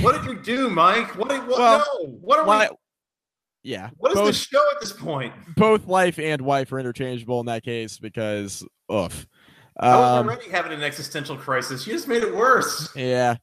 what 0.02 0.16
did 0.16 0.24
you 0.24 0.40
do, 0.40 0.70
Mike? 0.70 1.16
What? 1.16 1.28
What? 1.28 1.48
Well, 1.48 1.78
no. 2.02 2.06
What 2.20 2.38
are 2.40 2.46
li- 2.60 2.68
we? 2.70 3.70
yeah, 3.70 3.90
What 3.96 4.12
is 4.12 4.16
both, 4.16 4.26
the 4.28 4.32
show 4.32 4.70
at 4.74 4.80
this 4.80 4.92
point? 4.92 5.32
both 5.56 5.86
life 5.86 6.18
and 6.18 6.42
wife 6.42 6.72
are 6.72 6.78
interchangeable 6.78 7.40
in 7.40 7.46
that 7.46 7.62
case 7.64 7.98
because, 7.98 8.64
oof. 8.92 9.26
I 9.80 9.96
was 9.96 10.18
Um, 10.20 10.26
already 10.28 10.48
having 10.50 10.72
an 10.72 10.82
existential 10.82 11.36
crisis. 11.36 11.86
You 11.86 11.92
just 11.92 12.08
made 12.08 12.22
it 12.24 12.34
worse. 12.34 12.88
yeah. 12.96 13.36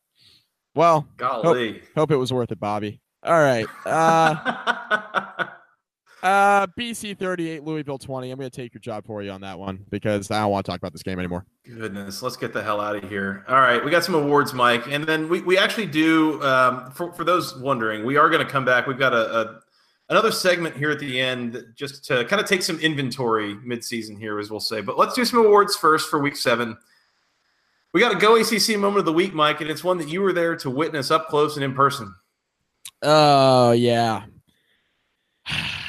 Well, 0.73 1.07
Golly. 1.15 1.81
hope 1.95 2.11
it 2.11 2.17
was 2.17 2.33
worth 2.33 2.51
it, 2.51 2.59
Bobby. 2.59 2.99
All 3.23 3.31
right. 3.39 3.65
Uh, 3.85 5.45
Uh, 6.23 6.65
BC 6.79 7.17
38, 7.17 7.63
Louisville 7.63 7.97
20. 7.97 8.31
I'm 8.31 8.37
going 8.37 8.49
to 8.49 8.55
take 8.55 8.73
your 8.73 8.81
job 8.81 9.05
for 9.05 9.21
you 9.21 9.31
on 9.31 9.41
that 9.41 9.59
one 9.59 9.85
because 9.89 10.31
I 10.31 10.39
don't 10.39 10.51
want 10.51 10.65
to 10.65 10.71
talk 10.71 10.79
about 10.79 10.91
this 10.91 11.03
game 11.03 11.19
anymore. 11.19 11.45
Goodness, 11.65 12.21
let's 12.21 12.37
get 12.37 12.53
the 12.53 12.63
hell 12.63 12.81
out 12.81 12.95
of 12.95 13.09
here. 13.09 13.45
All 13.47 13.59
right, 13.59 13.83
we 13.83 13.91
got 13.91 14.03
some 14.03 14.15
awards, 14.15 14.53
Mike, 14.53 14.87
and 14.87 15.03
then 15.03 15.29
we, 15.29 15.41
we 15.41 15.57
actually 15.57 15.87
do. 15.87 16.41
Um, 16.41 16.91
for 16.91 17.11
for 17.13 17.23
those 17.23 17.57
wondering, 17.57 18.05
we 18.05 18.17
are 18.17 18.29
going 18.29 18.45
to 18.45 18.51
come 18.51 18.65
back. 18.65 18.87
We've 18.87 18.97
got 18.99 19.13
a, 19.13 19.39
a 19.39 19.59
another 20.09 20.31
segment 20.31 20.77
here 20.77 20.91
at 20.91 20.99
the 20.99 21.19
end 21.19 21.63
just 21.75 22.05
to 22.05 22.25
kind 22.25 22.41
of 22.41 22.47
take 22.47 22.63
some 22.63 22.79
inventory 22.79 23.55
midseason 23.55 24.17
here, 24.17 24.39
as 24.39 24.49
we'll 24.49 24.59
say. 24.59 24.81
But 24.81 24.97
let's 24.97 25.13
do 25.13 25.25
some 25.25 25.45
awards 25.45 25.75
first 25.75 26.09
for 26.09 26.19
Week 26.19 26.35
Seven. 26.35 26.77
We 27.93 28.01
got 28.01 28.11
a 28.11 28.17
Go 28.17 28.35
ACC 28.35 28.77
moment 28.77 28.99
of 28.99 29.05
the 29.05 29.13
week, 29.13 29.33
Mike, 29.33 29.61
and 29.61 29.69
it's 29.69 29.83
one 29.83 29.97
that 29.99 30.09
you 30.09 30.21
were 30.21 30.33
there 30.33 30.55
to 30.57 30.69
witness 30.69 31.11
up 31.11 31.29
close 31.29 31.55
and 31.55 31.63
in 31.63 31.73
person. 31.73 32.13
Oh, 33.01 33.71
yeah. 33.71 34.25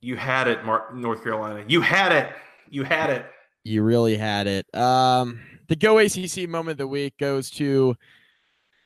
You 0.00 0.16
had 0.16 0.48
it, 0.48 0.64
North 0.64 1.22
Carolina. 1.22 1.64
You 1.66 1.80
had 1.80 2.12
it. 2.12 2.32
You 2.70 2.84
had 2.84 3.10
it. 3.10 3.26
You 3.64 3.82
really 3.82 4.16
had 4.16 4.46
it. 4.46 4.66
Um, 4.74 5.40
the 5.68 5.76
Go 5.76 5.98
ACC 5.98 6.48
moment 6.48 6.72
of 6.72 6.78
the 6.78 6.86
week 6.88 7.14
goes 7.18 7.50
to, 7.52 7.96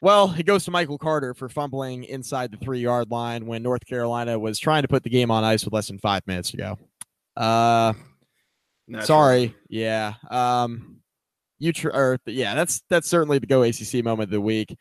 well, 0.01 0.35
it 0.37 0.47
goes 0.47 0.65
to 0.65 0.71
Michael 0.71 0.99
Carter 0.99 1.35
for 1.35 1.49
fumbling 1.49 2.05
inside 2.05 2.51
the 2.51 2.57
three 2.57 2.81
yard 2.81 3.11
line 3.11 3.47
when 3.47 3.63
North 3.63 3.87
Carolina 3.87 4.39
was 4.39 4.59
trying 4.59 4.83
to 4.83 4.89
put 4.89 5.05
the 5.05 5.11
game 5.11 5.31
on 5.31 5.45
ice 5.45 5.65
with 5.65 5.75
less 5.75 5.89
than 5.89 5.99
five 5.99 6.23
minutes 6.27 6.51
to 6.53 6.57
go. 6.57 6.79
Uh, 7.37 7.93
Naturally. 8.89 9.07
sorry. 9.07 9.55
Yeah. 9.69 10.15
Um, 10.31 10.99
you 11.59 11.73
tr- 11.73 11.91
or 11.91 12.19
yeah, 12.27 12.55
that's 12.55 12.83
that's 12.91 13.09
certainly 13.09 13.39
the 13.39 13.47
Go 13.47 13.63
ACC 13.63 14.03
moment 14.03 14.29
of 14.29 14.31
the 14.33 14.41
week. 14.41 14.77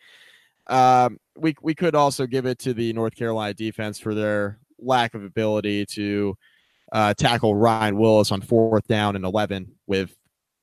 Um, 0.65 1.19
we 1.37 1.55
we 1.61 1.75
could 1.75 1.93
also 1.93 2.25
give 2.25 2.47
it 2.47 2.57
to 2.59 2.73
the 2.73 2.91
North 2.93 3.15
Carolina 3.15 3.53
defense 3.53 3.99
for 3.99 4.15
their 4.15 4.57
lack 4.81 5.13
of 5.13 5.23
ability 5.23 5.85
to 5.85 6.35
uh, 6.91 7.13
tackle 7.13 7.55
Ryan 7.55 7.97
Willis 7.97 8.31
on 8.31 8.41
fourth 8.41 8.87
down 8.87 9.15
and 9.15 9.23
11 9.25 9.73
with 9.87 10.15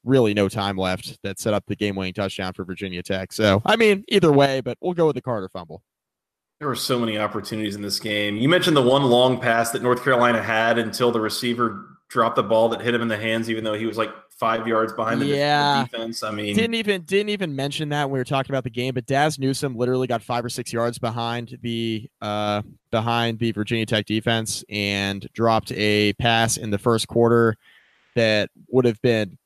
really 0.05 0.35
no 0.35 0.49
time 0.49 0.77
left 0.77 1.19
that 1.23 1.39
set 1.39 1.55
up 1.55 1.65
the 1.67 1.77
game 1.77 1.95
winning 1.97 2.15
touchdown 2.15 2.53
for 2.53 2.65
Virginia 2.65 3.03
Tech. 3.03 3.33
So, 3.33 3.63
I 3.65 3.77
mean, 3.77 4.05
either 4.09 4.33
way, 4.33 4.61
but 4.61 4.79
we'll 4.81 4.95
go 4.95 5.07
with 5.07 5.17
the 5.17 5.23
Carter 5.23 5.49
fumble. 5.49 5.83
There 6.61 6.69
were 6.69 6.75
so 6.75 6.99
many 6.99 7.19
opportunities 7.19 7.77
in 7.77 7.83
this 7.83 8.01
game. 8.01 8.37
You 8.37 8.49
mentioned 8.49 8.77
the 8.77 8.83
one 8.83 9.05
long 9.05 9.41
pass 9.41 9.71
that 9.71 9.83
North 9.83 10.03
Carolina 10.03 10.43
had 10.43 10.77
until 10.79 11.13
the 11.13 11.21
receiver 11.21 11.98
drop 12.09 12.35
the 12.35 12.43
ball 12.43 12.69
that 12.71 12.81
hit 12.81 12.95
him 12.95 13.03
in 13.03 13.09
the 13.09 13.17
hands, 13.17 13.51
even 13.51 13.65
though 13.65 13.75
he 13.75 13.87
was 13.87 13.99
like 13.99 14.11
five 14.31 14.67
yards 14.67 14.93
behind 14.93 15.21
the 15.21 15.27
Yeah. 15.27 15.85
defense. 15.85 16.23
I 16.23 16.31
mean, 16.31 16.55
Didn't 16.55 16.75
even 16.75 17.03
didn't 17.03 17.29
even 17.31 17.55
mention 17.57 17.89
that 17.91 18.05
when 18.05 18.13
we 18.15 18.19
were 18.21 18.25
talking 18.25 18.53
about 18.55 18.65
the 18.65 18.71
game, 18.71 18.95
but 18.95 19.05
Dazz 19.05 19.39
Newsome 19.39 19.77
literally 19.77 20.07
got 20.07 20.23
five 20.23 20.45
or 20.45 20.49
six 20.49 20.73
yards 20.73 20.99
behind 20.99 21.59
the 21.61 22.09
uh 22.23 22.63
behind 22.91 23.39
the 23.41 23.53
Virginia 23.53 23.85
Tech 23.85 24.07
defense 24.07 24.65
and 24.71 25.27
dropped 25.35 25.73
a 25.73 26.13
pass 26.15 26.57
in 26.57 26.71
the 26.71 26.79
first 26.79 27.09
quarter 27.09 27.57
that 28.15 28.51
would 28.69 28.85
have 28.85 29.01
been, 29.03 29.37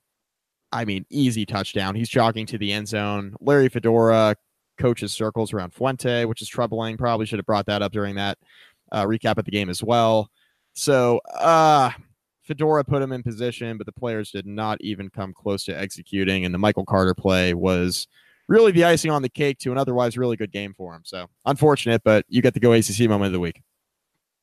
I 0.71 0.85
mean, 0.85 1.05
easy 1.11 1.45
touchdown. 1.47 1.95
He's 1.95 2.09
jogging 2.09 2.47
to 2.47 2.59
the 2.59 2.73
end 2.73 2.87
zone. 2.89 3.35
Larry 3.41 3.69
Fedora 3.71 4.37
coaches 4.79 5.13
circles 5.13 5.53
around 5.53 5.75
Fuente, 5.75 6.25
which 6.27 6.43
is 6.43 6.49
troubling. 6.49 6.97
Probably 6.97 7.27
should 7.27 7.39
have 7.39 7.47
brought 7.47 7.67
that 7.67 7.83
up 7.83 7.93
during 7.93 8.15
that 8.17 8.39
uh, 8.93 9.05
recap 9.05 9.39
of 9.39 9.45
the 9.47 9.51
game 9.51 9.69
as 9.71 9.83
well. 9.83 10.31
So, 10.75 11.21
uh 11.35 11.91
Fedora 12.53 12.84
put 12.84 13.00
him 13.00 13.12
in 13.12 13.22
position, 13.22 13.78
but 13.78 13.86
the 13.86 13.92
players 13.92 14.30
did 14.30 14.46
not 14.46 14.78
even 14.82 15.09
come 15.09 15.32
close 15.32 15.64
to 15.64 15.72
executing. 15.78 16.44
And 16.44 16.55
the 16.55 16.59
Michael 16.59 16.84
Carter 16.84 17.14
play 17.14 17.55
was 17.55 18.07
really 18.46 18.72
the 18.72 18.84
icing 18.84 19.11
on 19.11 19.22
the 19.22 19.30
cake 19.30 19.59
to 19.61 19.72
an 19.72 19.78
otherwise 19.78 20.18
really 20.18 20.36
good 20.36 20.53
game 20.53 20.74
for 20.76 20.94
him. 20.94 21.00
So 21.03 21.28
unfortunate, 21.46 22.03
but 22.05 22.26
you 22.28 22.42
get 22.42 22.53
the 22.53 22.61
go 22.61 22.72
ACC 22.74 23.09
moment 23.09 23.28
of 23.28 23.32
the 23.32 23.40
week. 23.40 23.62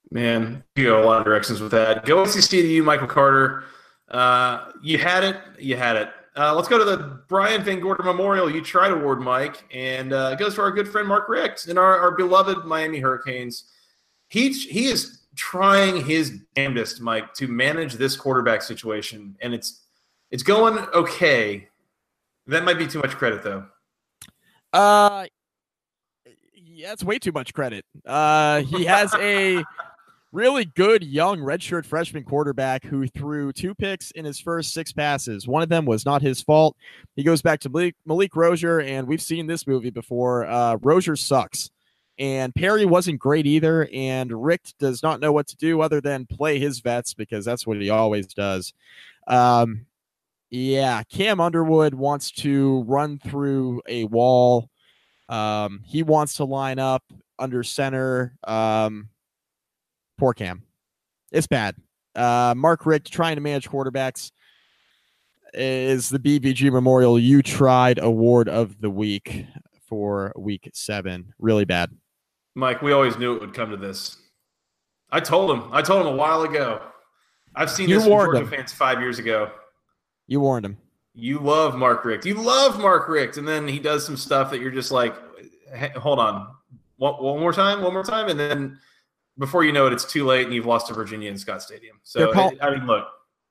Man, 0.09 0.63
you 0.75 0.85
go 0.85 1.03
a 1.03 1.05
lot 1.05 1.19
of 1.19 1.25
directions 1.25 1.61
with 1.61 1.69
that. 1.71 2.03
Go 2.03 2.23
ACC 2.23 2.49
to 2.49 2.67
you, 2.67 2.81
Michael 2.81 3.05
Carter. 3.05 3.65
Uh, 4.09 4.71
you 4.81 4.97
had 4.97 5.23
it. 5.23 5.37
You 5.59 5.77
had 5.77 5.95
it. 5.95 6.09
Uh, 6.35 6.55
let's 6.55 6.67
go 6.67 6.79
to 6.79 6.85
the 6.85 7.21
Brian 7.27 7.61
VanGorder 7.61 8.03
Memorial 8.03 8.49
You 8.49 8.63
Tried 8.63 8.91
Award, 8.91 9.19
Mike, 9.19 9.65
and 9.71 10.13
uh, 10.13 10.31
it 10.33 10.39
goes 10.39 10.55
to 10.55 10.61
our 10.61 10.71
good 10.71 10.87
friend 10.87 11.07
Mark 11.07 11.29
Richt 11.29 11.67
and 11.67 11.77
our, 11.77 11.99
our 11.99 12.15
beloved 12.15 12.65
Miami 12.65 12.99
Hurricanes. 12.99 13.65
He 14.29 14.51
he 14.51 14.85
is 14.85 15.18
trying 15.35 16.05
his 16.05 16.39
damnedest, 16.55 17.01
Mike, 17.01 17.33
to 17.35 17.47
manage 17.47 17.95
this 17.95 18.15
quarterback 18.15 18.61
situation, 18.61 19.35
and 19.41 19.53
it's 19.53 19.81
it's 20.31 20.43
going 20.43 20.77
okay. 20.93 21.67
That 22.47 22.63
might 22.63 22.77
be 22.77 22.87
too 22.87 22.99
much 22.99 23.15
credit, 23.15 23.43
though. 23.43 23.65
Uh, 24.73 25.25
yeah, 26.55 26.93
it's 26.93 27.03
way 27.03 27.19
too 27.19 27.31
much 27.31 27.53
credit. 27.53 27.85
Uh, 28.05 28.61
he 28.61 28.85
has 28.85 29.13
a 29.15 29.63
really 30.31 30.65
good 30.65 31.03
young 31.03 31.39
redshirt 31.39 31.85
freshman 31.85 32.23
quarterback 32.23 32.83
who 32.83 33.07
threw 33.07 33.51
two 33.51 33.73
picks 33.73 34.11
in 34.11 34.25
his 34.25 34.39
first 34.39 34.73
six 34.73 34.91
passes. 34.91 35.47
One 35.47 35.63
of 35.63 35.69
them 35.69 35.85
was 35.85 36.05
not 36.05 36.21
his 36.21 36.41
fault. 36.41 36.75
He 37.15 37.23
goes 37.23 37.41
back 37.41 37.59
to 37.61 37.69
Malik, 37.69 37.95
Malik 38.05 38.35
Rosier, 38.35 38.79
and 38.79 39.07
we've 39.07 39.21
seen 39.21 39.47
this 39.47 39.65
movie 39.65 39.89
before. 39.89 40.45
Uh, 40.45 40.77
Rosier 40.81 41.15
sucks. 41.15 41.71
And 42.19 42.53
Perry 42.53 42.85
wasn't 42.85 43.17
great 43.17 43.47
either. 43.47 43.87
And 43.93 44.43
Richt 44.43 44.77
does 44.77 45.01
not 45.01 45.21
know 45.21 45.31
what 45.31 45.47
to 45.47 45.57
do 45.57 45.81
other 45.81 46.01
than 46.01 46.25
play 46.25 46.59
his 46.59 46.81
vets 46.81 47.13
because 47.13 47.45
that's 47.45 47.65
what 47.65 47.81
he 47.81 47.89
always 47.89 48.27
does. 48.27 48.73
Um, 49.27 49.85
yeah, 50.49 51.03
Cam 51.03 51.39
Underwood 51.39 51.93
wants 51.93 52.31
to 52.31 52.83
run 52.83 53.19
through 53.19 53.81
a 53.87 54.03
wall. 54.05 54.69
Um, 55.29 55.81
he 55.85 56.03
wants 56.03 56.35
to 56.35 56.43
line 56.43 56.79
up 56.79 57.03
under 57.37 57.63
center. 57.63 58.35
Um, 58.43 59.09
poor 60.17 60.33
Cam. 60.33 60.63
It's 61.31 61.47
bad. 61.47 61.75
Uh, 62.15 62.53
Mark 62.57 62.85
Richt 62.85 63.11
trying 63.11 63.35
to 63.35 63.41
manage 63.41 63.69
quarterbacks 63.69 64.31
is 65.53 66.09
the 66.09 66.19
BVG 66.19 66.71
Memorial 66.71 67.17
You 67.17 67.41
Tried 67.41 67.99
Award 67.99 68.49
of 68.49 68.81
the 68.81 68.89
Week 68.89 69.45
for 69.87 70.33
week 70.35 70.69
seven. 70.73 71.33
Really 71.39 71.65
bad. 71.65 71.91
Mike, 72.59 72.81
we 72.81 72.91
always 72.91 73.17
knew 73.17 73.35
it 73.35 73.41
would 73.41 73.53
come 73.53 73.71
to 73.71 73.77
this. 73.77 74.17
I 75.11 75.19
told 75.19 75.49
him. 75.49 75.69
I 75.71 75.81
told 75.81 76.01
him 76.05 76.13
a 76.13 76.15
while 76.15 76.43
ago. 76.43 76.81
I've 77.55 77.71
seen 77.71 77.89
You 77.89 77.95
this 77.95 78.03
from 78.03 78.11
warned 78.11 78.33
Georgia 78.33 78.43
him. 78.45 78.49
fans 78.59 78.73
five 78.73 78.99
years 78.99 79.17
ago. 79.17 79.49
You 80.27 80.39
warned 80.39 80.65
him. 80.65 80.77
You 81.15 81.39
love 81.39 81.75
Mark 81.75 82.05
Richt. 82.05 82.25
You 82.25 82.35
love 82.35 82.79
Mark 82.79 83.09
Richt, 83.09 83.37
and 83.37 83.47
then 83.47 83.67
he 83.67 83.79
does 83.79 84.05
some 84.05 84.15
stuff 84.15 84.51
that 84.51 84.61
you're 84.61 84.71
just 84.71 84.91
like, 84.91 85.15
"Hey, 85.73 85.89
hold 85.95 86.19
on, 86.19 86.47
one, 86.97 87.15
one 87.15 87.39
more 87.39 87.51
time, 87.51 87.81
one 87.81 87.93
more 87.93 88.03
time, 88.03 88.29
and 88.29 88.39
then 88.39 88.79
before 89.37 89.63
you 89.63 89.71
know 89.71 89.87
it, 89.87 89.93
it's 89.93 90.05
too 90.05 90.25
late, 90.25 90.45
and 90.45 90.53
you've 90.53 90.67
lost 90.67 90.87
to 90.87 90.93
Virginia 90.93 91.29
in 91.31 91.37
Scott 91.37 91.61
Stadium. 91.63 91.99
So 92.03 92.31
call- 92.31 92.53
I 92.61 92.69
mean, 92.71 92.85
look, 92.85 93.05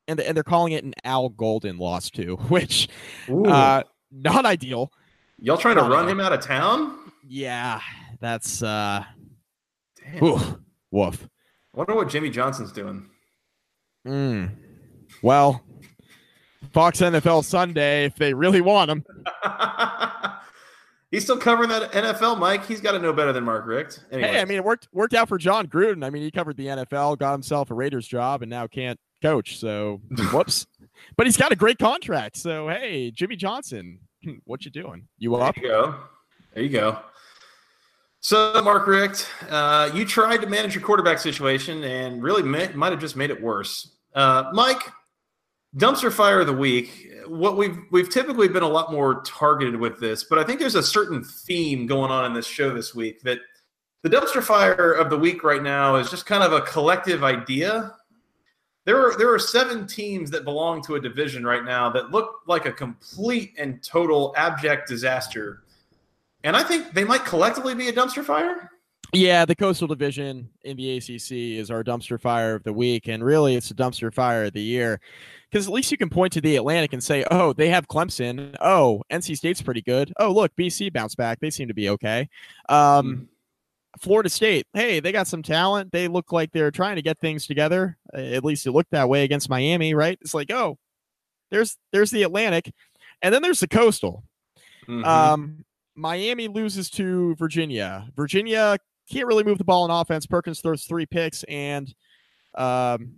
And, 0.06 0.20
and 0.20 0.36
they're 0.36 0.44
calling 0.44 0.72
it 0.74 0.84
an 0.84 0.94
Al 1.04 1.28
Golden 1.30 1.78
loss 1.78 2.10
too, 2.10 2.36
which 2.48 2.88
uh, 3.28 3.82
not 4.12 4.46
ideal. 4.46 4.92
y'all 5.38 5.56
trying 5.58 5.76
to 5.76 5.82
run 5.82 6.04
ideal. 6.04 6.08
him 6.10 6.20
out 6.20 6.32
of 6.32 6.40
town? 6.40 6.96
Yeah, 7.26 7.80
that's 8.20 8.62
uh, 8.62 9.04
Damn. 10.00 10.24
ooh, 10.24 10.60
woof. 10.90 11.28
Wonder 11.74 11.94
what 11.94 12.08
Jimmy 12.08 12.30
Johnson's 12.30 12.72
doing. 12.72 13.08
Mm. 14.06 14.50
Well, 15.22 15.62
Fox 16.72 17.00
NFL 17.00 17.44
Sunday, 17.44 18.06
if 18.06 18.16
they 18.16 18.34
really 18.34 18.60
want 18.60 18.90
him. 18.90 19.04
He's 21.10 21.24
still 21.24 21.38
covering 21.38 21.70
that 21.70 21.90
NFL, 21.92 22.38
Mike. 22.38 22.66
He's 22.66 22.82
got 22.82 22.92
to 22.92 22.98
know 22.98 23.14
better 23.14 23.32
than 23.32 23.42
Mark 23.42 23.66
Richt. 23.66 24.04
Anyways. 24.12 24.30
Hey, 24.30 24.40
I 24.40 24.44
mean, 24.44 24.58
it 24.58 24.64
worked 24.64 24.88
worked 24.92 25.14
out 25.14 25.28
for 25.28 25.38
Jon 25.38 25.66
Gruden. 25.66 26.04
I 26.04 26.10
mean, 26.10 26.22
he 26.22 26.30
covered 26.30 26.58
the 26.58 26.66
NFL, 26.66 27.18
got 27.18 27.32
himself 27.32 27.70
a 27.70 27.74
Raiders 27.74 28.06
job, 28.06 28.42
and 28.42 28.50
now 28.50 28.66
can't 28.66 29.00
coach. 29.22 29.58
So, 29.58 30.02
whoops. 30.32 30.66
But 31.16 31.26
he's 31.26 31.38
got 31.38 31.50
a 31.50 31.56
great 31.56 31.78
contract. 31.78 32.36
So, 32.36 32.68
hey, 32.68 33.10
Jimmy 33.10 33.36
Johnson, 33.36 34.00
what 34.44 34.66
you 34.66 34.70
doing? 34.70 35.08
You 35.16 35.36
up? 35.36 35.54
There 35.54 35.64
you 35.64 35.70
go. 35.70 35.94
There 36.54 36.62
you 36.62 36.68
go. 36.68 36.98
So, 38.20 38.60
Mark 38.64 38.86
Richt, 38.86 39.28
uh, 39.48 39.90
you 39.94 40.04
tried 40.04 40.38
to 40.38 40.48
manage 40.48 40.74
your 40.74 40.82
quarterback 40.82 41.18
situation 41.18 41.84
and 41.84 42.22
really 42.22 42.42
might 42.42 42.90
have 42.90 43.00
just 43.00 43.16
made 43.16 43.30
it 43.30 43.40
worse. 43.40 43.96
Uh, 44.12 44.50
Mike, 44.52 44.92
dumpster 45.76 46.12
fire 46.12 46.40
of 46.40 46.46
the 46.46 46.52
week. 46.52 47.10
What 47.26 47.56
we've 47.56 47.78
we've 47.92 48.10
typically 48.10 48.48
been 48.48 48.62
a 48.62 48.68
lot 48.68 48.90
more 48.90 49.22
targeted 49.22 49.76
with 49.76 50.00
this, 50.00 50.24
but 50.24 50.38
I 50.38 50.44
think 50.44 50.58
there's 50.58 50.74
a 50.74 50.82
certain 50.82 51.22
theme 51.22 51.86
going 51.86 52.10
on 52.10 52.24
in 52.24 52.32
this 52.32 52.46
show 52.46 52.74
this 52.74 52.94
week 52.94 53.20
that 53.22 53.38
the 54.02 54.08
dumpster 54.08 54.42
fire 54.42 54.92
of 54.92 55.10
the 55.10 55.18
week 55.18 55.44
right 55.44 55.62
now 55.62 55.96
is 55.96 56.10
just 56.10 56.26
kind 56.26 56.42
of 56.42 56.52
a 56.52 56.62
collective 56.62 57.22
idea. 57.22 57.94
There 58.84 58.98
are 58.98 59.16
there 59.16 59.32
are 59.32 59.38
seven 59.38 59.86
teams 59.86 60.30
that 60.30 60.44
belong 60.44 60.82
to 60.84 60.96
a 60.96 61.00
division 61.00 61.44
right 61.44 61.64
now 61.64 61.90
that 61.90 62.10
look 62.10 62.40
like 62.46 62.66
a 62.66 62.72
complete 62.72 63.52
and 63.58 63.82
total 63.82 64.34
abject 64.36 64.88
disaster. 64.88 65.62
And 66.48 66.56
I 66.56 66.62
think 66.62 66.94
they 66.94 67.04
might 67.04 67.26
collectively 67.26 67.74
be 67.74 67.88
a 67.88 67.92
dumpster 67.92 68.24
fire. 68.24 68.70
Yeah, 69.12 69.44
the 69.44 69.54
Coastal 69.54 69.86
Division 69.86 70.48
in 70.62 70.78
the 70.78 70.96
ACC 70.96 71.58
is 71.58 71.70
our 71.70 71.84
dumpster 71.84 72.18
fire 72.18 72.54
of 72.54 72.62
the 72.62 72.72
week, 72.72 73.06
and 73.06 73.22
really, 73.22 73.54
it's 73.54 73.70
a 73.70 73.74
dumpster 73.74 74.12
fire 74.12 74.44
of 74.44 74.54
the 74.54 74.62
year 74.62 74.98
because 75.50 75.66
at 75.66 75.74
least 75.74 75.90
you 75.90 75.98
can 75.98 76.08
point 76.08 76.32
to 76.32 76.40
the 76.40 76.56
Atlantic 76.56 76.94
and 76.94 77.04
say, 77.04 77.22
"Oh, 77.30 77.52
they 77.52 77.68
have 77.68 77.86
Clemson. 77.86 78.56
Oh, 78.62 79.02
NC 79.10 79.36
State's 79.36 79.60
pretty 79.60 79.82
good. 79.82 80.10
Oh, 80.18 80.32
look, 80.32 80.56
BC 80.56 80.90
bounced 80.90 81.18
back. 81.18 81.38
They 81.38 81.50
seem 81.50 81.68
to 81.68 81.74
be 81.74 81.90
okay." 81.90 82.30
Um, 82.70 83.28
Florida 83.98 84.30
State, 84.30 84.66
hey, 84.72 85.00
they 85.00 85.12
got 85.12 85.26
some 85.26 85.42
talent. 85.42 85.92
They 85.92 86.08
look 86.08 86.32
like 86.32 86.52
they're 86.52 86.70
trying 86.70 86.96
to 86.96 87.02
get 87.02 87.18
things 87.18 87.46
together. 87.46 87.98
At 88.14 88.42
least 88.42 88.66
it 88.66 88.72
looked 88.72 88.92
that 88.92 89.10
way 89.10 89.24
against 89.24 89.50
Miami, 89.50 89.92
right? 89.92 90.16
It's 90.22 90.32
like, 90.32 90.50
oh, 90.50 90.78
there's 91.50 91.76
there's 91.92 92.10
the 92.10 92.22
Atlantic, 92.22 92.72
and 93.20 93.34
then 93.34 93.42
there's 93.42 93.60
the 93.60 93.68
Coastal. 93.68 94.24
Mhm. 94.86 95.04
Um, 95.04 95.64
Miami 95.98 96.46
loses 96.46 96.88
to 96.90 97.34
Virginia. 97.36 98.06
Virginia 98.14 98.78
can't 99.10 99.26
really 99.26 99.42
move 99.42 99.58
the 99.58 99.64
ball 99.64 99.84
in 99.84 99.90
offense. 99.90 100.26
Perkins 100.26 100.60
throws 100.60 100.84
three 100.84 101.06
picks 101.06 101.42
and 101.44 101.92
um, 102.56 103.14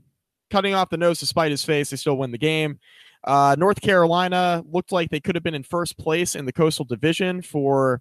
cutting 0.50 0.74
off 0.74 0.88
the 0.88 0.96
nose 0.96 1.20
despite 1.20 1.50
his 1.50 1.64
face. 1.64 1.90
They 1.90 1.96
still 1.96 2.16
win 2.16 2.30
the 2.30 2.38
game. 2.38 2.78
Uh, 3.24 3.54
North 3.58 3.82
Carolina 3.82 4.64
looked 4.70 4.92
like 4.92 5.10
they 5.10 5.20
could 5.20 5.34
have 5.34 5.44
been 5.44 5.54
in 5.54 5.62
first 5.62 5.98
place 5.98 6.34
in 6.34 6.46
the 6.46 6.52
Coastal 6.52 6.86
Division 6.86 7.42
for, 7.42 8.00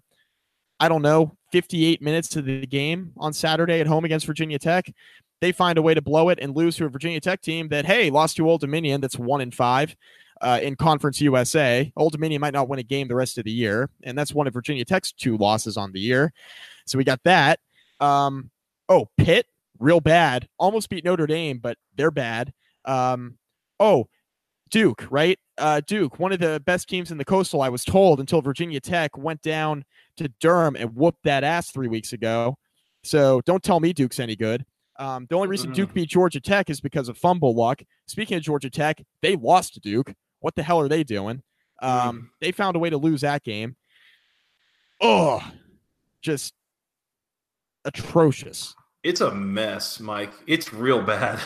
I 0.78 0.88
don't 0.88 1.02
know, 1.02 1.36
58 1.52 2.00
minutes 2.00 2.28
to 2.28 2.42
the 2.42 2.66
game 2.66 3.12
on 3.18 3.34
Saturday 3.34 3.80
at 3.80 3.86
home 3.86 4.06
against 4.06 4.24
Virginia 4.24 4.58
Tech. 4.58 4.90
They 5.42 5.52
find 5.52 5.76
a 5.76 5.82
way 5.82 5.92
to 5.92 6.00
blow 6.00 6.30
it 6.30 6.38
and 6.40 6.56
lose 6.56 6.76
to 6.76 6.86
a 6.86 6.88
Virginia 6.88 7.20
Tech 7.20 7.42
team 7.42 7.68
that, 7.68 7.84
hey, 7.84 8.08
lost 8.08 8.36
to 8.36 8.48
Old 8.48 8.62
Dominion. 8.62 9.02
That's 9.02 9.18
one 9.18 9.42
in 9.42 9.50
five 9.50 9.94
uh, 10.40 10.60
in 10.62 10.76
Conference 10.76 11.20
USA. 11.20 11.92
Old 11.96 12.12
Dominion 12.12 12.40
might 12.40 12.54
not 12.54 12.68
win 12.68 12.78
a 12.78 12.84
game 12.84 13.08
the 13.08 13.14
rest 13.14 13.38
of 13.38 13.44
the 13.44 13.50
year, 13.50 13.90
and 14.02 14.16
that's 14.16 14.34
one 14.34 14.46
of 14.46 14.54
Virginia 14.54 14.84
Tech's 14.84 15.12
two 15.12 15.36
losses 15.36 15.76
on 15.76 15.92
the 15.92 16.00
year. 16.00 16.32
So 16.86 16.98
we 16.98 17.04
got 17.04 17.22
that. 17.24 17.60
Um, 18.00 18.50
oh, 18.88 19.08
Pitt, 19.16 19.46
real 19.78 20.00
bad. 20.00 20.48
Almost 20.58 20.88
beat 20.88 21.04
Notre 21.04 21.26
Dame, 21.26 21.58
but 21.58 21.76
they're 21.96 22.10
bad. 22.10 22.52
Um, 22.84 23.36
oh, 23.78 24.08
Duke, 24.70 25.06
right? 25.10 25.38
Uh, 25.58 25.80
Duke, 25.86 26.18
one 26.18 26.32
of 26.32 26.38
the 26.38 26.62
best 26.64 26.88
teams 26.88 27.10
in 27.10 27.18
the 27.18 27.24
Coastal, 27.24 27.60
I 27.60 27.68
was 27.68 27.84
told, 27.84 28.20
until 28.20 28.40
Virginia 28.40 28.80
Tech 28.80 29.16
went 29.18 29.42
down 29.42 29.84
to 30.16 30.28
Durham 30.40 30.76
and 30.76 30.94
whooped 30.94 31.24
that 31.24 31.44
ass 31.44 31.70
three 31.70 31.88
weeks 31.88 32.12
ago. 32.12 32.56
So 33.02 33.40
don't 33.46 33.62
tell 33.62 33.80
me 33.80 33.92
Duke's 33.92 34.20
any 34.20 34.36
good. 34.36 34.64
Um, 34.98 35.26
the 35.30 35.36
only 35.36 35.48
reason 35.48 35.72
Duke 35.72 35.94
beat 35.94 36.10
Georgia 36.10 36.40
Tech 36.40 36.68
is 36.68 36.80
because 36.80 37.08
of 37.08 37.16
fumble 37.16 37.54
luck. 37.54 37.82
Speaking 38.06 38.36
of 38.36 38.42
Georgia 38.42 38.68
Tech, 38.68 39.02
they 39.22 39.34
lost 39.34 39.74
to 39.74 39.80
Duke. 39.80 40.12
What 40.40 40.54
the 40.54 40.62
hell 40.62 40.80
are 40.80 40.88
they 40.88 41.04
doing? 41.04 41.42
Um, 41.82 42.30
They 42.40 42.52
found 42.52 42.76
a 42.76 42.78
way 42.78 42.90
to 42.90 42.98
lose 42.98 43.22
that 43.22 43.42
game. 43.42 43.76
Oh, 45.00 45.42
just 46.20 46.52
atrocious. 47.84 48.74
It's 49.02 49.20
a 49.20 49.30
mess, 49.30 49.98
Mike. 50.00 50.32
It's 50.46 50.72
real 50.74 51.02
bad. 51.02 51.40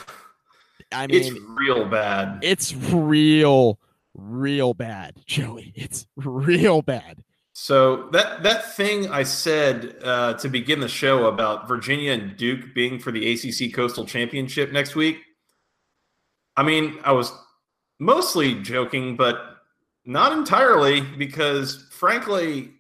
I 0.91 1.07
mean, 1.09 1.21
it's 1.21 1.31
real 1.31 1.87
bad. 1.89 2.41
It's 2.43 2.75
real, 2.75 3.79
real 4.15 4.75
bad, 4.75 5.21
Joey. 5.27 5.73
It's 5.77 6.07
real 6.17 6.83
bad. 6.83 7.23
So 7.53 8.09
that 8.11 8.43
that 8.43 8.75
thing 8.75 9.09
I 9.09 9.23
said 9.23 9.97
uh, 10.03 10.35
to 10.35 10.49
begin 10.49 10.81
the 10.81 10.89
show 10.89 11.27
about 11.27 11.69
Virginia 11.69 12.11
and 12.13 12.37
Duke 12.37 12.75
being 12.75 12.99
for 12.99 13.13
the 13.13 13.33
ACC 13.33 13.73
Coastal 13.73 14.05
Championship 14.05 14.73
next 14.73 14.97
week. 14.97 15.19
I 16.57 16.65
mean, 16.65 16.99
I 17.05 17.13
was 17.13 17.33
mostly 17.99 18.55
joking, 18.63 19.17
but 19.17 19.59
not 20.05 20.33
entirely 20.33 21.01
because, 21.01 21.87
frankly, 21.91 22.71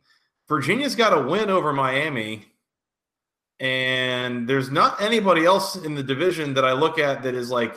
Virginia's 0.48 0.94
got 0.94 1.16
a 1.16 1.22
win 1.22 1.50
over 1.50 1.72
Miami, 1.72 2.46
and 3.60 4.48
there's 4.48 4.70
not 4.70 5.00
anybody 5.00 5.44
else 5.44 5.76
in 5.76 5.94
the 5.94 6.02
division 6.02 6.54
that 6.54 6.64
I 6.64 6.72
look 6.72 6.98
at 6.98 7.22
that 7.22 7.34
is 7.34 7.50
like 7.50 7.76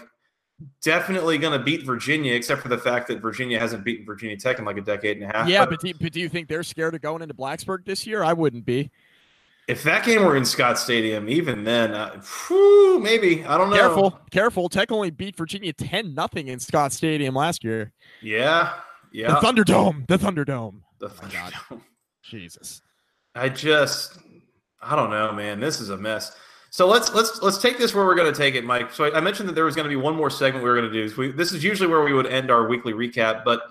definitely 0.81 1.37
going 1.37 1.57
to 1.57 1.63
beat 1.63 1.83
Virginia, 1.83 2.33
except 2.33 2.61
for 2.61 2.67
the 2.67 2.77
fact 2.77 3.07
that 3.07 3.21
Virginia 3.21 3.59
hasn't 3.59 3.83
beaten 3.83 4.05
Virginia 4.05 4.35
Tech 4.35 4.59
in 4.59 4.65
like 4.65 4.77
a 4.77 4.81
decade 4.81 5.17
and 5.17 5.31
a 5.31 5.37
half. 5.37 5.47
Yeah, 5.47 5.65
but, 5.65 5.71
but, 5.71 5.79
do, 5.81 5.93
but 6.01 6.11
do 6.11 6.19
you 6.19 6.29
think 6.29 6.47
they're 6.47 6.63
scared 6.63 6.95
of 6.95 7.01
going 7.01 7.21
into 7.21 7.35
Blacksburg 7.35 7.85
this 7.85 8.05
year? 8.07 8.23
I 8.23 8.33
wouldn't 8.33 8.65
be. 8.65 8.91
If 9.67 9.83
that 9.83 10.05
game 10.05 10.23
were 10.23 10.37
in 10.37 10.45
Scott 10.45 10.79
Stadium, 10.79 11.27
even 11.27 11.65
then, 11.65 11.93
uh, 11.93 12.21
whew, 12.47 12.99
maybe 12.99 13.43
I 13.45 13.57
don't 13.57 13.69
know. 13.69 13.75
Careful, 13.75 14.19
careful. 14.31 14.69
Tech 14.69 14.93
only 14.93 15.09
beat 15.09 15.35
Virginia 15.35 15.73
ten 15.73 16.13
nothing 16.13 16.47
in 16.47 16.59
Scott 16.59 16.93
Stadium 16.93 17.35
last 17.35 17.65
year. 17.65 17.91
Yeah, 18.21 18.75
yeah. 19.11 19.27
The 19.27 19.45
Thunderdome. 19.45 20.07
The 20.07 20.17
Thunderdome. 20.17 20.81
The 20.99 21.09
Thunderdome. 21.09 21.81
Jesus. 22.23 22.81
I 23.35 23.49
just, 23.49 24.17
I 24.81 24.95
don't 24.95 25.09
know, 25.09 25.33
man. 25.33 25.59
This 25.59 25.81
is 25.81 25.89
a 25.89 25.97
mess. 25.97 26.35
So 26.69 26.87
let's 26.87 27.13
let's 27.13 27.41
let's 27.41 27.57
take 27.57 27.77
this 27.77 27.93
where 27.93 28.05
we're 28.05 28.15
going 28.15 28.31
to 28.31 28.37
take 28.37 28.55
it, 28.55 28.63
Mike. 28.63 28.93
So 28.93 29.03
I, 29.03 29.17
I 29.17 29.21
mentioned 29.21 29.49
that 29.49 29.53
there 29.53 29.65
was 29.65 29.75
going 29.75 29.85
to 29.85 29.89
be 29.89 29.95
one 29.95 30.15
more 30.15 30.29
segment 30.29 30.63
we 30.63 30.69
were 30.69 30.77
going 30.79 30.91
to 30.91 31.07
do. 31.07 31.13
We, 31.17 31.31
this 31.31 31.51
is 31.51 31.63
usually 31.63 31.89
where 31.89 32.03
we 32.03 32.13
would 32.13 32.27
end 32.27 32.51
our 32.51 32.67
weekly 32.67 32.93
recap, 32.93 33.43
but 33.43 33.63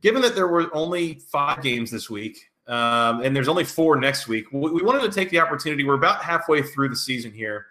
given 0.00 0.22
that 0.22 0.34
there 0.34 0.48
were 0.48 0.72
only 0.74 1.20
five 1.30 1.62
games 1.62 1.90
this 1.90 2.08
week, 2.08 2.49
um, 2.70 3.22
and 3.22 3.34
there's 3.34 3.48
only 3.48 3.64
four 3.64 3.96
next 3.96 4.28
week, 4.28 4.46
we, 4.52 4.70
we 4.70 4.82
wanted 4.82 5.02
to 5.02 5.10
take 5.10 5.28
the 5.30 5.40
opportunity. 5.40 5.84
We're 5.84 5.94
about 5.94 6.22
halfway 6.22 6.62
through 6.62 6.90
the 6.90 6.96
season 6.96 7.32
here. 7.32 7.66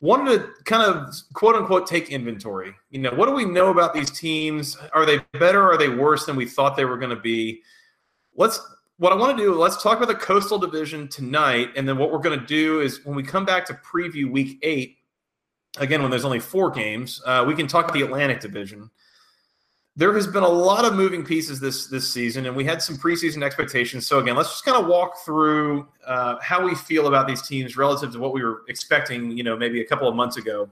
Wanted 0.00 0.38
to 0.38 0.64
kind 0.64 0.82
of 0.82 1.14
quote 1.32 1.54
unquote 1.54 1.86
take 1.86 2.10
inventory. 2.10 2.74
You 2.90 2.98
know, 3.00 3.12
what 3.12 3.26
do 3.26 3.32
we 3.32 3.44
know 3.44 3.70
about 3.70 3.94
these 3.94 4.10
teams? 4.10 4.76
Are 4.92 5.06
they 5.06 5.20
better? 5.38 5.62
Are 5.62 5.78
they 5.78 5.88
worse 5.88 6.26
than 6.26 6.36
we 6.36 6.44
thought 6.44 6.76
they 6.76 6.84
were 6.84 6.98
going 6.98 7.14
to 7.14 7.20
be? 7.22 7.62
Let's 8.34 8.60
what 8.98 9.12
I 9.12 9.16
want 9.16 9.36
to 9.36 9.42
do, 9.42 9.54
let's 9.54 9.82
talk 9.82 9.98
about 9.98 10.08
the 10.08 10.14
Coastal 10.14 10.58
Division 10.58 11.06
tonight. 11.08 11.70
And 11.76 11.88
then 11.88 11.98
what 11.98 12.10
we're 12.10 12.18
going 12.18 12.38
to 12.38 12.46
do 12.46 12.80
is 12.80 13.04
when 13.04 13.14
we 13.14 13.22
come 13.22 13.44
back 13.44 13.64
to 13.66 13.74
preview 13.74 14.30
week 14.30 14.58
eight, 14.62 14.96
again, 15.78 16.00
when 16.00 16.10
there's 16.10 16.24
only 16.24 16.40
four 16.40 16.70
games, 16.70 17.22
uh, 17.26 17.44
we 17.46 17.54
can 17.54 17.66
talk 17.66 17.92
the 17.92 18.02
Atlantic 18.02 18.40
Division. 18.40 18.90
There 19.98 20.12
has 20.12 20.26
been 20.26 20.42
a 20.42 20.48
lot 20.48 20.84
of 20.84 20.94
moving 20.94 21.24
pieces 21.24 21.58
this 21.58 21.86
this 21.86 22.12
season, 22.12 22.46
and 22.46 22.54
we 22.54 22.64
had 22.64 22.82
some 22.82 22.96
preseason 22.96 23.42
expectations. 23.42 24.06
So 24.06 24.18
again, 24.18 24.36
let's 24.36 24.50
just 24.50 24.64
kind 24.64 24.76
of 24.76 24.86
walk 24.86 25.24
through 25.24 25.88
uh, 26.06 26.36
how 26.42 26.64
we 26.64 26.74
feel 26.74 27.06
about 27.06 27.26
these 27.26 27.40
teams 27.40 27.76
relative 27.76 28.12
to 28.12 28.18
what 28.18 28.34
we 28.34 28.44
were 28.44 28.62
expecting. 28.68 29.30
You 29.30 29.42
know, 29.42 29.56
maybe 29.56 29.80
a 29.80 29.86
couple 29.86 30.06
of 30.06 30.14
months 30.14 30.36
ago. 30.36 30.68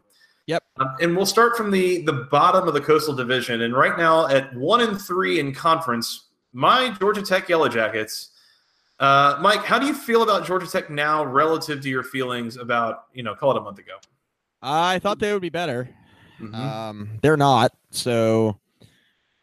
Yep. 0.46 0.62
Um, 0.76 0.96
and 1.00 1.16
we'll 1.16 1.24
start 1.24 1.56
from 1.56 1.70
the 1.70 2.02
the 2.02 2.12
bottom 2.30 2.68
of 2.68 2.74
the 2.74 2.80
Coastal 2.80 3.14
Division. 3.14 3.62
And 3.62 3.74
right 3.74 3.96
now, 3.96 4.26
at 4.26 4.54
one 4.54 4.82
and 4.82 5.00
three 5.00 5.40
in 5.40 5.54
conference, 5.54 6.26
my 6.52 6.94
Georgia 7.00 7.22
Tech 7.22 7.48
Yellow 7.48 7.68
Jackets. 7.68 8.30
Uh, 9.00 9.36
Mike, 9.40 9.64
how 9.64 9.78
do 9.78 9.86
you 9.86 9.94
feel 9.94 10.22
about 10.22 10.46
Georgia 10.46 10.68
Tech 10.68 10.88
now 10.88 11.24
relative 11.24 11.80
to 11.82 11.88
your 11.88 12.04
feelings 12.04 12.56
about, 12.56 13.06
you 13.12 13.24
know, 13.24 13.34
call 13.34 13.50
it 13.50 13.56
a 13.56 13.60
month 13.60 13.78
ago? 13.80 13.94
I 14.62 15.00
thought 15.00 15.18
they 15.18 15.32
would 15.32 15.42
be 15.42 15.48
better. 15.50 15.88
Mm-hmm. 16.40 16.54
Um, 16.54 17.10
they're 17.20 17.36
not. 17.36 17.72
So 17.90 18.56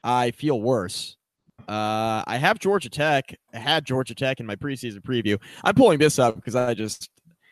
I 0.04 0.32
feel 0.32 0.60
worse. 0.60 1.18
Uh, 1.68 2.24
I 2.26 2.38
have 2.38 2.60
Georgia 2.60 2.90
Tech. 2.90 3.36
I 3.54 3.60
had 3.60 3.86
Georgia 3.86 4.16
Tech 4.16 4.40
in 4.40 4.46
my 4.46 4.56
preseason 4.56 5.00
preview. 5.00 5.40
I'm 5.64 5.76
pulling 5.76 6.00
this 6.00 6.20
up 6.20 6.36
because 6.36 6.56
I 6.56 6.74
just, 6.74 7.10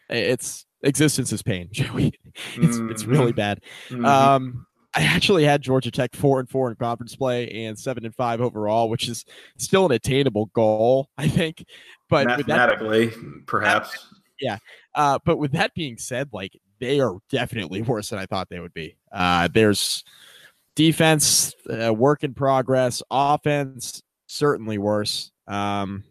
it's 0.10 0.66
existence 0.84 1.32
is 1.32 1.41
pain, 1.41 1.70
Joey. 1.72 2.14
it's, 2.56 2.78
mm-hmm. 2.78 2.89
it's 2.89 3.06
really 3.06 3.32
bad. 3.32 3.62
Mm-hmm. 3.89 4.06
Um, 4.06 4.66
I 4.95 5.04
actually 5.04 5.43
had 5.43 5.62
Georgia 5.62 5.91
Tech 5.91 6.16
four 6.16 6.39
and 6.39 6.50
four 6.50 6.70
in 6.70 6.76
conference 6.76 7.16
play 7.16 7.66
and 7.66 7.78
seven 7.78 8.06
and 8.06 8.16
five 8.16 8.41
overall, 8.41 8.89
which 8.89 9.08
is 9.08 9.24
still 9.58 9.86
an 9.86 9.91
attainable 9.91 10.47
goal, 10.47 11.10
I 11.18 11.28
think. 11.28 11.64
But 12.10 12.26
mathematically, 12.26 13.08
that, 13.08 13.43
perhaps. 13.45 14.08
Yeah. 14.41 14.58
Uh, 14.95 15.20
but 15.24 15.38
with 15.38 15.52
that 15.52 15.76
being 15.76 15.97
said, 15.97 16.30
like 16.34 16.60
they 16.80 17.00
are 17.00 17.18
definitely 17.30 17.82
worse 17.84 18.10
than 18.10 18.20
I 18.20 18.26
thought 18.26 18.50
they 18.50 18.60
would 18.60 18.74
be. 18.74 18.97
Uh, 19.12 19.47
there's 19.54 20.04
defense, 20.80 21.54
uh, 21.70 21.94
work 21.94 22.24
in 22.24 22.34
progress, 22.34 23.04
offense, 23.12 24.02
certainly 24.28 24.78
worse. 24.78 25.30
Um, 25.46 26.06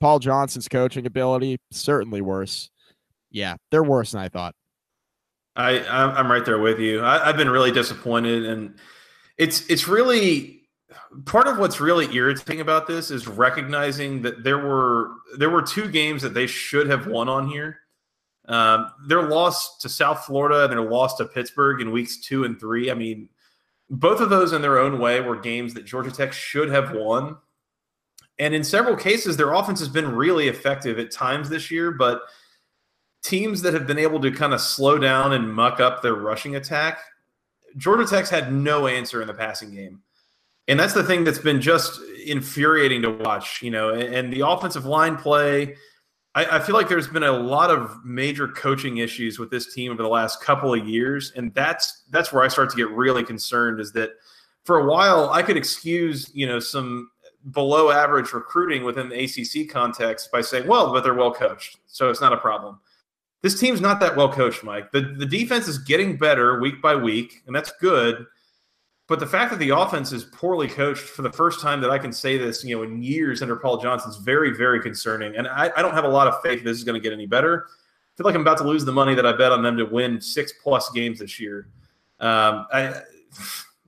Paul 0.00 0.18
Johnson's 0.18 0.66
coaching 0.66 1.06
ability, 1.06 1.58
certainly 1.70 2.20
worse. 2.20 2.70
Yeah, 3.30 3.54
they're 3.70 3.84
worse 3.84 4.10
than 4.10 4.20
I 4.20 4.28
thought. 4.28 4.56
I 5.54 5.86
I'm 5.86 6.28
right 6.28 6.44
there 6.44 6.58
with 6.58 6.80
you. 6.80 7.02
I, 7.02 7.28
I've 7.28 7.36
been 7.36 7.50
really 7.50 7.70
disappointed, 7.70 8.46
and 8.46 8.74
it's 9.38 9.64
it's 9.70 9.86
really 9.86 10.62
part 11.24 11.46
of 11.46 11.58
what's 11.58 11.80
really 11.80 12.12
irritating 12.12 12.60
about 12.60 12.88
this 12.88 13.12
is 13.12 13.28
recognizing 13.28 14.22
that 14.22 14.42
there 14.42 14.58
were 14.58 15.12
there 15.38 15.50
were 15.50 15.62
two 15.62 15.88
games 15.88 16.20
that 16.22 16.34
they 16.34 16.48
should 16.48 16.88
have 16.88 17.06
won 17.06 17.28
on 17.28 17.46
here. 17.48 17.78
Um, 18.48 18.90
their 19.06 19.22
loss 19.28 19.78
to 19.78 19.88
South 19.88 20.24
Florida 20.24 20.64
and 20.64 20.72
their 20.72 20.80
loss 20.80 21.14
to 21.18 21.26
Pittsburgh 21.26 21.80
in 21.80 21.92
weeks 21.92 22.18
two 22.18 22.42
and 22.42 22.58
three. 22.58 22.90
I 22.90 22.94
mean, 22.94 23.28
both 23.90 24.20
of 24.20 24.30
those 24.30 24.52
in 24.52 24.62
their 24.62 24.78
own 24.78 25.00
way 25.00 25.20
were 25.20 25.36
games 25.36 25.74
that 25.74 25.84
Georgia 25.84 26.12
Tech 26.12 26.32
should 26.32 26.70
have 26.70 26.92
won. 26.92 27.36
And 28.38 28.54
in 28.54 28.64
several 28.64 28.96
cases, 28.96 29.36
their 29.36 29.52
offense 29.52 29.80
has 29.80 29.88
been 29.88 30.14
really 30.14 30.48
effective 30.48 30.98
at 30.98 31.10
times 31.10 31.48
this 31.48 31.70
year, 31.70 31.90
but 31.90 32.22
teams 33.22 33.62
that 33.62 33.74
have 33.74 33.86
been 33.86 33.98
able 33.98 34.20
to 34.20 34.30
kind 34.30 34.54
of 34.54 34.60
slow 34.60 34.96
down 34.96 35.32
and 35.32 35.52
muck 35.52 35.80
up 35.80 36.00
their 36.02 36.14
rushing 36.14 36.56
attack, 36.56 37.00
Georgia 37.76 38.06
Tech's 38.06 38.30
had 38.30 38.52
no 38.52 38.86
answer 38.86 39.20
in 39.20 39.28
the 39.28 39.34
passing 39.34 39.74
game. 39.74 40.02
And 40.68 40.78
that's 40.78 40.94
the 40.94 41.02
thing 41.02 41.24
that's 41.24 41.38
been 41.38 41.60
just 41.60 42.00
infuriating 42.24 43.02
to 43.02 43.10
watch, 43.10 43.60
you 43.60 43.70
know, 43.70 43.90
and, 43.92 44.32
the 44.32 44.46
offensive 44.46 44.86
line 44.86 45.16
play. 45.16 45.76
I, 46.34 46.58
I, 46.58 46.60
feel 46.60 46.76
like 46.76 46.88
there's 46.88 47.08
been 47.08 47.24
a 47.24 47.32
lot 47.32 47.70
of 47.70 48.04
major 48.04 48.46
coaching 48.46 48.98
issues 48.98 49.38
with 49.38 49.50
this 49.50 49.74
team 49.74 49.90
over 49.90 50.02
the 50.02 50.08
last 50.08 50.40
couple 50.40 50.72
of 50.72 50.86
years. 50.86 51.32
And 51.34 51.52
that's 51.54 52.04
that's 52.10 52.32
where 52.32 52.44
I 52.44 52.48
start 52.48 52.70
to 52.70 52.76
get 52.76 52.88
really 52.90 53.24
concerned 53.24 53.80
is 53.80 53.92
that 53.92 54.10
for 54.64 54.78
a 54.78 54.86
while 54.86 55.30
I 55.30 55.42
could 55.42 55.56
excuse, 55.56 56.30
you 56.32 56.46
know, 56.46 56.60
some 56.60 57.10
below 57.50 57.90
average 57.90 58.32
recruiting 58.32 58.84
within 58.84 59.08
the 59.08 59.24
ACC 59.24 59.68
context 59.68 60.30
by 60.30 60.40
saying, 60.40 60.68
well, 60.68 60.92
but 60.92 61.02
they're 61.02 61.14
well 61.14 61.32
coached. 61.32 61.78
So 61.86 62.10
it's 62.10 62.20
not 62.20 62.32
a 62.32 62.36
problem 62.36 62.78
this 63.42 63.58
team's 63.58 63.80
not 63.80 64.00
that 64.00 64.16
well 64.16 64.32
coached, 64.32 64.64
Mike. 64.64 64.90
The 64.92 65.14
the 65.18 65.26
defense 65.26 65.66
is 65.68 65.78
getting 65.78 66.16
better 66.16 66.60
week 66.60 66.82
by 66.82 66.94
week, 66.94 67.42
and 67.46 67.56
that's 67.56 67.72
good. 67.80 68.26
But 69.10 69.18
the 69.18 69.26
fact 69.26 69.50
that 69.50 69.58
the 69.58 69.70
offense 69.70 70.12
is 70.12 70.22
poorly 70.22 70.68
coached 70.68 71.02
for 71.02 71.22
the 71.22 71.32
first 71.32 71.60
time 71.60 71.80
that 71.80 71.90
I 71.90 71.98
can 71.98 72.12
say 72.12 72.38
this, 72.38 72.62
you 72.62 72.76
know, 72.76 72.84
in 72.84 73.02
years 73.02 73.42
under 73.42 73.56
Paul 73.56 73.78
Johnson 73.78 74.08
is 74.08 74.18
very, 74.18 74.56
very 74.56 74.80
concerning. 74.80 75.34
And 75.34 75.48
I, 75.48 75.68
I 75.76 75.82
don't 75.82 75.94
have 75.94 76.04
a 76.04 76.08
lot 76.08 76.28
of 76.28 76.40
faith 76.42 76.62
this 76.62 76.78
is 76.78 76.84
going 76.84 76.94
to 76.94 77.00
get 77.00 77.12
any 77.12 77.26
better. 77.26 77.66
I 77.66 78.16
feel 78.16 78.24
like 78.24 78.36
I'm 78.36 78.42
about 78.42 78.58
to 78.58 78.64
lose 78.64 78.84
the 78.84 78.92
money 78.92 79.16
that 79.16 79.26
I 79.26 79.32
bet 79.32 79.50
on 79.50 79.64
them 79.64 79.76
to 79.78 79.84
win 79.84 80.20
six 80.20 80.52
plus 80.62 80.90
games 80.92 81.18
this 81.18 81.40
year. 81.40 81.66
Um, 82.20 82.68
I, 82.72 83.02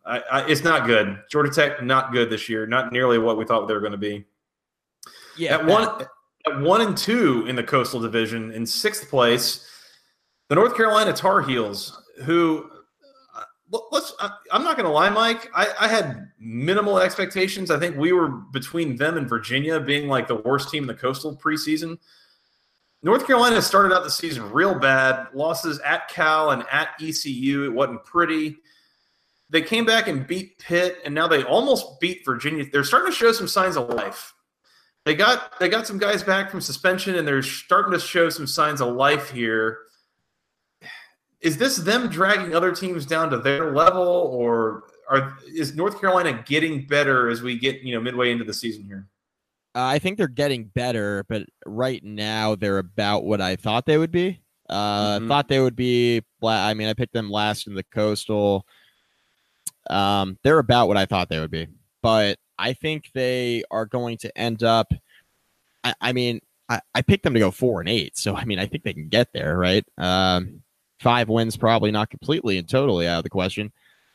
I, 0.05 0.19
I, 0.33 0.47
it's 0.49 0.65
not 0.65 0.89
good. 0.89 1.23
Georgia 1.31 1.53
Tech 1.53 1.85
not 1.85 2.11
good 2.11 2.29
this 2.29 2.49
year. 2.49 2.67
Not 2.67 2.91
nearly 2.91 3.19
what 3.19 3.39
we 3.39 3.45
thought 3.45 3.69
they 3.69 3.75
were 3.75 3.81
going 3.81 3.93
to 3.93 3.99
be. 3.99 4.25
Yeah, 5.39 5.55
at 5.55 5.65
one 5.65 6.05
at 6.49 6.61
one 6.61 6.81
and 6.81 6.97
two 6.97 7.47
in 7.47 7.55
the 7.55 7.63
Coastal 7.63 8.01
Division. 8.01 8.51
In 8.51 8.67
sixth 8.67 9.09
place, 9.09 9.71
the 10.49 10.57
North 10.57 10.77
Carolina 10.77 11.13
Tar 11.13 11.43
Heels, 11.43 12.03
who 12.25 12.69
let's 13.91 14.13
i'm 14.51 14.65
not 14.65 14.77
going 14.77 14.87
to 14.87 14.93
lie 14.93 15.09
mike. 15.09 15.51
I, 15.55 15.69
I, 15.81 15.89
had 15.89 16.31
minimal 16.39 16.99
expectations. 16.99 17.71
I 17.71 17.79
think 17.79 17.97
we 17.97 18.13
were 18.13 18.29
between 18.29 18.97
them 18.97 19.17
and 19.17 19.29
virginia 19.29 19.81
being 19.81 20.09
like 20.09 20.29
the 20.29 20.37
worst 20.37 20.71
team 20.71 20.85
in 20.85 20.87
the 20.87 20.95
coastal 20.95 21.37
preseason. 21.37 21.99
North 23.03 23.27
carolina 23.27 23.63
started 23.63 23.95
out 23.95 24.05
the 24.05 24.11
season 24.11 24.51
real 24.53 24.79
bad. 24.79 25.29
Losses 25.35 25.81
at 25.81 26.09
cal 26.09 26.51
and 26.51 26.65
at 26.71 26.89
ecu 27.01 27.65
it 27.65 27.73
wasn't 27.73 28.05
pretty. 28.05 28.57
They 29.51 29.63
came 29.63 29.85
back 29.85 30.09
and 30.09 30.27
beat 30.27 30.59
pitt 30.59 30.99
and 31.05 31.15
now 31.15 31.29
they 31.29 31.43
almost 31.45 32.01
beat 32.01 32.25
virginia. 32.25 32.65
They're 32.71 32.85
starting 32.85 33.11
to 33.11 33.17
show 33.17 33.33
some 33.33 33.49
signs 33.49 33.77
of 33.77 33.89
life. 33.89 34.35
They 35.05 35.15
got 35.15 35.59
they 35.59 35.69
got 35.69 35.87
some 35.87 35.99
guys 35.99 36.23
back 36.23 36.51
from 36.51 36.61
suspension 36.61 37.17
and 37.17 37.27
they're 37.27 37.43
starting 37.43 37.93
to 37.93 37.99
show 37.99 38.29
some 38.29 38.47
signs 38.47 38.81
of 38.81 38.95
life 38.95 39.31
here. 39.31 39.79
Is 41.43 41.57
this 41.57 41.77
them 41.77 42.09
dragging 42.09 42.55
other 42.55 42.73
teams 42.73 43.05
down 43.05 43.31
to 43.31 43.39
their 43.39 43.75
level, 43.75 44.03
or 44.03 44.85
are 45.11 45.37
is 45.47 45.75
North 45.75 46.01
Carolina 46.01 46.43
getting 46.47 46.87
better 46.87 47.29
as 47.29 47.43
we 47.43 47.59
get 47.59 47.83
you 47.83 47.95
know 47.95 48.01
midway 48.01 48.31
into 48.31 48.45
the 48.45 48.55
season 48.55 48.85
here? 48.85 49.09
Uh, 49.75 49.85
I 49.85 49.99
think 49.99 50.19
they're 50.19 50.29
getting 50.29 50.65
better, 50.65 51.25
but 51.29 51.45
right 51.67 52.03
now 52.05 52.55
they're 52.55 52.79
about 52.79 53.25
what 53.25 53.41
I 53.41 53.57
thought 53.57 53.87
they 53.87 53.99
would 53.99 54.13
be. 54.13 54.41
Uh, 54.69 55.19
mm-hmm. 55.19 55.29
Thought 55.29 55.49
they 55.49 55.61
would 55.61 55.77
be. 55.77 56.23
I 56.43 56.75
mean, 56.75 56.89
I 56.89 56.95
picked 56.95 57.15
them 57.15 57.31
last 57.31 57.67
in 57.67 57.75
the 57.75 57.83
Coastal. 57.83 58.67
Um, 59.91 60.39
they're 60.45 60.59
about 60.59 60.89
what 60.89 60.97
I 60.97 61.07
thought 61.07 61.29
they 61.29 61.41
would 61.41 61.51
be, 61.51 61.67
but 62.03 62.39
I 62.59 62.73
think 62.73 63.11
they 63.15 63.65
are 63.71 63.87
going 63.87 64.19
to 64.19 64.39
end 64.39 64.63
up. 64.63 64.93
I, 65.83 65.95
I 66.01 66.13
mean, 66.13 66.41
I, 66.69 66.81
I 66.95 67.03
picked 67.03 67.25
them 67.25 67.35
to 67.35 67.41
go 67.41 67.51
four 67.51 67.81
and 67.81 67.89
eight, 67.89 68.17
so 68.17 68.37
I 68.37 68.45
mean, 68.45 68.61
I 68.61 68.67
think 68.67 68.85
they 68.85 68.95
can 68.95 69.09
get 69.09 69.33
there, 69.33 69.59
right? 69.59 69.85
Um, 69.99 70.63
five 71.03 71.29
wins, 71.29 71.57
probably 71.57 71.91
not 71.91 72.09
completely 72.09 72.59
and 72.59 72.69
totally 72.69 73.07
out 73.07 73.19
of 73.19 73.25
the 73.25 73.31
question. 73.31 73.73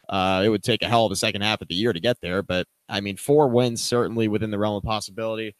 Uh, 0.09 0.41
it 0.45 0.49
would 0.49 0.63
take 0.63 0.81
a 0.81 0.87
hell 0.87 1.05
of 1.05 1.11
a 1.11 1.15
second 1.15 1.41
half 1.41 1.61
of 1.61 1.67
the 1.67 1.75
year 1.75 1.91
to 1.91 1.99
get 1.99 2.17
there, 2.21 2.41
but 2.41 2.65
I 2.87 3.01
mean, 3.01 3.17
four 3.17 3.49
wins 3.49 3.81
certainly 3.81 4.27
within 4.27 4.51
the 4.51 4.57
realm 4.57 4.75
of 4.75 4.83
possibility. 4.83 5.53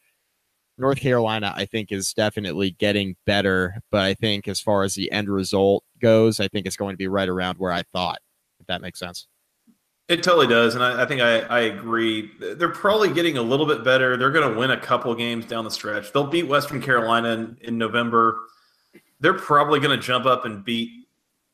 North 0.78 0.98
Carolina, 1.00 1.52
I 1.54 1.66
think, 1.66 1.92
is 1.92 2.14
definitely 2.14 2.70
getting 2.70 3.16
better, 3.26 3.74
but 3.90 4.02
I 4.02 4.14
think 4.14 4.48
as 4.48 4.60
far 4.60 4.84
as 4.84 4.94
the 4.94 5.10
end 5.12 5.28
result 5.28 5.84
goes, 6.00 6.40
I 6.40 6.48
think 6.48 6.66
it's 6.66 6.76
going 6.76 6.94
to 6.94 6.96
be 6.98 7.08
right 7.08 7.28
around 7.28 7.58
where 7.58 7.72
I 7.72 7.82
thought, 7.82 8.20
if 8.60 8.66
that 8.68 8.80
makes 8.80 8.98
sense. 8.98 9.26
It 10.08 10.22
totally 10.22 10.46
does, 10.46 10.74
and 10.74 10.82
I, 10.82 11.02
I 11.02 11.06
think 11.06 11.20
I, 11.20 11.40
I, 11.40 11.60
agree. 11.60 12.30
They're 12.40 12.70
probably 12.70 13.12
getting 13.12 13.36
a 13.36 13.42
little 13.42 13.66
bit 13.66 13.84
better. 13.84 14.16
They're 14.16 14.30
going 14.30 14.50
to 14.50 14.58
win 14.58 14.70
a 14.70 14.80
couple 14.80 15.14
games 15.14 15.44
down 15.44 15.64
the 15.64 15.70
stretch. 15.70 16.12
They'll 16.12 16.26
beat 16.26 16.48
Western 16.48 16.80
Carolina 16.80 17.28
in, 17.34 17.58
in 17.60 17.76
November. 17.76 18.38
They're 19.20 19.34
probably 19.34 19.80
going 19.80 19.94
to 19.94 20.02
jump 20.02 20.24
up 20.24 20.46
and 20.46 20.64
beat 20.64 21.07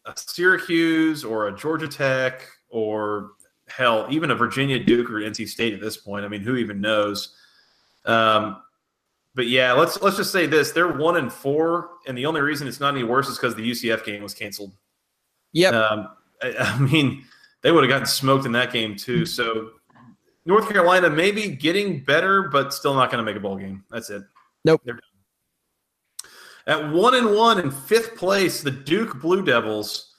a 0.06 0.12
Syracuse 0.16 1.24
or 1.24 1.48
a 1.48 1.56
Georgia 1.56 1.88
Tech 1.88 2.46
or 2.68 3.32
hell, 3.68 4.06
even 4.10 4.30
a 4.30 4.34
Virginia 4.34 4.82
Duke 4.82 5.10
or 5.10 5.14
NC 5.14 5.48
State 5.48 5.74
at 5.74 5.80
this 5.80 5.96
point. 5.96 6.24
I 6.24 6.28
mean, 6.28 6.42
who 6.42 6.56
even 6.56 6.80
knows? 6.80 7.34
Um, 8.04 8.62
but 9.34 9.46
yeah, 9.46 9.72
let's 9.72 10.00
let's 10.02 10.16
just 10.16 10.30
say 10.30 10.46
this: 10.46 10.72
they're 10.72 10.92
one 10.92 11.16
and 11.16 11.32
four, 11.32 11.90
and 12.06 12.16
the 12.16 12.26
only 12.26 12.40
reason 12.40 12.68
it's 12.68 12.80
not 12.80 12.94
any 12.94 13.04
worse 13.04 13.28
is 13.28 13.36
because 13.36 13.54
the 13.54 13.68
UCF 13.68 14.04
game 14.04 14.22
was 14.22 14.34
canceled. 14.34 14.72
Yep. 15.52 15.74
Um, 15.74 16.08
I, 16.42 16.54
I, 16.58 16.78
mean, 16.78 17.24
they 17.62 17.72
would 17.72 17.84
have 17.84 17.88
gotten 17.88 18.06
smoked 18.06 18.46
in 18.46 18.52
that 18.52 18.72
game 18.72 18.96
too. 18.96 19.26
So 19.26 19.70
North 20.46 20.68
Carolina 20.68 21.10
maybe 21.10 21.48
getting 21.48 22.04
better, 22.04 22.48
but 22.48 22.72
still 22.74 22.94
not 22.94 23.10
going 23.10 23.24
to 23.24 23.30
make 23.30 23.36
a 23.36 23.40
bowl 23.40 23.56
game. 23.56 23.84
That's 23.90 24.10
it. 24.10 24.22
Nope. 24.64 24.82
They're 24.84 24.98
At 26.66 26.90
one 26.90 27.14
and 27.14 27.34
one 27.34 27.60
in 27.60 27.70
fifth 27.70 28.16
place, 28.16 28.62
the 28.62 28.70
Duke 28.70 29.20
Blue 29.20 29.44
Devils. 29.44 30.12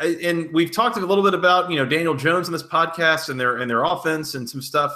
And 0.00 0.52
we've 0.52 0.70
talked 0.70 0.96
a 0.96 1.00
little 1.00 1.24
bit 1.24 1.34
about 1.34 1.70
you 1.70 1.76
know 1.76 1.86
Daniel 1.86 2.14
Jones 2.14 2.48
in 2.48 2.52
this 2.52 2.62
podcast 2.62 3.28
and 3.28 3.38
their 3.38 3.58
and 3.58 3.70
their 3.70 3.84
offense 3.84 4.34
and 4.34 4.48
some 4.48 4.62
stuff. 4.62 4.92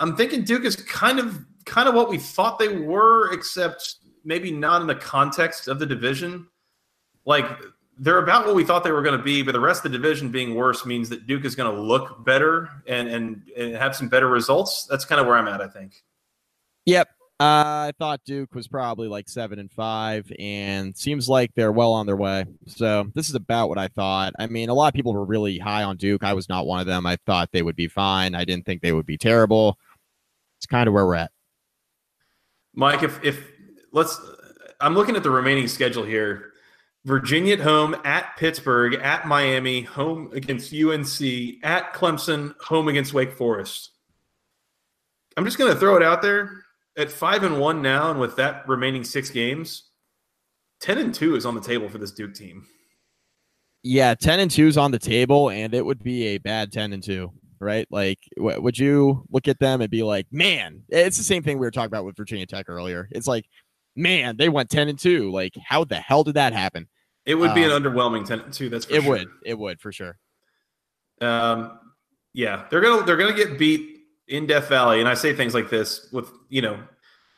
I'm 0.00 0.16
thinking 0.16 0.42
Duke 0.42 0.64
is 0.64 0.76
kind 0.76 1.18
of 1.18 1.44
kind 1.64 1.88
of 1.88 1.94
what 1.94 2.08
we 2.08 2.18
thought 2.18 2.58
they 2.58 2.68
were, 2.68 3.32
except 3.32 3.96
maybe 4.24 4.50
not 4.50 4.80
in 4.80 4.86
the 4.86 4.94
context 4.94 5.68
of 5.68 5.78
the 5.78 5.86
division. 5.86 6.46
Like 7.24 7.46
they're 7.98 8.18
about 8.18 8.46
what 8.46 8.54
we 8.54 8.64
thought 8.64 8.84
they 8.84 8.92
were 8.92 9.02
going 9.02 9.16
to 9.16 9.24
be, 9.24 9.42
but 9.42 9.52
the 9.52 9.60
rest 9.60 9.84
of 9.84 9.92
the 9.92 9.98
division 9.98 10.30
being 10.30 10.54
worse 10.54 10.84
means 10.84 11.08
that 11.10 11.26
Duke 11.26 11.44
is 11.44 11.54
going 11.54 11.74
to 11.74 11.80
look 11.80 12.24
better 12.24 12.68
and, 12.86 13.08
and 13.08 13.42
and 13.56 13.76
have 13.76 13.94
some 13.94 14.08
better 14.08 14.28
results. 14.28 14.86
That's 14.86 15.04
kind 15.04 15.20
of 15.20 15.26
where 15.26 15.36
I'm 15.36 15.48
at, 15.48 15.60
I 15.60 15.68
think. 15.68 16.02
Yep. 16.86 17.08
I 17.40 17.92
thought 17.98 18.20
Duke 18.24 18.54
was 18.54 18.68
probably 18.68 19.08
like 19.08 19.28
seven 19.28 19.58
and 19.58 19.70
five, 19.70 20.30
and 20.38 20.96
seems 20.96 21.28
like 21.28 21.50
they're 21.54 21.72
well 21.72 21.92
on 21.92 22.06
their 22.06 22.16
way. 22.16 22.44
So 22.66 23.10
this 23.14 23.28
is 23.28 23.34
about 23.34 23.68
what 23.68 23.78
I 23.78 23.88
thought. 23.88 24.34
I 24.38 24.46
mean, 24.46 24.68
a 24.68 24.74
lot 24.74 24.88
of 24.88 24.94
people 24.94 25.12
were 25.12 25.24
really 25.24 25.58
high 25.58 25.82
on 25.82 25.96
Duke. 25.96 26.22
I 26.22 26.32
was 26.32 26.48
not 26.48 26.66
one 26.66 26.80
of 26.80 26.86
them. 26.86 27.06
I 27.06 27.16
thought 27.26 27.50
they 27.52 27.62
would 27.62 27.76
be 27.76 27.88
fine. 27.88 28.34
I 28.36 28.44
didn't 28.44 28.66
think 28.66 28.82
they 28.82 28.92
would 28.92 29.06
be 29.06 29.18
terrible. 29.18 29.78
It's 30.58 30.66
kind 30.66 30.86
of 30.86 30.94
where 30.94 31.06
we're 31.06 31.16
at. 31.16 31.32
Mike, 32.72 33.02
if 33.02 33.22
if 33.24 33.50
let's, 33.92 34.20
I'm 34.80 34.94
looking 34.94 35.16
at 35.16 35.24
the 35.24 35.30
remaining 35.30 35.66
schedule 35.66 36.04
here. 36.04 36.52
Virginia 37.04 37.52
at 37.54 37.60
home, 37.60 37.94
at 38.04 38.34
Pittsburgh, 38.38 38.94
at 38.94 39.26
Miami, 39.26 39.82
home 39.82 40.30
against 40.32 40.72
UNC, 40.72 41.62
at 41.62 41.92
Clemson, 41.92 42.54
home 42.62 42.88
against 42.88 43.12
Wake 43.12 43.32
Forest. 43.32 43.90
I'm 45.36 45.44
just 45.44 45.58
going 45.58 45.70
to 45.70 45.78
throw 45.78 45.96
it 45.96 46.02
out 46.02 46.22
there 46.22 46.63
at 46.96 47.10
five 47.10 47.42
and 47.42 47.58
one 47.60 47.82
now, 47.82 48.10
and 48.10 48.20
with 48.20 48.36
that 48.36 48.68
remaining 48.68 49.04
six 49.04 49.30
games, 49.30 49.90
ten 50.80 50.98
and 50.98 51.14
two 51.14 51.36
is 51.36 51.46
on 51.46 51.54
the 51.54 51.60
table 51.60 51.88
for 51.88 51.98
this 51.98 52.12
Duke 52.12 52.34
team. 52.34 52.66
Yeah, 53.82 54.14
ten 54.14 54.40
and 54.40 54.50
two 54.50 54.66
is 54.66 54.78
on 54.78 54.90
the 54.90 54.98
table, 54.98 55.50
and 55.50 55.74
it 55.74 55.84
would 55.84 56.02
be 56.02 56.28
a 56.28 56.38
bad 56.38 56.72
ten 56.72 56.92
and 56.92 57.02
two 57.02 57.32
right? 57.64 57.86
Like, 57.90 58.18
w- 58.36 58.60
would 58.60 58.78
you 58.78 59.24
look 59.30 59.48
at 59.48 59.58
them 59.58 59.80
and 59.80 59.90
be 59.90 60.02
like, 60.02 60.26
man, 60.30 60.82
it's 60.88 61.16
the 61.16 61.24
same 61.24 61.42
thing 61.42 61.58
we 61.58 61.66
were 61.66 61.70
talking 61.70 61.86
about 61.86 62.04
with 62.04 62.16
Virginia 62.16 62.46
Tech 62.46 62.68
earlier. 62.68 63.08
It's 63.10 63.26
like, 63.26 63.46
man, 63.96 64.36
they 64.36 64.48
went 64.48 64.70
10 64.70 64.88
and 64.88 64.98
2. 64.98 65.32
Like, 65.32 65.56
how 65.64 65.84
the 65.84 65.96
hell 65.96 66.22
did 66.22 66.34
that 66.34 66.52
happen? 66.52 66.88
It 67.26 67.34
would 67.34 67.54
be 67.54 67.64
um, 67.64 67.72
an 67.72 67.82
underwhelming 67.82 68.26
10 68.26 68.40
and 68.40 68.52
2. 68.52 68.68
That's 68.68 68.86
it 68.86 69.02
sure. 69.02 69.10
would. 69.10 69.28
It 69.44 69.58
would 69.58 69.80
for 69.80 69.90
sure. 69.90 70.18
Um, 71.20 71.78
yeah, 72.34 72.66
they're 72.68 72.80
gonna 72.80 73.06
they're 73.06 73.16
gonna 73.16 73.32
get 73.32 73.56
beat 73.56 73.93
in 74.28 74.46
Death 74.46 74.68
Valley, 74.68 75.00
and 75.00 75.08
I 75.08 75.14
say 75.14 75.34
things 75.34 75.54
like 75.54 75.70
this 75.70 76.08
with 76.12 76.30
you 76.48 76.62
know 76.62 76.78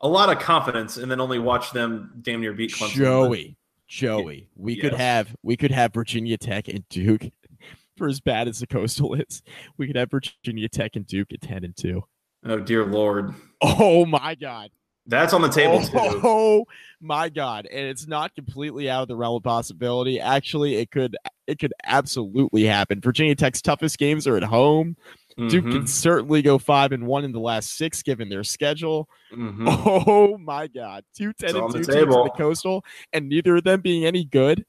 a 0.01 0.09
lot 0.09 0.31
of 0.31 0.39
confidence, 0.39 0.97
and 0.97 1.11
then 1.11 1.21
only 1.21 1.39
watch 1.39 1.73
them 1.73 2.13
damn 2.23 2.41
near 2.41 2.53
beat 2.53 2.73
Clemson. 2.73 2.95
Joey, 2.95 3.57
Joey, 3.89 4.49
we 4.57 4.75
yes. 4.75 4.83
could 4.83 4.93
have 4.95 5.35
we 5.43 5.57
could 5.57 5.71
have 5.71 5.93
Virginia 5.95 6.37
Tech 6.37 6.69
and 6.69 6.89
Duke 6.89 7.23
for 7.97 8.09
as 8.09 8.21
bad 8.21 8.49
as 8.49 8.61
the 8.61 8.67
coastal 8.67 9.15
is. 9.15 9.43
We 9.77 9.87
could 9.87 9.97
have 9.97 10.11
Virginia 10.11 10.69
Tech 10.69 10.97
and 10.97 11.07
Duke 11.07 11.33
at 11.33 11.41
10 11.41 11.65
and 11.65 11.77
2. 11.77 12.03
Oh 12.47 12.59
dear 12.61 12.85
lord. 12.85 13.35
Oh 13.63 14.07
my 14.07 14.35
god. 14.35 14.71
That's 15.09 15.33
on 15.33 15.41
the 15.41 15.49
table 15.49 15.81
oh, 15.95 16.13
too. 16.13 16.21
Oh 16.25 16.65
my 17.01 17.29
god. 17.29 17.67
And 17.67 17.87
it's 17.87 18.07
not 18.07 18.35
completely 18.35 18.91
out 18.91 19.03
of 19.03 19.09
the 19.09 19.17
realm 19.17 19.37
of 19.37 19.43
possibility. 19.43 20.21
Actually, 20.21 20.77
it 20.77 20.91
could 20.91 21.17
it 21.47 21.59
could 21.59 21.73
absolutely 21.85 22.65
happen. 22.65 23.01
Virginia 23.01 23.35
Tech's 23.35 23.63
toughest 23.63 23.99
games 23.99 24.27
are 24.27 24.37
at 24.37 24.43
home. 24.43 24.97
Mm-hmm. 25.39 25.49
Duke 25.49 25.65
can 25.65 25.87
certainly 25.87 26.41
go 26.41 26.57
five 26.59 26.93
and 26.93 27.07
one 27.07 27.25
in 27.25 27.33
the 27.33 27.41
last 27.41 27.77
six 27.77 28.03
given 28.03 28.29
their 28.29 28.45
schedule. 28.45 29.09
Mm-hmm. 29.33 29.69
Oh 30.09 30.39
my 30.39 30.67
god. 30.67 31.05
two 31.17 31.33
ten 31.35 31.51
it's 31.51 31.59
and 31.59 31.73
two 31.73 31.93
teams 31.93 32.03
in 32.03 32.09
the 32.09 32.33
coastal, 32.37 32.85
and 33.13 33.29
neither 33.29 33.57
of 33.57 33.65
them 33.65 33.81
being 33.81 34.05
any 34.05 34.25
good. 34.25 34.65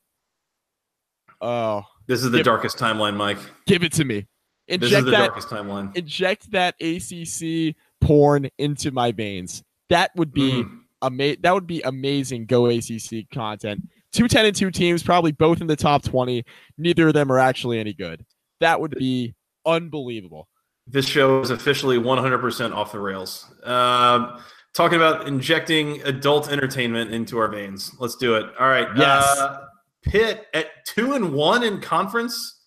Oh, 1.39 1.83
this 2.07 2.23
is 2.23 2.31
the 2.31 2.39
give, 2.39 2.45
darkest 2.45 2.77
timeline, 2.77 3.15
Mike. 3.15 3.37
Give 3.65 3.83
it 3.83 3.93
to 3.93 4.05
me. 4.05 4.27
Inject 4.67 4.81
this 4.81 4.99
is 4.99 5.05
the 5.05 5.11
that, 5.11 5.27
darkest 5.27 5.49
timeline. 5.49 5.95
Inject 5.95 6.51
that 6.51 6.75
ACC 6.81 7.75
porn 8.01 8.49
into 8.57 8.91
my 8.91 9.11
veins. 9.11 9.63
That 9.89 10.11
would 10.15 10.33
be 10.33 10.63
mm. 10.63 10.79
ama- 11.01 11.37
That 11.41 11.53
would 11.53 11.67
be 11.67 11.81
amazing. 11.83 12.45
Go 12.45 12.65
ACC 12.65 13.29
content. 13.33 13.81
Two 14.11 14.27
ten 14.27 14.45
and 14.45 14.55
two 14.55 14.71
teams, 14.71 15.03
probably 15.03 15.31
both 15.31 15.61
in 15.61 15.67
the 15.67 15.75
top 15.75 16.03
twenty. 16.03 16.43
Neither 16.77 17.07
of 17.07 17.13
them 17.13 17.31
are 17.31 17.39
actually 17.39 17.79
any 17.79 17.93
good. 17.93 18.25
That 18.59 18.81
would 18.81 18.95
be 18.97 19.35
unbelievable. 19.65 20.47
This 20.87 21.05
show 21.05 21.41
is 21.41 21.49
officially 21.49 21.97
100% 21.97 22.73
off 22.73 22.91
the 22.91 22.99
rails. 22.99 23.45
Um, 23.63 24.41
talking 24.73 24.95
about 24.95 25.27
injecting 25.27 26.01
adult 26.03 26.51
entertainment 26.51 27.11
into 27.11 27.37
our 27.37 27.49
veins. 27.49 27.91
Let's 27.99 28.15
do 28.15 28.35
it. 28.35 28.45
All 28.59 28.69
right. 28.69 28.87
Yes. 28.95 29.23
Uh, 29.23 29.65
Pitt 30.03 30.45
at 30.53 30.67
two 30.85 31.13
and 31.13 31.33
one 31.33 31.63
in 31.63 31.81
conference. 31.81 32.61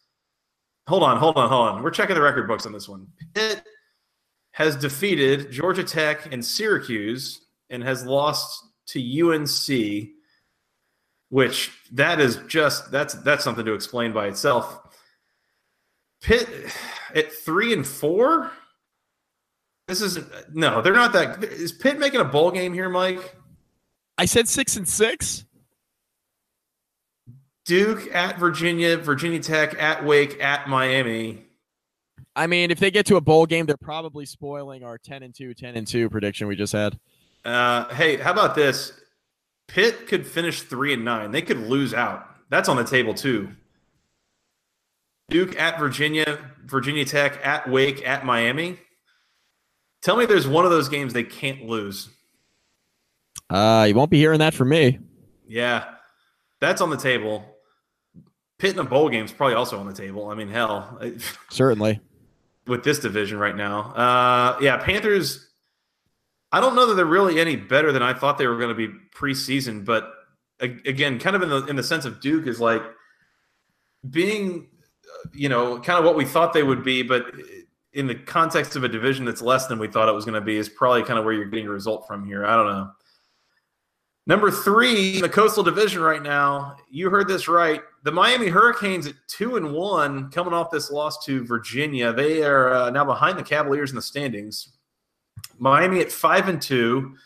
Hold 0.89 1.03
on, 1.03 1.16
hold 1.16 1.37
on, 1.37 1.49
hold 1.49 1.68
on. 1.68 1.83
We're 1.83 1.91
checking 1.91 2.16
the 2.16 2.21
record 2.21 2.49
books 2.49 2.66
on 2.66 2.73
this 2.73 2.89
one. 2.89 3.07
Pitt 3.35 3.62
has 4.53 4.77
defeated 4.77 5.51
Georgia 5.51 5.85
Tech 5.85 6.33
and 6.33 6.45
Syracuse 6.45 7.47
and 7.71 7.83
has 7.83 8.05
lost 8.05 8.62
to 8.89 9.31
UNC, 9.31 10.09
which 11.29 11.71
that 11.93 12.21
is 12.21 12.41
just 12.49 12.91
that's 12.91 13.14
that's 13.14 13.45
something 13.45 13.64
to 13.64 13.73
explain 13.73 14.12
by 14.12 14.27
itself. 14.27 14.81
Pitt 16.21 16.49
at 17.14 17.33
three 17.33 17.73
and 17.73 17.87
four. 17.87 18.51
This 19.89 20.01
is 20.01 20.18
no, 20.53 20.83
they're 20.83 20.93
not 20.93 21.12
that. 21.14 21.43
Is 21.43 21.73
Pitt 21.73 21.99
making 21.99 22.21
a 22.21 22.25
bowl 22.25 22.51
game 22.51 22.73
here, 22.73 22.89
Mike? 22.89 23.37
I 24.18 24.27
said 24.27 24.49
six 24.49 24.77
and 24.77 24.87
six. 24.87 25.45
Duke 27.64 28.12
at 28.14 28.39
Virginia, 28.39 28.97
Virginia 28.97 29.41
Tech 29.41 29.81
at 29.81 30.05
Wake 30.05 30.43
at 30.43 30.68
Miami. 30.68 31.45
I 32.37 32.47
mean, 32.47 32.71
if 32.71 32.79
they 32.79 32.91
get 32.91 33.07
to 33.07 33.16
a 33.16 33.21
bowl 33.21 33.47
game, 33.47 33.66
they're 33.66 33.77
probably 33.77 34.25
spoiling 34.27 34.83
our 34.83 34.99
10 34.99 35.23
and 35.23 35.35
2, 35.35 35.55
10 35.55 35.77
and 35.77 35.87
2 35.87 36.09
prediction 36.11 36.47
we 36.47 36.57
just 36.57 36.73
had. 36.73 36.99
Uh, 37.45 37.93
hey, 37.95 38.16
how 38.16 38.33
about 38.33 38.55
this? 38.55 38.93
Pitt 39.68 40.07
could 40.07 40.27
finish 40.27 40.62
3 40.62 40.95
and 40.95 41.05
9. 41.05 41.31
They 41.31 41.43
could 41.43 41.59
lose 41.59 41.95
out. 41.95 42.27
That's 42.49 42.68
on 42.68 42.77
the 42.77 42.85
table 42.85 43.14
too. 43.14 43.51
Duke 45.31 45.59
at 45.59 45.78
Virginia, 45.78 46.39
Virginia 46.64 47.05
Tech 47.05 47.41
at 47.45 47.70
Wake 47.70 48.07
at 48.07 48.26
Miami. 48.26 48.78
Tell 50.03 50.16
me 50.16 50.26
there's 50.26 50.47
one 50.47 50.64
of 50.64 50.70
those 50.70 50.89
games 50.89 51.12
they 51.12 51.22
can't 51.22 51.66
lose. 51.66 52.09
Uh, 53.49 53.87
you 53.89 53.95
won't 53.95 54.11
be 54.11 54.18
hearing 54.18 54.41
that 54.41 54.55
from 54.55 54.68
me. 54.68 54.99
Yeah. 55.47 55.85
That's 56.61 56.81
on 56.81 56.91
the 56.91 56.97
table. 56.97 57.45
Pitt 58.59 58.74
in 58.74 58.78
a 58.78 58.85
bowl 58.85 59.09
game 59.09 59.24
is 59.24 59.33
probably 59.33 59.55
also 59.55 59.78
on 59.78 59.87
the 59.87 59.95
table. 59.95 60.28
I 60.28 60.35
mean, 60.35 60.49
hell, 60.49 61.01
certainly 61.51 62.01
with 62.66 62.85
this 62.85 62.99
division 62.99 63.39
right 63.39 63.57
now. 63.57 63.93
Uh, 63.93 64.59
yeah, 64.61 64.76
Panthers. 64.78 65.49
I 66.53 66.61
don't 66.61 66.74
know 66.74 66.87
that 66.87 66.95
they're 66.95 67.05
really 67.07 67.39
any 67.39 67.57
better 67.57 67.93
than 67.93 68.03
I 68.03 68.12
thought 68.12 68.39
they 68.39 68.47
were 68.47 68.59
going 68.59 68.70
to 68.70 68.74
be 68.74 68.89
preseason, 69.14 69.85
but 69.85 70.12
again, 70.61 71.18
kind 71.18 71.37
of 71.37 71.43
in 71.43 71.49
the 71.49 71.66
in 71.66 71.76
the 71.76 71.83
sense 71.83 72.05
of 72.05 72.20
Duke 72.20 72.47
is 72.47 72.61
like 72.61 72.83
being 74.09 74.68
you 75.33 75.49
know, 75.49 75.79
kind 75.81 75.99
of 75.99 76.05
what 76.05 76.16
we 76.16 76.25
thought 76.25 76.53
they 76.53 76.62
would 76.62 76.85
be, 76.85 77.03
but 77.03 77.33
in 77.93 78.07
the 78.07 78.14
context 78.14 78.77
of 78.77 78.85
a 78.85 78.89
division 78.89 79.25
that's 79.25 79.43
less 79.43 79.66
than 79.66 79.79
we 79.79 79.89
thought 79.89 80.09
it 80.09 80.12
was 80.12 80.25
going 80.25 80.35
to 80.35 80.41
be, 80.41 80.57
is 80.57 80.68
probably 80.68 81.03
kind 81.03 81.18
of 81.18 81.25
where 81.25 81.35
you're 81.35 81.47
getting 81.47 81.66
a 81.66 81.71
result 81.71 82.07
from 82.07 82.25
here. 82.25 82.47
I 82.47 82.57
don't 82.57 82.66
know. 82.66 82.91
Number 84.27 84.51
three 84.51 85.21
the 85.21 85.29
Coastal 85.29 85.64
Division 85.64 86.03
right 86.03 86.23
now, 86.23 86.77
you 86.89 87.11
heard 87.11 87.27
this 87.27 87.49
right. 87.49 87.83
The 88.05 88.12
Miami 88.12 88.49
Hurricanes 88.49 89.07
at 89.07 89.14
two 89.27 89.57
and 89.57 89.73
one, 89.73 90.31
coming 90.31 90.55
off 90.55 90.71
this 90.71 90.91
loss 90.91 91.25
to 91.25 91.45
Virginia. 91.45 92.12
They 92.12 92.45
are 92.45 92.73
uh, 92.73 92.91
now 92.91 93.05
behind 93.05 93.39
the 93.39 93.43
Cavaliers 93.43 93.91
in 93.91 93.97
the 93.97 94.03
standings. 94.03 94.77
Miami 95.59 96.01
at 96.01 96.12
five 96.12 96.49
and 96.49 96.61
two. 96.61 97.16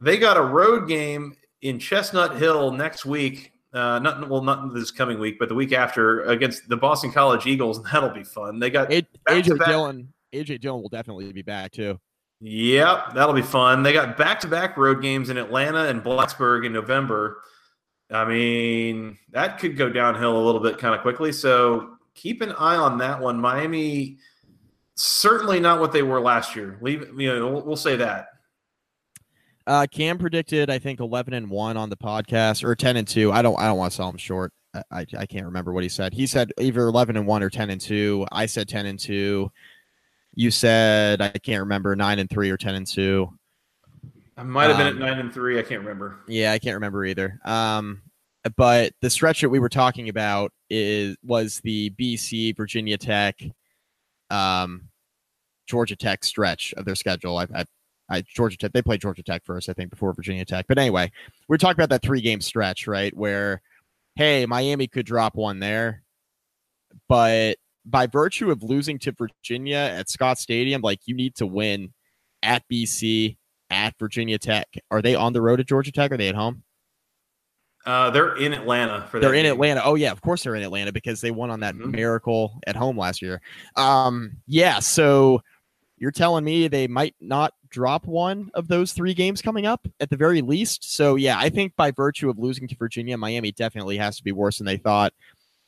They 0.00 0.16
got 0.16 0.36
a 0.36 0.42
road 0.42 0.88
game 0.88 1.36
in 1.62 1.78
Chestnut 1.78 2.36
Hill 2.36 2.70
next 2.70 3.04
week 3.04 3.52
uh, 3.74 3.98
not 3.98 4.28
well, 4.28 4.42
not 4.42 4.72
this 4.72 4.90
coming 4.90 5.18
week, 5.18 5.38
but 5.38 5.48
the 5.48 5.54
week 5.54 5.72
after 5.72 6.22
against 6.24 6.68
the 6.68 6.76
Boston 6.76 7.12
College 7.12 7.46
Eagles. 7.46 7.82
That'll 7.92 8.10
be 8.10 8.24
fun. 8.24 8.58
They 8.58 8.70
got 8.70 8.88
AJ 8.90 9.64
Dillon. 9.66 10.12
AJ 10.32 10.60
Dillon 10.60 10.82
will 10.82 10.88
definitely 10.88 11.32
be 11.32 11.42
back 11.42 11.72
too. 11.72 11.98
Yep, 12.40 13.14
that'll 13.14 13.34
be 13.34 13.40
fun. 13.40 13.82
They 13.82 13.94
got 13.94 14.18
back-to-back 14.18 14.76
road 14.76 15.00
games 15.00 15.30
in 15.30 15.38
Atlanta 15.38 15.86
and 15.86 16.02
Blacksburg 16.02 16.66
in 16.66 16.74
November. 16.74 17.40
I 18.10 18.26
mean, 18.26 19.16
that 19.30 19.58
could 19.58 19.78
go 19.78 19.88
downhill 19.88 20.36
a 20.36 20.44
little 20.44 20.60
bit 20.60 20.76
kind 20.76 20.94
of 20.94 21.00
quickly. 21.00 21.32
So 21.32 21.96
keep 22.14 22.42
an 22.42 22.52
eye 22.52 22.76
on 22.76 22.98
that 22.98 23.18
one. 23.18 23.40
Miami, 23.40 24.18
certainly 24.94 25.58
not 25.58 25.80
what 25.80 25.92
they 25.92 26.02
were 26.02 26.20
last 26.20 26.54
year. 26.54 26.76
Leave, 26.82 27.18
you 27.18 27.34
know, 27.34 27.50
we'll, 27.50 27.62
we'll 27.62 27.76
say 27.76 27.96
that. 27.96 28.28
Uh, 29.66 29.86
Cam 29.90 30.18
predicted, 30.18 30.68
I 30.70 30.78
think, 30.78 31.00
eleven 31.00 31.32
and 31.32 31.48
one 31.48 31.76
on 31.76 31.88
the 31.88 31.96
podcast, 31.96 32.64
or 32.64 32.74
ten 32.74 32.96
and 32.96 33.08
two. 33.08 33.32
I 33.32 33.42
don't, 33.42 33.58
I 33.58 33.66
don't 33.66 33.78
want 33.78 33.92
to 33.92 33.96
sell 33.96 34.08
him 34.08 34.18
short. 34.18 34.52
I, 34.74 34.82
I, 34.90 35.06
I 35.18 35.26
can't 35.26 35.46
remember 35.46 35.72
what 35.72 35.82
he 35.82 35.88
said. 35.88 36.12
He 36.12 36.26
said 36.26 36.52
either 36.60 36.86
eleven 36.86 37.16
and 37.16 37.26
one 37.26 37.42
or 37.42 37.50
ten 37.50 37.70
and 37.70 37.80
two. 37.80 38.26
I 38.30 38.46
said 38.46 38.68
ten 38.68 38.86
and 38.86 38.98
two. 38.98 39.50
You 40.34 40.50
said 40.50 41.20
I 41.22 41.30
can't 41.30 41.60
remember 41.60 41.96
nine 41.96 42.18
and 42.18 42.28
three 42.28 42.50
or 42.50 42.56
ten 42.56 42.74
and 42.74 42.86
two. 42.86 43.30
I 44.36 44.42
might 44.42 44.68
have 44.68 44.76
been 44.76 44.88
um, 44.88 44.94
at 44.94 45.00
nine 45.00 45.18
and 45.18 45.32
three. 45.32 45.58
I 45.58 45.62
can't 45.62 45.80
remember. 45.80 46.18
Yeah, 46.26 46.52
I 46.52 46.58
can't 46.58 46.74
remember 46.74 47.04
either. 47.04 47.38
Um, 47.44 48.02
but 48.56 48.92
the 49.00 49.08
stretch 49.08 49.40
that 49.40 49.48
we 49.48 49.58
were 49.58 49.68
talking 49.68 50.08
about 50.08 50.52
is 50.68 51.16
was 51.22 51.60
the 51.60 51.90
BC 51.90 52.56
Virginia 52.56 52.98
Tech, 52.98 53.40
um, 54.30 54.88
Georgia 55.66 55.96
Tech 55.96 56.24
stretch 56.24 56.74
of 56.76 56.84
their 56.84 56.96
schedule. 56.96 57.38
I, 57.38 57.46
I 57.54 57.64
I, 58.08 58.22
Georgia 58.22 58.56
Tech. 58.56 58.72
They 58.72 58.82
played 58.82 59.00
Georgia 59.00 59.22
Tech 59.22 59.44
first, 59.44 59.68
I 59.68 59.72
think, 59.72 59.90
before 59.90 60.12
Virginia 60.12 60.44
Tech. 60.44 60.66
But 60.68 60.78
anyway, 60.78 61.10
we're 61.48 61.56
talking 61.56 61.80
about 61.82 61.90
that 61.90 62.02
three 62.02 62.20
game 62.20 62.40
stretch, 62.40 62.86
right? 62.86 63.16
Where, 63.16 63.62
hey, 64.14 64.46
Miami 64.46 64.86
could 64.86 65.06
drop 65.06 65.34
one 65.36 65.60
there, 65.60 66.02
but 67.08 67.56
by 67.84 68.06
virtue 68.06 68.50
of 68.50 68.62
losing 68.62 68.98
to 69.00 69.12
Virginia 69.12 69.76
at 69.76 70.08
Scott 70.08 70.38
Stadium, 70.38 70.80
like 70.80 71.00
you 71.06 71.14
need 71.14 71.34
to 71.36 71.46
win 71.46 71.92
at 72.42 72.62
BC, 72.70 73.36
at 73.70 73.94
Virginia 73.98 74.38
Tech. 74.38 74.68
Are 74.90 75.02
they 75.02 75.14
on 75.14 75.32
the 75.32 75.42
road 75.42 75.60
at 75.60 75.66
Georgia 75.66 75.92
Tech? 75.92 76.10
Or 76.10 76.14
are 76.14 76.16
they 76.16 76.28
at 76.28 76.34
home? 76.34 76.62
Uh, 77.86 78.08
they're 78.10 78.36
in 78.36 78.54
Atlanta 78.54 79.06
for 79.10 79.20
They're 79.20 79.34
in 79.34 79.42
game. 79.42 79.52
Atlanta. 79.52 79.82
Oh 79.84 79.94
yeah, 79.94 80.10
of 80.10 80.22
course 80.22 80.42
they're 80.42 80.54
in 80.54 80.62
Atlanta 80.62 80.90
because 80.90 81.20
they 81.20 81.30
won 81.30 81.50
on 81.50 81.60
that 81.60 81.74
mm-hmm. 81.74 81.90
miracle 81.90 82.58
at 82.66 82.76
home 82.76 82.96
last 82.96 83.20
year. 83.20 83.42
Um, 83.76 84.38
yeah, 84.46 84.78
so 84.78 85.42
you're 85.96 86.10
telling 86.10 86.44
me 86.44 86.68
they 86.68 86.86
might 86.86 87.14
not 87.20 87.54
drop 87.70 88.06
one 88.06 88.50
of 88.54 88.68
those 88.68 88.92
three 88.92 89.14
games 89.14 89.42
coming 89.42 89.66
up 89.66 89.86
at 90.00 90.10
the 90.10 90.16
very 90.16 90.42
least. 90.42 90.94
So 90.94 91.14
yeah, 91.14 91.38
I 91.38 91.48
think 91.48 91.74
by 91.76 91.90
virtue 91.90 92.28
of 92.28 92.38
losing 92.38 92.68
to 92.68 92.76
Virginia, 92.76 93.16
Miami 93.16 93.52
definitely 93.52 93.96
has 93.98 94.16
to 94.16 94.24
be 94.24 94.32
worse 94.32 94.58
than 94.58 94.66
they 94.66 94.76
thought. 94.76 95.12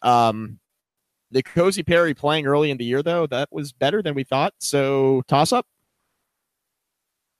Um, 0.02 0.58
the 1.30 1.42
N'Kosi 1.42 1.86
Perry 1.86 2.14
playing 2.14 2.46
early 2.46 2.70
in 2.70 2.76
the 2.76 2.84
year 2.84 3.02
though, 3.02 3.26
that 3.28 3.48
was 3.52 3.72
better 3.72 4.02
than 4.02 4.14
we 4.14 4.24
thought. 4.24 4.54
So 4.58 5.22
toss 5.28 5.52
up. 5.52 5.66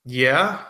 Yeah, 0.04 0.62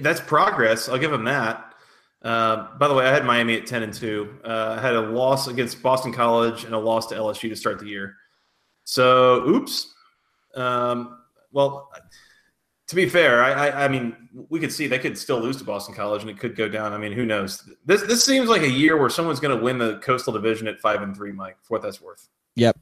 that's 0.00 0.20
progress. 0.20 0.88
I'll 0.88 0.98
give 0.98 1.12
him 1.12 1.24
that. 1.24 1.74
Uh, 2.22 2.68
by 2.78 2.86
the 2.86 2.94
way, 2.94 3.06
I 3.06 3.12
had 3.12 3.24
Miami 3.24 3.56
at 3.56 3.66
ten 3.66 3.82
and 3.82 3.92
two. 3.92 4.38
Uh, 4.44 4.76
I 4.78 4.80
had 4.80 4.94
a 4.94 5.00
loss 5.00 5.48
against 5.48 5.82
Boston 5.82 6.12
College 6.12 6.64
and 6.64 6.74
a 6.74 6.78
loss 6.78 7.06
to 7.08 7.16
LSU 7.16 7.48
to 7.48 7.56
start 7.56 7.80
the 7.80 7.86
year. 7.86 8.16
So, 8.84 9.48
oops. 9.48 9.92
Um, 10.54 11.21
well, 11.52 11.90
to 12.88 12.96
be 12.96 13.08
fair, 13.08 13.42
I, 13.42 13.52
I, 13.52 13.84
I, 13.84 13.88
mean, 13.88 14.28
we 14.50 14.60
could 14.60 14.72
see 14.72 14.86
they 14.86 14.98
could 14.98 15.16
still 15.16 15.40
lose 15.40 15.56
to 15.56 15.64
Boston 15.64 15.94
College, 15.94 16.22
and 16.22 16.30
it 16.30 16.38
could 16.38 16.56
go 16.56 16.68
down. 16.68 16.92
I 16.92 16.98
mean, 16.98 17.12
who 17.12 17.24
knows? 17.24 17.68
This 17.86 18.02
this 18.02 18.24
seems 18.24 18.48
like 18.48 18.62
a 18.62 18.68
year 18.68 18.98
where 18.98 19.08
someone's 19.08 19.40
going 19.40 19.56
to 19.56 19.64
win 19.64 19.78
the 19.78 19.98
Coastal 19.98 20.32
Division 20.32 20.68
at 20.68 20.80
five 20.80 21.00
and 21.00 21.16
three, 21.16 21.32
Mike. 21.32 21.56
For 21.62 21.74
what 21.74 21.82
that's 21.82 22.00
worth. 22.00 22.28
Yep, 22.56 22.78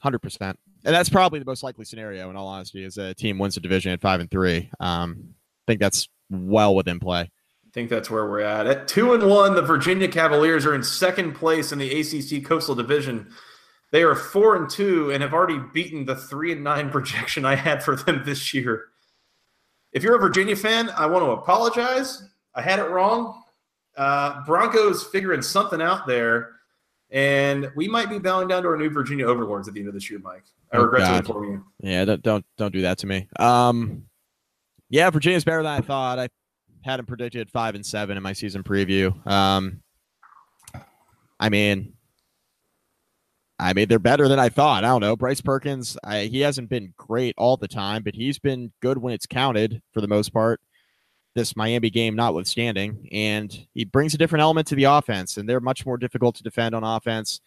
hundred 0.00 0.20
percent. 0.20 0.58
And 0.84 0.94
that's 0.94 1.08
probably 1.08 1.38
the 1.38 1.46
most 1.46 1.62
likely 1.62 1.86
scenario, 1.86 2.28
in 2.28 2.36
all 2.36 2.46
honesty, 2.46 2.84
is 2.84 2.98
a 2.98 3.14
team 3.14 3.38
wins 3.38 3.54
the 3.54 3.62
division 3.62 3.92
at 3.92 4.02
five 4.02 4.20
and 4.20 4.30
three. 4.30 4.70
Um, 4.80 5.34
I 5.66 5.72
think 5.72 5.80
that's 5.80 6.08
well 6.30 6.74
within 6.74 7.00
play. 7.00 7.20
I 7.20 7.70
think 7.72 7.88
that's 7.88 8.10
where 8.10 8.28
we're 8.28 8.40
at. 8.40 8.66
At 8.66 8.86
two 8.86 9.14
and 9.14 9.26
one, 9.26 9.54
the 9.54 9.62
Virginia 9.62 10.08
Cavaliers 10.08 10.66
are 10.66 10.74
in 10.74 10.82
second 10.82 11.34
place 11.34 11.72
in 11.72 11.78
the 11.78 12.00
ACC 12.00 12.44
Coastal 12.44 12.74
Division. 12.74 13.32
They 13.94 14.02
are 14.02 14.16
four 14.16 14.56
and 14.56 14.68
two 14.68 15.12
and 15.12 15.22
have 15.22 15.32
already 15.32 15.60
beaten 15.72 16.04
the 16.04 16.16
three 16.16 16.50
and 16.50 16.64
nine 16.64 16.90
projection 16.90 17.44
I 17.44 17.54
had 17.54 17.80
for 17.80 17.94
them 17.94 18.22
this 18.24 18.52
year. 18.52 18.86
If 19.92 20.02
you're 20.02 20.16
a 20.16 20.18
Virginia 20.18 20.56
fan, 20.56 20.90
I 20.96 21.06
want 21.06 21.24
to 21.24 21.30
apologize. 21.30 22.24
I 22.56 22.60
had 22.60 22.80
it 22.80 22.90
wrong. 22.90 23.44
Uh, 23.96 24.44
Bronco's 24.46 25.04
figuring 25.04 25.42
something 25.42 25.80
out 25.80 26.08
there, 26.08 26.56
and 27.10 27.70
we 27.76 27.86
might 27.86 28.08
be 28.10 28.18
bowing 28.18 28.48
down 28.48 28.64
to 28.64 28.68
our 28.70 28.76
new 28.76 28.90
Virginia 28.90 29.26
overlords 29.26 29.68
at 29.68 29.74
the 29.74 29.80
end 29.80 29.88
of 29.88 29.94
this 29.94 30.10
year, 30.10 30.18
Mike. 30.18 30.42
I 30.72 30.78
oh, 30.78 30.82
regret 30.82 31.02
God. 31.02 31.10
to 31.12 31.16
inform 31.18 31.52
you. 31.52 31.64
Yeah, 31.78 32.04
don't, 32.04 32.20
don't 32.20 32.44
don't 32.58 32.72
do 32.72 32.82
that 32.82 32.98
to 32.98 33.06
me. 33.06 33.28
Um, 33.38 34.06
yeah, 34.90 35.08
Virginia's 35.08 35.44
better 35.44 35.62
than 35.62 35.70
I 35.70 35.80
thought. 35.82 36.18
I 36.18 36.28
had 36.82 36.96
them 36.96 37.06
predicted 37.06 37.48
five 37.48 37.76
and 37.76 37.86
seven 37.86 38.16
in 38.16 38.24
my 38.24 38.32
season 38.32 38.64
preview. 38.64 39.24
Um, 39.24 39.82
I 41.38 41.48
mean, 41.48 41.94
I 43.58 43.72
mean, 43.72 43.88
they're 43.88 43.98
better 43.98 44.26
than 44.28 44.38
I 44.38 44.48
thought. 44.48 44.84
I 44.84 44.88
don't 44.88 45.00
know. 45.00 45.16
Bryce 45.16 45.40
Perkins, 45.40 45.96
I, 46.02 46.22
he 46.22 46.40
hasn't 46.40 46.68
been 46.68 46.92
great 46.96 47.34
all 47.38 47.56
the 47.56 47.68
time, 47.68 48.02
but 48.02 48.14
he's 48.14 48.38
been 48.38 48.72
good 48.80 48.98
when 48.98 49.14
it's 49.14 49.26
counted 49.26 49.80
for 49.92 50.00
the 50.00 50.08
most 50.08 50.32
part. 50.32 50.60
This 51.34 51.56
Miami 51.56 51.90
game 51.90 52.14
notwithstanding, 52.14 53.08
and 53.10 53.66
he 53.74 53.84
brings 53.84 54.14
a 54.14 54.18
different 54.18 54.42
element 54.42 54.68
to 54.68 54.76
the 54.76 54.84
offense, 54.84 55.36
and 55.36 55.48
they're 55.48 55.58
much 55.58 55.84
more 55.84 55.96
difficult 55.96 56.36
to 56.36 56.44
defend 56.44 56.76
on 56.76 56.84
offense. 56.84 57.40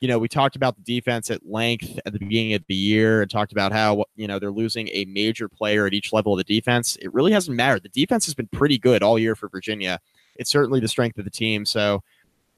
You 0.00 0.08
know, 0.08 0.18
we 0.18 0.26
talked 0.26 0.56
about 0.56 0.76
the 0.76 0.82
defense 0.82 1.30
at 1.30 1.44
length 1.46 2.00
at 2.06 2.14
the 2.14 2.18
beginning 2.18 2.54
of 2.54 2.64
the 2.66 2.74
year 2.74 3.20
and 3.20 3.30
talked 3.30 3.52
about 3.52 3.72
how, 3.72 4.06
you 4.16 4.26
know, 4.26 4.38
they're 4.38 4.50
losing 4.50 4.88
a 4.88 5.04
major 5.04 5.50
player 5.50 5.86
at 5.86 5.92
each 5.92 6.14
level 6.14 6.32
of 6.32 6.38
the 6.38 6.44
defense. 6.44 6.96
It 7.02 7.12
really 7.12 7.32
hasn't 7.32 7.58
mattered. 7.58 7.82
The 7.82 7.90
defense 7.90 8.24
has 8.24 8.34
been 8.34 8.48
pretty 8.48 8.78
good 8.78 9.02
all 9.02 9.18
year 9.18 9.36
for 9.36 9.50
Virginia. 9.50 10.00
It's 10.36 10.50
certainly 10.50 10.80
the 10.80 10.88
strength 10.88 11.18
of 11.18 11.24
the 11.24 11.30
team. 11.30 11.66
So, 11.66 12.02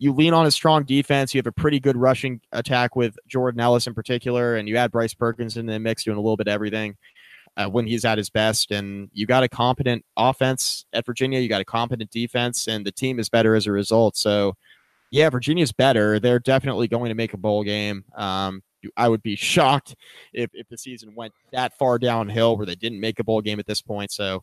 you 0.02 0.12
lean 0.12 0.34
on 0.34 0.46
a 0.46 0.50
strong 0.50 0.82
defense. 0.82 1.32
You 1.32 1.38
have 1.38 1.46
a 1.46 1.52
pretty 1.52 1.78
good 1.78 1.96
rushing 1.96 2.40
attack 2.50 2.96
with 2.96 3.16
Jordan 3.28 3.60
Ellis 3.60 3.86
in 3.86 3.94
particular, 3.94 4.56
and 4.56 4.68
you 4.68 4.76
add 4.76 4.90
Bryce 4.90 5.14
Perkins 5.14 5.56
in 5.56 5.66
the 5.66 5.78
mix, 5.78 6.02
doing 6.02 6.16
a 6.16 6.20
little 6.20 6.36
bit 6.36 6.48
of 6.48 6.52
everything 6.52 6.96
uh, 7.56 7.68
when 7.68 7.86
he's 7.86 8.04
at 8.04 8.18
his 8.18 8.28
best. 8.28 8.72
And 8.72 9.10
you 9.12 9.26
got 9.26 9.44
a 9.44 9.48
competent 9.48 10.04
offense 10.16 10.86
at 10.92 11.06
Virginia. 11.06 11.38
You 11.38 11.48
got 11.48 11.60
a 11.60 11.64
competent 11.64 12.10
defense, 12.10 12.66
and 12.66 12.84
the 12.84 12.90
team 12.90 13.20
is 13.20 13.28
better 13.28 13.54
as 13.54 13.68
a 13.68 13.70
result. 13.70 14.16
So, 14.16 14.56
yeah, 15.12 15.30
Virginia's 15.30 15.70
better. 15.70 16.18
They're 16.18 16.40
definitely 16.40 16.88
going 16.88 17.10
to 17.10 17.14
make 17.14 17.32
a 17.32 17.38
bowl 17.38 17.62
game. 17.62 18.04
Um, 18.16 18.64
I 18.96 19.08
would 19.08 19.22
be 19.22 19.36
shocked 19.36 19.94
if, 20.32 20.50
if 20.52 20.68
the 20.68 20.78
season 20.78 21.14
went 21.14 21.32
that 21.52 21.78
far 21.78 22.00
downhill 22.00 22.56
where 22.56 22.66
they 22.66 22.74
didn't 22.74 22.98
make 22.98 23.20
a 23.20 23.24
bowl 23.24 23.40
game 23.40 23.60
at 23.60 23.66
this 23.68 23.80
point. 23.80 24.10
So, 24.10 24.42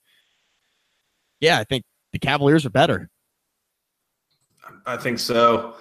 yeah, 1.41 1.60
I 1.60 1.66
think 1.66 1.84
the 2.14 2.20
Cavaliers 2.20 2.66
are 2.66 2.70
better. 2.70 3.10
I 4.86 4.97
think 4.97 5.20
so. 5.20 5.76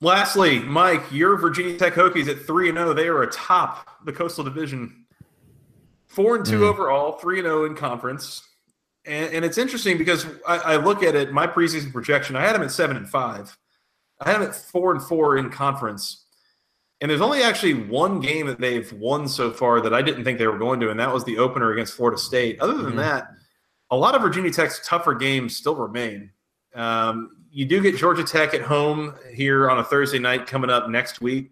Lastly, 0.00 0.60
Mike, 0.60 1.02
your 1.10 1.36
Virginia 1.36 1.76
Tech 1.76 1.94
Hokies 1.94 2.28
at 2.28 2.46
three 2.46 2.68
and 2.68 2.78
zero. 2.78 2.90
Oh, 2.90 2.94
they 2.94 3.08
are 3.08 3.22
atop 3.22 3.88
the 4.04 4.12
Coastal 4.12 4.44
Division, 4.44 5.04
four 6.06 6.36
and 6.36 6.46
two 6.46 6.60
mm. 6.60 6.70
overall, 6.70 7.12
three 7.12 7.38
and 7.38 7.46
zero 7.46 7.62
oh 7.62 7.64
in 7.64 7.74
conference. 7.74 8.48
And, 9.04 9.34
and 9.34 9.44
it's 9.44 9.58
interesting 9.58 9.98
because 9.98 10.26
I, 10.46 10.58
I, 10.58 10.76
look 10.76 11.02
at 11.02 11.14
it. 11.14 11.32
My 11.32 11.46
preseason 11.46 11.92
projection, 11.92 12.36
I 12.36 12.42
had 12.42 12.54
them 12.54 12.62
at 12.62 12.70
seven 12.70 12.96
and 12.96 13.08
five. 13.08 13.56
I 14.20 14.30
had 14.30 14.40
them 14.40 14.48
at 14.50 14.54
four 14.54 14.92
and 14.92 15.02
four 15.02 15.38
in 15.38 15.50
conference. 15.50 16.26
And 17.00 17.10
there's 17.10 17.20
only 17.20 17.42
actually 17.42 17.74
one 17.74 18.20
game 18.20 18.46
that 18.48 18.60
they've 18.60 18.92
won 18.92 19.28
so 19.28 19.50
far 19.50 19.80
that 19.80 19.94
I 19.94 20.02
didn't 20.02 20.24
think 20.24 20.38
they 20.38 20.48
were 20.48 20.58
going 20.58 20.80
to, 20.80 20.90
and 20.90 20.98
that 20.98 21.12
was 21.12 21.24
the 21.24 21.38
opener 21.38 21.72
against 21.72 21.94
Florida 21.94 22.18
State. 22.18 22.60
Other 22.60 22.74
than 22.74 22.94
mm. 22.94 22.96
that, 22.96 23.28
a 23.90 23.96
lot 23.96 24.14
of 24.14 24.22
Virginia 24.22 24.50
Tech's 24.50 24.80
tougher 24.84 25.14
games 25.14 25.56
still 25.56 25.76
remain. 25.76 26.30
Um, 26.74 27.37
you 27.50 27.64
do 27.64 27.80
get 27.80 27.96
Georgia 27.96 28.24
Tech 28.24 28.54
at 28.54 28.62
home 28.62 29.14
here 29.32 29.70
on 29.70 29.78
a 29.78 29.84
Thursday 29.84 30.18
night 30.18 30.46
coming 30.46 30.70
up 30.70 30.88
next 30.88 31.20
week. 31.20 31.50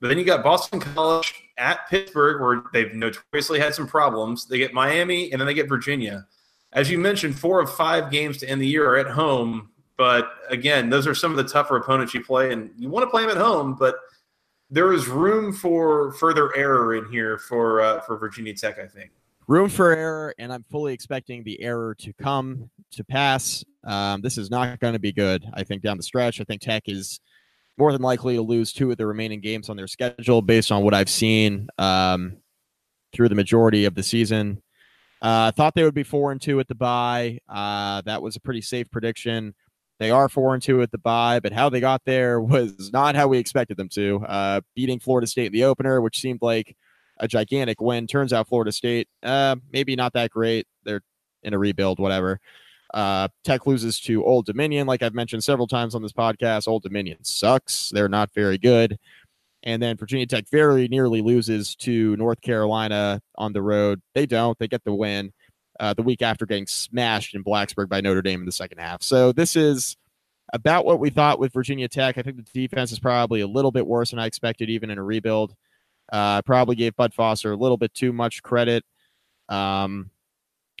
But 0.00 0.08
then 0.08 0.18
you 0.18 0.24
got 0.24 0.42
Boston 0.42 0.80
College 0.80 1.32
at 1.58 1.88
Pittsburgh, 1.88 2.40
where 2.40 2.62
they've 2.72 2.92
notoriously 2.92 3.60
had 3.60 3.74
some 3.74 3.86
problems. 3.86 4.46
They 4.46 4.58
get 4.58 4.74
Miami, 4.74 5.30
and 5.30 5.40
then 5.40 5.46
they 5.46 5.54
get 5.54 5.68
Virginia. 5.68 6.26
As 6.72 6.90
you 6.90 6.98
mentioned, 6.98 7.38
four 7.38 7.60
of 7.60 7.72
five 7.72 8.10
games 8.10 8.38
to 8.38 8.48
end 8.48 8.60
the 8.60 8.66
year 8.66 8.88
are 8.90 8.96
at 8.96 9.06
home. 9.06 9.70
But 9.96 10.32
again, 10.48 10.90
those 10.90 11.06
are 11.06 11.14
some 11.14 11.30
of 11.30 11.36
the 11.36 11.44
tougher 11.44 11.76
opponents 11.76 12.14
you 12.14 12.24
play, 12.24 12.52
and 12.52 12.70
you 12.76 12.88
want 12.88 13.04
to 13.06 13.10
play 13.10 13.22
them 13.22 13.30
at 13.30 13.36
home. 13.36 13.76
But 13.78 13.96
there 14.70 14.92
is 14.92 15.06
room 15.06 15.52
for 15.52 16.12
further 16.14 16.56
error 16.56 16.96
in 16.96 17.10
here 17.12 17.38
for 17.38 17.80
uh, 17.80 18.00
for 18.00 18.16
Virginia 18.16 18.54
Tech. 18.54 18.78
I 18.78 18.86
think 18.86 19.10
room 19.46 19.68
for 19.68 19.94
error, 19.94 20.34
and 20.38 20.52
I'm 20.52 20.64
fully 20.70 20.92
expecting 20.92 21.44
the 21.44 21.60
error 21.62 21.94
to 22.00 22.12
come 22.14 22.70
to 22.92 23.04
pass. 23.04 23.64
Um, 23.84 24.20
this 24.22 24.38
is 24.38 24.50
not 24.50 24.78
going 24.80 24.92
to 24.92 25.00
be 25.00 25.12
good. 25.12 25.44
I 25.54 25.64
think 25.64 25.82
down 25.82 25.96
the 25.96 26.02
stretch, 26.02 26.40
I 26.40 26.44
think 26.44 26.60
Tech 26.60 26.84
is 26.86 27.20
more 27.78 27.92
than 27.92 28.02
likely 28.02 28.36
to 28.36 28.42
lose 28.42 28.72
two 28.72 28.90
of 28.90 28.96
the 28.96 29.06
remaining 29.06 29.40
games 29.40 29.68
on 29.68 29.76
their 29.76 29.86
schedule 29.86 30.42
based 30.42 30.70
on 30.70 30.82
what 30.82 30.94
I've 30.94 31.10
seen 31.10 31.68
um, 31.78 32.36
through 33.12 33.28
the 33.28 33.34
majority 33.34 33.84
of 33.84 33.94
the 33.94 34.02
season. 34.02 34.62
I 35.20 35.48
uh, 35.48 35.52
thought 35.52 35.74
they 35.74 35.84
would 35.84 35.94
be 35.94 36.02
four 36.02 36.32
and 36.32 36.40
two 36.40 36.58
at 36.58 36.68
the 36.68 36.74
bye. 36.74 37.38
Uh, 37.48 38.02
that 38.06 38.22
was 38.22 38.36
a 38.36 38.40
pretty 38.40 38.60
safe 38.60 38.90
prediction. 38.90 39.54
They 40.00 40.10
are 40.10 40.28
four 40.28 40.52
and 40.52 40.62
two 40.62 40.82
at 40.82 40.90
the 40.90 40.98
bye, 40.98 41.38
but 41.38 41.52
how 41.52 41.68
they 41.68 41.78
got 41.78 42.02
there 42.04 42.40
was 42.40 42.90
not 42.92 43.14
how 43.14 43.28
we 43.28 43.38
expected 43.38 43.76
them 43.76 43.88
to. 43.90 44.24
Uh, 44.26 44.60
beating 44.74 44.98
Florida 44.98 45.26
State 45.26 45.46
in 45.46 45.52
the 45.52 45.64
opener, 45.64 46.00
which 46.00 46.20
seemed 46.20 46.40
like 46.42 46.76
a 47.18 47.28
gigantic 47.28 47.80
win. 47.80 48.06
Turns 48.06 48.32
out 48.32 48.48
Florida 48.48 48.72
State, 48.72 49.08
uh, 49.22 49.56
maybe 49.72 49.96
not 49.96 50.12
that 50.14 50.30
great. 50.30 50.66
They're 50.84 51.02
in 51.42 51.54
a 51.54 51.58
rebuild, 51.58 51.98
whatever. 51.98 52.40
Uh, 52.92 53.28
Tech 53.44 53.66
loses 53.66 53.98
to 54.00 54.24
Old 54.24 54.44
Dominion, 54.44 54.86
like 54.86 55.02
I've 55.02 55.14
mentioned 55.14 55.42
several 55.42 55.66
times 55.66 55.94
on 55.94 56.02
this 56.02 56.12
podcast. 56.12 56.68
Old 56.68 56.82
Dominion 56.82 57.18
sucks. 57.22 57.90
They're 57.90 58.08
not 58.08 58.30
very 58.34 58.58
good. 58.58 58.98
And 59.62 59.80
then 59.80 59.96
Virginia 59.96 60.26
Tech 60.26 60.44
very 60.50 60.88
nearly 60.88 61.22
loses 61.22 61.76
to 61.76 62.16
North 62.16 62.40
Carolina 62.40 63.22
on 63.36 63.52
the 63.52 63.62
road. 63.62 64.02
They 64.14 64.26
don't. 64.26 64.58
They 64.58 64.68
get 64.68 64.84
the 64.84 64.94
win 64.94 65.32
uh, 65.80 65.94
the 65.94 66.02
week 66.02 66.20
after 66.20 66.46
getting 66.46 66.66
smashed 66.66 67.34
in 67.34 67.44
Blacksburg 67.44 67.88
by 67.88 68.00
Notre 68.00 68.22
Dame 68.22 68.40
in 68.40 68.46
the 68.46 68.52
second 68.52 68.78
half. 68.78 69.02
So 69.02 69.32
this 69.32 69.56
is 69.56 69.96
about 70.52 70.84
what 70.84 71.00
we 71.00 71.10
thought 71.10 71.38
with 71.38 71.52
Virginia 71.52 71.88
Tech. 71.88 72.18
I 72.18 72.22
think 72.22 72.36
the 72.36 72.42
defense 72.68 72.92
is 72.92 72.98
probably 72.98 73.40
a 73.40 73.46
little 73.46 73.70
bit 73.70 73.86
worse 73.86 74.10
than 74.10 74.18
I 74.18 74.26
expected, 74.26 74.68
even 74.68 74.90
in 74.90 74.98
a 74.98 75.02
rebuild. 75.02 75.54
Uh, 76.12 76.38
I 76.38 76.40
probably 76.44 76.76
gave 76.76 76.94
Bud 76.94 77.14
Foster 77.14 77.52
a 77.52 77.56
little 77.56 77.78
bit 77.78 77.94
too 77.94 78.12
much 78.12 78.42
credit 78.42 78.84
um, 79.48 80.10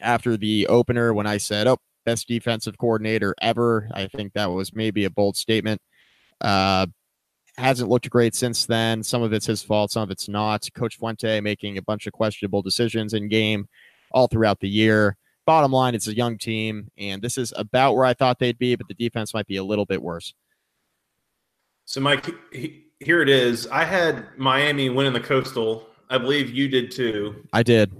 after 0.02 0.36
the 0.36 0.66
opener 0.66 1.14
when 1.14 1.26
I 1.26 1.38
said, 1.38 1.66
"Oh, 1.66 1.78
best 2.04 2.28
defensive 2.28 2.76
coordinator 2.76 3.34
ever." 3.40 3.88
I 3.94 4.08
think 4.08 4.34
that 4.34 4.50
was 4.50 4.74
maybe 4.74 5.06
a 5.06 5.10
bold 5.10 5.36
statement. 5.36 5.80
Uh, 6.40 6.86
hasn't 7.56 7.88
looked 7.88 8.10
great 8.10 8.34
since 8.34 8.66
then. 8.66 9.02
Some 9.02 9.22
of 9.22 9.32
it's 9.32 9.46
his 9.46 9.62
fault, 9.62 9.90
some 9.90 10.02
of 10.02 10.10
it's 10.10 10.28
not. 10.28 10.68
Coach 10.74 10.96
Fuente 10.96 11.40
making 11.40 11.78
a 11.78 11.82
bunch 11.82 12.06
of 12.06 12.12
questionable 12.12 12.62
decisions 12.62 13.14
in 13.14 13.28
game 13.28 13.68
all 14.10 14.26
throughout 14.26 14.60
the 14.60 14.68
year. 14.68 15.16
Bottom 15.46 15.72
line, 15.72 15.94
it's 15.94 16.06
a 16.06 16.16
young 16.16 16.38
team, 16.38 16.88
and 16.96 17.20
this 17.20 17.36
is 17.36 17.52
about 17.56 17.94
where 17.94 18.04
I 18.04 18.14
thought 18.14 18.38
they'd 18.38 18.58
be, 18.58 18.76
but 18.76 18.86
the 18.86 18.94
defense 18.94 19.34
might 19.34 19.46
be 19.46 19.56
a 19.56 19.64
little 19.64 19.86
bit 19.86 20.02
worse. 20.02 20.34
So, 21.84 22.00
Mike, 22.00 22.30
here 23.04 23.22
it 23.22 23.28
is. 23.28 23.66
I 23.68 23.84
had 23.84 24.26
Miami 24.36 24.88
winning 24.88 25.12
the 25.12 25.20
Coastal. 25.20 25.88
I 26.08 26.18
believe 26.18 26.50
you 26.50 26.68
did 26.68 26.90
too. 26.90 27.46
I 27.52 27.62
did. 27.62 27.90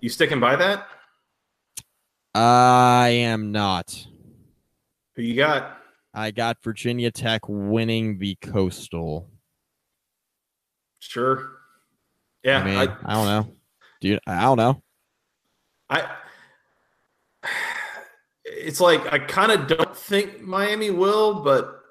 You 0.00 0.08
sticking 0.08 0.40
by 0.40 0.56
that? 0.56 0.86
I 2.34 3.08
am 3.08 3.52
not. 3.52 4.06
Who 5.14 5.22
you 5.22 5.36
got? 5.36 5.78
I 6.12 6.30
got 6.30 6.62
Virginia 6.62 7.10
Tech 7.10 7.42
winning 7.48 8.18
the 8.18 8.36
Coastal. 8.36 9.28
Sure. 10.98 11.52
Yeah, 12.42 12.60
I 12.60 12.64
mean, 12.64 12.76
I, 12.76 12.82
I 13.04 13.14
don't 13.14 13.26
know. 13.26 13.56
Do 14.00 14.08
you? 14.08 14.18
I 14.26 14.42
don't 14.42 14.58
know. 14.58 14.82
I. 15.90 16.10
It's 18.48 18.80
like 18.80 19.12
I 19.12 19.18
kind 19.18 19.52
of 19.52 19.66
don't 19.66 19.96
think 19.96 20.40
Miami 20.40 20.90
will, 20.90 21.42
but 21.42 21.82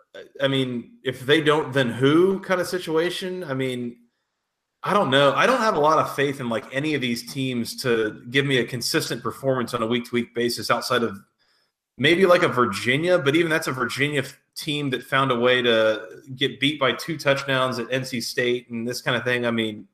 I 0.41 0.47
mean, 0.47 0.97
if 1.03 1.21
they 1.21 1.41
don't, 1.41 1.73
then 1.73 1.89
who? 1.89 2.39
Kind 2.39 2.61
of 2.61 2.67
situation. 2.67 3.43
I 3.43 3.53
mean, 3.53 3.97
I 4.83 4.93
don't 4.93 5.09
know. 5.09 5.33
I 5.33 5.45
don't 5.47 5.61
have 5.61 5.75
a 5.75 5.79
lot 5.79 5.97
of 5.97 6.15
faith 6.15 6.39
in 6.39 6.47
like 6.47 6.65
any 6.71 6.93
of 6.93 7.01
these 7.01 7.31
teams 7.31 7.81
to 7.81 8.21
give 8.29 8.45
me 8.45 8.57
a 8.57 8.65
consistent 8.65 9.23
performance 9.23 9.73
on 9.73 9.81
a 9.81 9.87
week 9.87 10.05
to 10.05 10.11
week 10.13 10.35
basis 10.35 10.69
outside 10.69 11.03
of 11.03 11.17
maybe 11.97 12.25
like 12.25 12.43
a 12.43 12.47
Virginia, 12.47 13.17
but 13.17 13.35
even 13.35 13.49
that's 13.49 13.67
a 13.67 13.71
Virginia 13.71 14.23
team 14.55 14.89
that 14.91 15.03
found 15.03 15.31
a 15.31 15.39
way 15.39 15.61
to 15.61 16.01
get 16.35 16.59
beat 16.59 16.79
by 16.79 16.91
two 16.91 17.17
touchdowns 17.17 17.79
at 17.79 17.89
NC 17.89 18.21
State 18.23 18.69
and 18.69 18.87
this 18.87 19.01
kind 19.01 19.17
of 19.17 19.23
thing. 19.23 19.45
I 19.45 19.51
mean, 19.51 19.87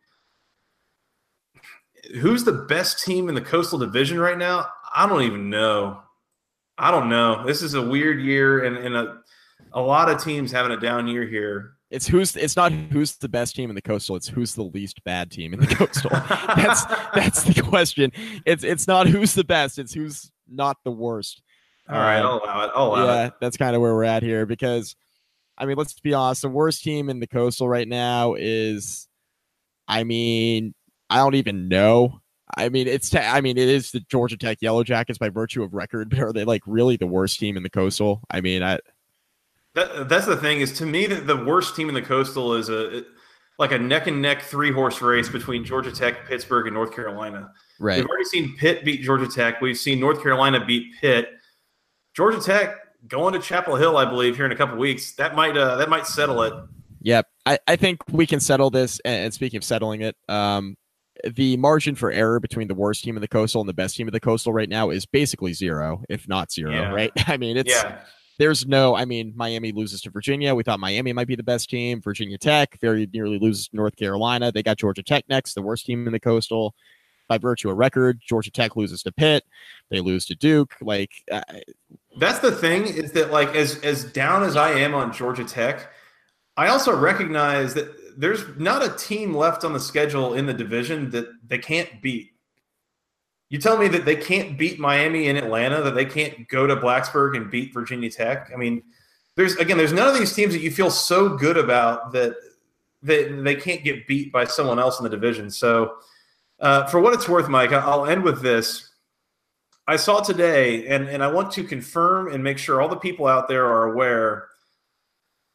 who's 2.20 2.44
the 2.44 2.52
best 2.52 3.04
team 3.04 3.30
in 3.30 3.36
the 3.36 3.42
Coastal 3.42 3.80
Division 3.80 4.20
right 4.20 4.38
now? 4.38 4.68
I 4.94 5.08
don't 5.08 5.24
even 5.24 5.50
know. 5.50 6.02
I 6.78 6.92
don't 6.92 7.10
know. 7.10 7.46
This 7.46 7.62
is 7.62 7.76
a 7.76 7.82
weird 7.82 8.20
year, 8.20 8.66
and, 8.66 8.78
and 8.78 8.96
a, 8.96 9.21
a 9.74 9.82
lot 9.82 10.10
of 10.10 10.24
teams 10.24 10.52
having 10.52 10.72
a 10.72 10.80
down 10.80 11.08
year 11.08 11.26
here. 11.26 11.74
It's 11.90 12.08
who's 12.08 12.36
it's 12.38 12.56
not 12.56 12.72
who's 12.72 13.18
the 13.18 13.28
best 13.28 13.56
team 13.56 13.70
in 13.70 13.76
the 13.76 13.82
coastal. 13.82 14.16
It's 14.16 14.28
who's 14.28 14.56
the 14.56 14.64
least 14.64 15.04
bad 15.04 15.30
team 15.30 15.54
in 15.54 15.60
the 15.60 15.68
coastal. 15.68 16.10
that's 16.56 16.86
that's 17.14 17.44
the 17.44 17.62
question. 17.62 18.12
It's 18.46 18.64
it's 18.64 18.88
not 18.88 19.08
who's 19.08 19.34
the 19.34 19.44
best. 19.44 19.78
It's 19.78 19.94
who's 19.94 20.32
not 20.48 20.78
the 20.86 20.92
worst. 20.92 21.42
All 21.90 21.98
right, 21.98 22.20
um, 22.20 22.26
I'll 22.26 22.38
allow 22.44 22.64
it. 22.64 22.72
I'll 22.74 22.88
allow 22.88 23.06
yeah, 23.06 23.28
it. 23.28 23.34
that's 23.42 23.58
kind 23.58 23.76
of 23.76 23.82
where 23.82 23.94
we're 23.94 24.06
at 24.06 24.24
here 24.24 24.46
because, 24.46 24.96
I 25.58 25.66
mean, 25.66 25.78
let's 25.78 26.00
be 26.00 26.14
honest. 26.14 26.44
The 26.44 26.50
worst 26.50 26.84
team 26.84 27.10
in 27.10 27.20
the 27.20 27.28
Coastal 27.28 27.68
right 27.68 27.88
now 27.88 28.36
is, 28.36 29.10
I 29.88 30.06
mean, 30.06 30.74
I 31.10 31.18
don't 31.18 31.36
even 31.36 31.68
know. 31.68 32.22
I 32.56 32.70
mean, 32.70 32.88
it's 32.88 33.10
te- 33.10 33.20
I 33.20 33.42
mean, 33.42 33.58
it 33.58 33.68
is 33.68 33.92
the 33.92 34.02
Georgia 34.02 34.38
Tech 34.38 34.60
Yellow 34.62 34.84
Jackets 34.84 35.18
by 35.18 35.30
virtue 35.30 35.64
of 35.64 35.74
record, 35.74 36.10
but 36.10 36.20
are 36.20 36.34
they 36.34 36.46
like 36.46 36.62
really 36.66 36.96
the 36.96 37.08
worst 37.08 37.40
team 37.40 37.58
in 37.58 37.64
the 37.64 37.70
Coastal? 37.70 38.22
I 38.30 38.42
mean, 38.42 38.64
I. 38.64 38.80
That, 39.74 40.10
that's 40.10 40.26
the 40.26 40.36
thing 40.36 40.60
is 40.60 40.74
to 40.80 40.86
me 40.86 41.08
that 41.08 41.28
the 41.28 41.38
worst 41.38 41.76
team 41.76 41.88
in 41.88 41.96
the 41.96 42.02
Coastal 42.02 42.56
is 42.56 42.70
a 42.70 43.04
like 43.58 43.72
a 43.72 43.80
neck 43.80 44.08
and 44.08 44.22
neck 44.22 44.42
three 44.42 44.72
horse 44.72 45.02
race 45.02 45.30
between 45.30 45.64
Georgia 45.64 45.92
Tech, 45.92 46.26
Pittsburgh, 46.28 46.68
and 46.68 46.74
North 46.74 46.94
Carolina. 46.94 47.52
Right. 47.80 47.98
We've 47.98 48.08
already 48.08 48.26
seen 48.26 48.58
Pitt 48.58 48.84
beat 48.84 49.02
Georgia 49.02 49.28
Tech. 49.28 49.62
We've 49.62 49.78
seen 49.78 50.00
North 50.00 50.22
Carolina 50.22 50.66
beat 50.66 50.94
Pitt. 51.00 51.30
Georgia 52.14 52.42
Tech 52.42 52.76
going 53.08 53.34
to 53.34 53.40
Chapel 53.40 53.76
Hill, 53.76 53.98
I 53.98 54.06
believe, 54.06 54.36
here 54.36 54.46
in 54.46 54.52
a 54.52 54.56
couple 54.56 54.78
weeks. 54.78 55.14
That 55.14 55.36
might 55.36 55.56
uh, 55.56 55.78
that 55.78 55.90
might 55.90 56.08
settle 56.08 56.42
it. 56.44 56.54
Yep, 57.04 57.28
I, 57.46 57.60
I 57.68 57.76
think 57.76 58.02
we 58.10 58.28
can 58.28 58.40
settle 58.40 58.70
this. 58.70 59.00
And 59.06 59.34
speaking 59.34 59.58
of 59.58 59.64
settling 59.64 60.02
it, 60.02 60.16
um, 60.28 60.78
the 61.36 61.58
margin 61.58 61.96
for 61.96 62.12
error 62.12 62.40
between 62.40 62.68
the 62.68 62.76
worst 62.76 63.04
team 63.04 63.16
in 63.16 63.22
the 63.22 63.28
coastal 63.28 63.62
and 63.62 63.70
the 63.70 63.74
best 63.74 63.96
team 63.96 64.08
of 64.08 64.12
the 64.12 64.20
coastal 64.20 64.54
right 64.54 64.70
now 64.70 64.90
is 64.90 65.06
basically 65.06 65.54
zero, 65.54 66.04
if 66.10 66.28
not 66.28 66.52
zero. 66.52 66.72
Yeah. 66.72 66.92
Right? 66.92 67.12
I 67.28 67.38
mean, 67.38 67.58
it's 67.58 67.72
yeah. 67.72 68.02
There's 68.42 68.66
no. 68.66 68.96
I 68.96 69.06
mean, 69.06 69.34
Miami 69.36 69.72
loses 69.72 70.02
to 70.02 70.10
Virginia. 70.10 70.56
We 70.56 70.64
thought 70.64 70.80
Miami 70.80 71.14
might 71.14 71.28
be 71.28 71.36
the 71.36 71.44
best 71.44 71.70
team. 71.70 72.02
Virginia 72.02 72.40
Tech 72.40 72.76
very 72.82 73.08
nearly 73.14 73.38
loses 73.38 73.68
to 73.68 73.76
North 73.76 73.96
Carolina. 73.96 74.52
They 74.52 74.64
got 74.64 74.78
Georgia 74.78 75.04
Tech 75.04 75.26
next, 75.30 75.54
the 75.54 75.62
worst 75.62 75.86
team 75.86 76.08
in 76.08 76.12
the 76.12 76.20
coastal 76.20 76.74
by 77.30 77.38
virtue 77.38 77.70
of 77.70 77.78
record. 77.78 78.20
Georgia 78.20 78.50
Tech 78.50 78.76
loses 78.76 79.04
to 79.04 79.12
Pitt. 79.12 79.44
They 79.92 80.00
lose 80.00 80.26
to 80.26 80.36
Duke. 80.36 80.74
Like 80.82 81.12
uh, 81.32 81.44
that's 82.18 82.40
the 82.40 82.52
thing 82.52 82.88
is 82.88 83.12
that 83.12 83.30
like 83.30 83.56
as 83.56 83.80
as 83.82 84.06
down 84.06 84.42
as 84.42 84.56
I 84.56 84.72
am 84.72 84.96
on 84.96 85.14
Georgia 85.14 85.46
Tech, 85.46 85.92
I 86.58 86.70
also 86.70 86.98
recognize 86.98 87.76
that 87.76 88.20
there's 88.20 88.44
not 88.58 88.84
a 88.84 88.98
team 88.98 89.36
left 89.36 89.64
on 89.64 89.72
the 89.72 89.80
schedule 89.80 90.34
in 90.34 90.48
the 90.48 90.54
division 90.54 91.12
that 91.12 91.28
they 91.46 91.60
can't 91.60 92.02
beat. 92.02 92.31
You 93.52 93.60
tell 93.60 93.78
me 93.78 93.90
that 93.90 94.06
they 94.06 94.16
can't 94.16 94.58
beat 94.58 94.80
Miami 94.80 95.28
and 95.28 95.38
Atlanta, 95.38 95.82
that 95.82 95.94
they 95.94 96.06
can't 96.06 96.48
go 96.48 96.66
to 96.66 96.78
Blacksburg 96.78 97.36
and 97.36 97.52
beat 97.52 97.74
Virginia 97.74 98.10
Tech. 98.10 98.50
I 98.54 98.56
mean, 98.56 98.82
there's 99.36 99.58
again, 99.58 99.78
there's 99.78 99.92
none 99.92 100.08
of 100.08 100.18
these 100.18 100.34
teams 100.34 100.54
that 100.54 100.62
you 100.62 100.72
feel 100.72 100.90
so 100.90 101.36
good 101.36 101.58
about 101.58 102.14
that 102.14 102.38
that 103.04 103.44
they 103.44 103.56
can't 103.56 103.84
get 103.84 104.08
beat 104.08 104.32
by 104.32 104.46
someone 104.46 104.80
else 104.80 105.00
in 105.00 105.04
the 105.04 105.10
division. 105.10 105.52
So, 105.52 105.98
uh, 106.62 106.86
for 106.86 107.02
what 107.02 107.14
it's 107.14 107.28
worth, 107.28 107.50
Mike, 107.50 107.74
I'll 107.74 108.06
end 108.06 108.24
with 108.24 108.42
this. 108.42 108.90
I 109.86 109.98
saw 109.98 110.22
today, 110.22 110.88
and, 110.88 111.10
and 111.10 111.22
I 111.22 111.28
want 111.28 111.52
to 111.52 111.64
confirm 111.66 112.32
and 112.32 112.42
make 112.42 112.58
sure 112.58 112.80
all 112.80 112.88
the 112.88 112.96
people 112.96 113.28
out 113.28 113.50
there 113.50 113.66
are 113.66 113.92
aware 113.92 114.48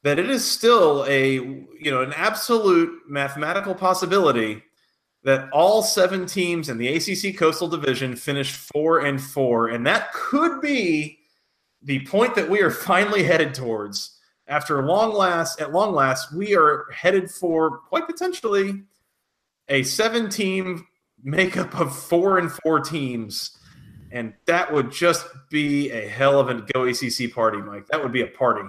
that 0.02 0.18
it 0.18 0.28
is 0.28 0.44
still 0.44 1.06
a 1.08 1.32
you 1.32 1.90
know 1.90 2.02
an 2.02 2.12
absolute 2.12 3.08
mathematical 3.08 3.74
possibility 3.74 4.62
that 5.26 5.50
all 5.52 5.82
seven 5.82 6.24
teams 6.24 6.68
in 6.68 6.78
the 6.78 6.88
ACC 6.88 7.36
Coastal 7.36 7.68
Division 7.68 8.16
finished 8.16 8.54
four 8.54 9.00
and 9.00 9.20
four, 9.20 9.68
and 9.68 9.86
that 9.86 10.12
could 10.12 10.60
be 10.60 11.18
the 11.82 12.04
point 12.06 12.34
that 12.36 12.48
we 12.48 12.60
are 12.62 12.70
finally 12.70 13.24
headed 13.24 13.52
towards. 13.52 14.18
After 14.48 14.82
long 14.84 15.12
last, 15.12 15.60
at 15.60 15.72
long 15.72 15.92
last, 15.94 16.32
we 16.32 16.56
are 16.56 16.86
headed 16.92 17.30
for 17.30 17.78
quite 17.78 18.06
potentially 18.06 18.84
a 19.68 19.82
seven-team 19.82 20.86
makeup 21.22 21.78
of 21.78 21.96
four 21.96 22.38
and 22.38 22.52
four 22.52 22.80
teams 22.80 23.56
and 24.12 24.32
that 24.46 24.72
would 24.72 24.90
just 24.90 25.26
be 25.50 25.90
a 25.90 26.08
hell 26.08 26.38
of 26.38 26.48
a 26.48 26.62
go 26.72 26.84
ACC 26.84 27.32
party, 27.34 27.58
Mike. 27.58 27.86
That 27.88 28.02
would 28.02 28.12
be 28.12 28.22
a 28.22 28.26
party. 28.26 28.66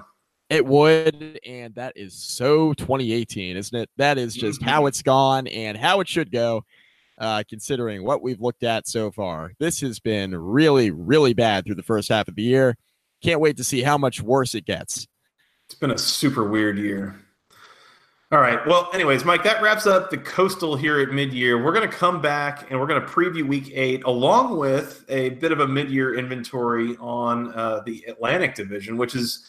It 0.49 0.65
would, 0.65 1.39
and 1.45 1.75
that 1.75 1.93
is 1.97 2.13
so 2.13 2.73
2018, 2.73 3.57
isn't 3.57 3.77
it? 3.77 3.89
That 3.97 4.17
is 4.17 4.33
just 4.33 4.61
mm-hmm. 4.61 4.69
how 4.69 4.85
it's 4.85 5.01
gone 5.01 5.47
and 5.47 5.77
how 5.77 5.99
it 5.99 6.07
should 6.07 6.31
go, 6.31 6.63
uh, 7.17 7.43
considering 7.49 8.03
what 8.05 8.21
we've 8.21 8.39
looked 8.39 8.63
at 8.63 8.87
so 8.87 9.11
far. 9.11 9.51
This 9.59 9.81
has 9.81 9.99
been 9.99 10.33
really, 10.33 10.91
really 10.91 11.33
bad 11.33 11.65
through 11.65 11.75
the 11.75 11.83
first 11.83 12.07
half 12.07 12.29
of 12.29 12.35
the 12.35 12.43
year. 12.43 12.77
Can't 13.21 13.41
wait 13.41 13.57
to 13.57 13.63
see 13.63 13.81
how 13.81 13.97
much 13.97 14.21
worse 14.21 14.55
it 14.55 14.65
gets. 14.65 15.07
It's 15.65 15.75
been 15.75 15.91
a 15.91 15.97
super 15.97 16.45
weird 16.45 16.77
year. 16.77 17.19
All 18.31 18.39
right. 18.39 18.65
Well, 18.67 18.89
anyways, 18.93 19.25
Mike, 19.25 19.43
that 19.43 19.61
wraps 19.61 19.87
up 19.87 20.09
the 20.09 20.17
coastal 20.17 20.75
here 20.75 20.99
at 20.99 21.09
mid-year. 21.09 21.63
We're 21.63 21.73
going 21.73 21.89
to 21.89 21.95
come 21.95 22.21
back 22.21 22.69
and 22.69 22.79
we're 22.79 22.87
going 22.87 23.01
to 23.01 23.07
preview 23.07 23.47
Week 23.47 23.71
Eight, 23.73 24.03
along 24.03 24.57
with 24.57 25.05
a 25.09 25.29
bit 25.29 25.53
of 25.53 25.61
a 25.61 25.67
mid-year 25.67 26.15
inventory 26.15 26.97
on 26.97 27.53
uh, 27.53 27.81
the 27.85 28.03
Atlantic 28.07 28.53
Division, 28.53 28.97
which 28.97 29.15
is 29.15 29.45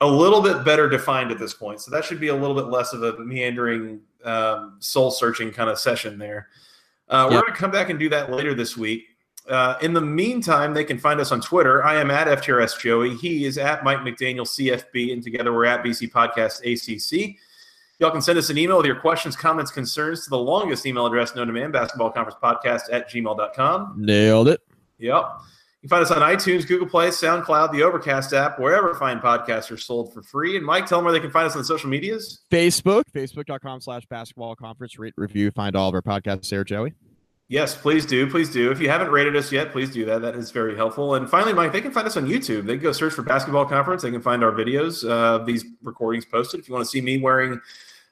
a 0.00 0.06
little 0.06 0.40
bit 0.40 0.64
better 0.64 0.88
defined 0.88 1.30
at 1.30 1.38
this 1.38 1.54
point. 1.54 1.80
So 1.80 1.90
that 1.90 2.04
should 2.04 2.20
be 2.20 2.28
a 2.28 2.34
little 2.34 2.54
bit 2.54 2.66
less 2.66 2.92
of 2.92 3.02
a 3.02 3.18
meandering, 3.18 4.00
um, 4.24 4.76
soul-searching 4.78 5.52
kind 5.52 5.68
of 5.68 5.78
session 5.78 6.18
there. 6.18 6.48
Uh, 7.08 7.26
we're 7.30 7.40
going 7.40 7.52
to 7.52 7.58
come 7.58 7.70
back 7.70 7.90
and 7.90 7.98
do 7.98 8.08
that 8.10 8.30
later 8.30 8.54
this 8.54 8.76
week. 8.76 9.06
Uh, 9.48 9.76
in 9.80 9.94
the 9.94 10.00
meantime, 10.00 10.74
they 10.74 10.84
can 10.84 10.98
find 10.98 11.20
us 11.20 11.32
on 11.32 11.40
Twitter. 11.40 11.82
I 11.82 11.98
am 11.98 12.10
at 12.10 12.26
FTRS 12.26 12.78
Joey. 12.78 13.16
He 13.16 13.46
is 13.46 13.56
at 13.56 13.82
Mike 13.82 13.98
McDaniel 13.98 14.42
CFB, 14.42 15.12
and 15.12 15.22
together 15.22 15.52
we're 15.54 15.64
at 15.64 15.82
BC 15.82 16.10
Podcast 16.10 16.60
ACC. 16.60 17.36
Y'all 17.98 18.10
can 18.10 18.20
send 18.20 18.38
us 18.38 18.50
an 18.50 18.58
email 18.58 18.76
with 18.76 18.86
your 18.86 19.00
questions, 19.00 19.34
comments, 19.34 19.70
concerns 19.70 20.22
to 20.24 20.30
the 20.30 20.38
longest 20.38 20.86
email 20.86 21.06
address 21.06 21.34
known 21.34 21.46
to 21.48 21.52
man, 21.52 21.72
basketball 21.72 22.10
conference 22.10 22.38
podcast 22.40 22.82
at 22.92 23.10
gmail.com. 23.10 23.94
Nailed 23.96 24.48
it. 24.48 24.60
Yep. 24.98 25.24
You 25.80 25.88
can 25.88 25.96
find 25.96 26.02
us 26.02 26.10
on 26.10 26.22
iTunes, 26.22 26.66
Google 26.66 26.88
Play, 26.88 27.08
SoundCloud, 27.08 27.70
the 27.70 27.84
Overcast 27.84 28.32
app, 28.32 28.58
wherever 28.58 28.94
fine 28.94 29.20
podcasts 29.20 29.70
are 29.70 29.76
sold 29.76 30.12
for 30.12 30.22
free. 30.22 30.56
And 30.56 30.66
Mike, 30.66 30.86
tell 30.86 30.98
them 30.98 31.04
where 31.04 31.12
they 31.12 31.20
can 31.20 31.30
find 31.30 31.46
us 31.46 31.52
on 31.52 31.60
the 31.60 31.64
social 31.64 31.88
medias. 31.88 32.40
Facebook, 32.50 33.04
facebook.com 33.14 33.80
slash 33.80 34.04
basketball 34.06 34.56
conference, 34.56 34.98
rate, 34.98 35.14
review, 35.16 35.52
find 35.52 35.76
all 35.76 35.88
of 35.88 35.94
our 35.94 36.02
podcasts 36.02 36.48
there, 36.48 36.64
Joey. 36.64 36.94
Yes, 37.46 37.76
please 37.76 38.04
do. 38.04 38.28
Please 38.28 38.50
do. 38.50 38.72
If 38.72 38.80
you 38.80 38.90
haven't 38.90 39.10
rated 39.10 39.36
us 39.36 39.52
yet, 39.52 39.70
please 39.70 39.90
do 39.90 40.04
that. 40.06 40.20
That 40.20 40.34
is 40.34 40.50
very 40.50 40.74
helpful. 40.74 41.14
And 41.14 41.30
finally, 41.30 41.52
Mike, 41.52 41.70
they 41.70 41.80
can 41.80 41.92
find 41.92 42.08
us 42.08 42.16
on 42.16 42.26
YouTube. 42.26 42.66
They 42.66 42.74
can 42.74 42.82
go 42.82 42.92
search 42.92 43.12
for 43.12 43.22
Basketball 43.22 43.64
Conference. 43.64 44.02
They 44.02 44.10
can 44.10 44.20
find 44.20 44.42
our 44.42 44.52
videos, 44.52 45.08
uh, 45.08 45.44
these 45.44 45.64
recordings 45.82 46.24
posted. 46.24 46.58
If 46.58 46.68
you 46.68 46.74
want 46.74 46.84
to 46.84 46.90
see 46.90 47.00
me 47.00 47.18
wearing 47.18 47.60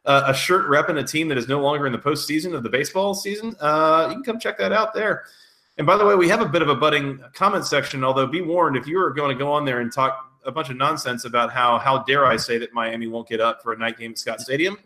uh, 0.04 0.22
a 0.28 0.34
shirt 0.34 0.68
rep 0.68 0.88
in 0.88 0.98
a 0.98 1.04
team 1.04 1.26
that 1.28 1.36
is 1.36 1.48
no 1.48 1.60
longer 1.60 1.84
in 1.86 1.92
the 1.92 1.98
postseason 1.98 2.54
of 2.54 2.62
the 2.62 2.70
baseball 2.70 3.12
season, 3.12 3.56
uh, 3.60 4.06
you 4.08 4.14
can 4.14 4.22
come 4.22 4.38
check 4.38 4.56
that 4.56 4.72
out 4.72 4.94
there. 4.94 5.24
And 5.78 5.86
by 5.86 5.96
the 5.96 6.06
way, 6.06 6.14
we 6.14 6.28
have 6.28 6.40
a 6.40 6.48
bit 6.48 6.62
of 6.62 6.68
a 6.68 6.74
budding 6.74 7.20
comment 7.34 7.66
section. 7.66 8.02
Although, 8.02 8.26
be 8.26 8.40
warned, 8.40 8.76
if 8.76 8.86
you 8.86 8.98
are 9.00 9.10
going 9.10 9.36
to 9.36 9.38
go 9.38 9.52
on 9.52 9.64
there 9.64 9.80
and 9.80 9.92
talk 9.92 10.18
a 10.44 10.52
bunch 10.52 10.70
of 10.70 10.76
nonsense 10.76 11.24
about 11.24 11.52
how 11.52 11.78
how 11.78 12.02
dare 12.04 12.24
I 12.24 12.36
say 12.36 12.58
that 12.58 12.72
Miami 12.72 13.06
won't 13.08 13.28
get 13.28 13.40
up 13.40 13.62
for 13.62 13.72
a 13.72 13.78
night 13.78 13.98
game 13.98 14.12
at 14.12 14.18
Scott 14.18 14.40
Stadium, 14.40 14.78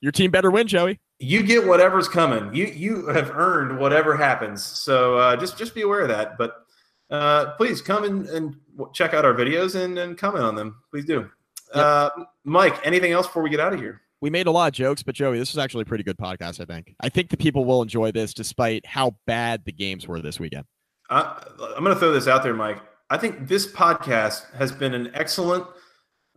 your 0.00 0.12
team 0.12 0.30
better 0.30 0.50
win, 0.50 0.66
Joey. 0.66 1.00
You 1.18 1.42
get 1.42 1.66
whatever's 1.66 2.08
coming. 2.08 2.54
You 2.54 2.66
you 2.66 3.06
have 3.08 3.30
earned 3.30 3.78
whatever 3.78 4.16
happens. 4.16 4.62
So 4.62 5.18
uh, 5.18 5.36
just 5.36 5.58
just 5.58 5.74
be 5.74 5.82
aware 5.82 6.00
of 6.00 6.08
that. 6.08 6.38
But 6.38 6.64
uh, 7.10 7.52
please 7.56 7.82
come 7.82 8.04
in 8.04 8.26
and 8.28 8.56
check 8.94 9.12
out 9.14 9.24
our 9.24 9.34
videos 9.34 9.74
and, 9.74 9.98
and 9.98 10.16
comment 10.16 10.44
on 10.44 10.54
them. 10.54 10.76
Please 10.90 11.04
do. 11.04 11.28
Yep. 11.74 11.84
Uh, 11.84 12.10
Mike, 12.44 12.80
anything 12.84 13.12
else 13.12 13.26
before 13.26 13.42
we 13.42 13.50
get 13.50 13.60
out 13.60 13.72
of 13.72 13.80
here? 13.80 14.00
We 14.20 14.30
made 14.30 14.46
a 14.46 14.50
lot 14.50 14.68
of 14.68 14.74
jokes, 14.74 15.02
but 15.02 15.14
Joey, 15.14 15.38
this 15.38 15.50
is 15.50 15.58
actually 15.58 15.82
a 15.82 15.86
pretty 15.86 16.04
good 16.04 16.18
podcast. 16.18 16.60
I 16.60 16.64
think. 16.64 16.94
I 17.00 17.08
think 17.08 17.30
the 17.30 17.36
people 17.36 17.64
will 17.64 17.82
enjoy 17.82 18.12
this, 18.12 18.34
despite 18.34 18.86
how 18.86 19.16
bad 19.26 19.64
the 19.64 19.72
games 19.72 20.06
were 20.06 20.20
this 20.20 20.38
weekend. 20.38 20.64
I, 21.08 21.42
I'm 21.76 21.82
going 21.82 21.94
to 21.94 22.00
throw 22.00 22.12
this 22.12 22.28
out 22.28 22.42
there, 22.42 22.54
Mike. 22.54 22.80
I 23.08 23.18
think 23.18 23.48
this 23.48 23.70
podcast 23.70 24.52
has 24.54 24.70
been 24.70 24.94
an 24.94 25.10
excellent 25.14 25.66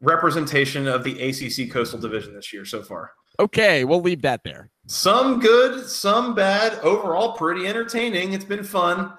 representation 0.02 0.88
of 0.88 1.04
the 1.04 1.22
ACC 1.22 1.72
Coastal 1.72 2.00
Division 2.00 2.34
this 2.34 2.52
year 2.52 2.66
so 2.66 2.82
far. 2.82 3.12
Okay, 3.40 3.84
we'll 3.84 4.02
leave 4.02 4.22
that 4.24 4.42
there. 4.44 4.70
Some 4.88 5.40
good, 5.40 5.86
some 5.88 6.36
bad. 6.36 6.80
Overall, 6.80 7.34
pretty 7.34 7.68
entertaining. 7.68 8.34
It's 8.34 8.46
been 8.46 8.64
fun. 8.64 9.14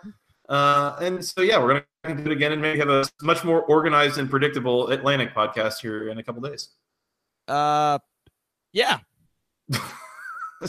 Uh, 0.49 0.97
and 1.01 1.25
so, 1.25 1.43
yeah, 1.43 1.59
we're 1.59 1.81
going 2.05 2.17
to 2.17 2.23
do 2.23 2.31
it 2.31 2.33
again 2.33 2.53
and 2.53 2.61
maybe 2.61 2.79
have 2.79 2.91
a 2.91 3.05
much 3.23 3.45
more 3.45 3.63
organized 3.63 4.19
and 4.19 4.29
predictable 4.29 4.89
Atlantic 4.89 5.35
podcast 5.35 5.81
here 5.81 6.09
in 6.11 6.19
a 6.19 6.23
couple 6.23 6.43
days. 6.43 6.71
Uh, 7.49 7.99
yeah. 8.75 8.99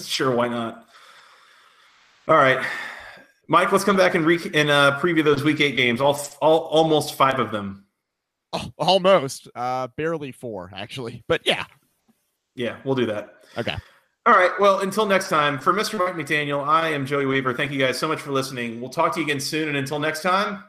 sure, 0.01 0.33
why 0.33 0.47
not? 0.47 0.87
All 2.29 2.37
right. 2.37 2.65
Mike, 3.47 3.71
let's 3.71 3.83
come 3.83 3.97
back 3.97 4.15
and 4.15 4.25
re- 4.25 4.51
and 4.53 4.69
uh, 4.69 4.97
preview 5.01 5.23
those 5.23 5.43
week 5.43 5.59
eight 5.59 5.75
games. 5.75 5.99
All, 5.99 6.17
all 6.41 6.59
almost 6.59 7.15
five 7.15 7.39
of 7.39 7.51
them. 7.51 7.85
Oh, 8.53 8.71
almost, 8.77 9.49
uh, 9.53 9.89
barely 9.97 10.31
four 10.31 10.71
actually, 10.73 11.23
but 11.27 11.41
yeah, 11.45 11.65
yeah, 12.55 12.77
we'll 12.85 12.95
do 12.95 13.05
that. 13.07 13.35
Okay. 13.57 13.75
All 14.25 14.33
right. 14.33 14.51
Well, 14.59 14.79
until 14.79 15.05
next 15.05 15.29
time, 15.29 15.59
for 15.59 15.73
Mr. 15.73 15.99
Mike 15.99 16.15
McDaniel, 16.15 16.65
I 16.65 16.89
am 16.89 17.05
Joey 17.05 17.25
Weaver. 17.25 17.53
Thank 17.53 17.71
you 17.71 17.79
guys 17.79 17.99
so 17.99 18.07
much 18.07 18.21
for 18.21 18.31
listening. 18.31 18.81
We'll 18.81 18.89
talk 18.89 19.13
to 19.13 19.19
you 19.19 19.25
again 19.25 19.39
soon, 19.39 19.67
and 19.67 19.77
until 19.77 19.99
next 19.99 20.23
time, 20.23 20.63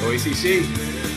go 0.00 0.10
ACC. 0.10 1.11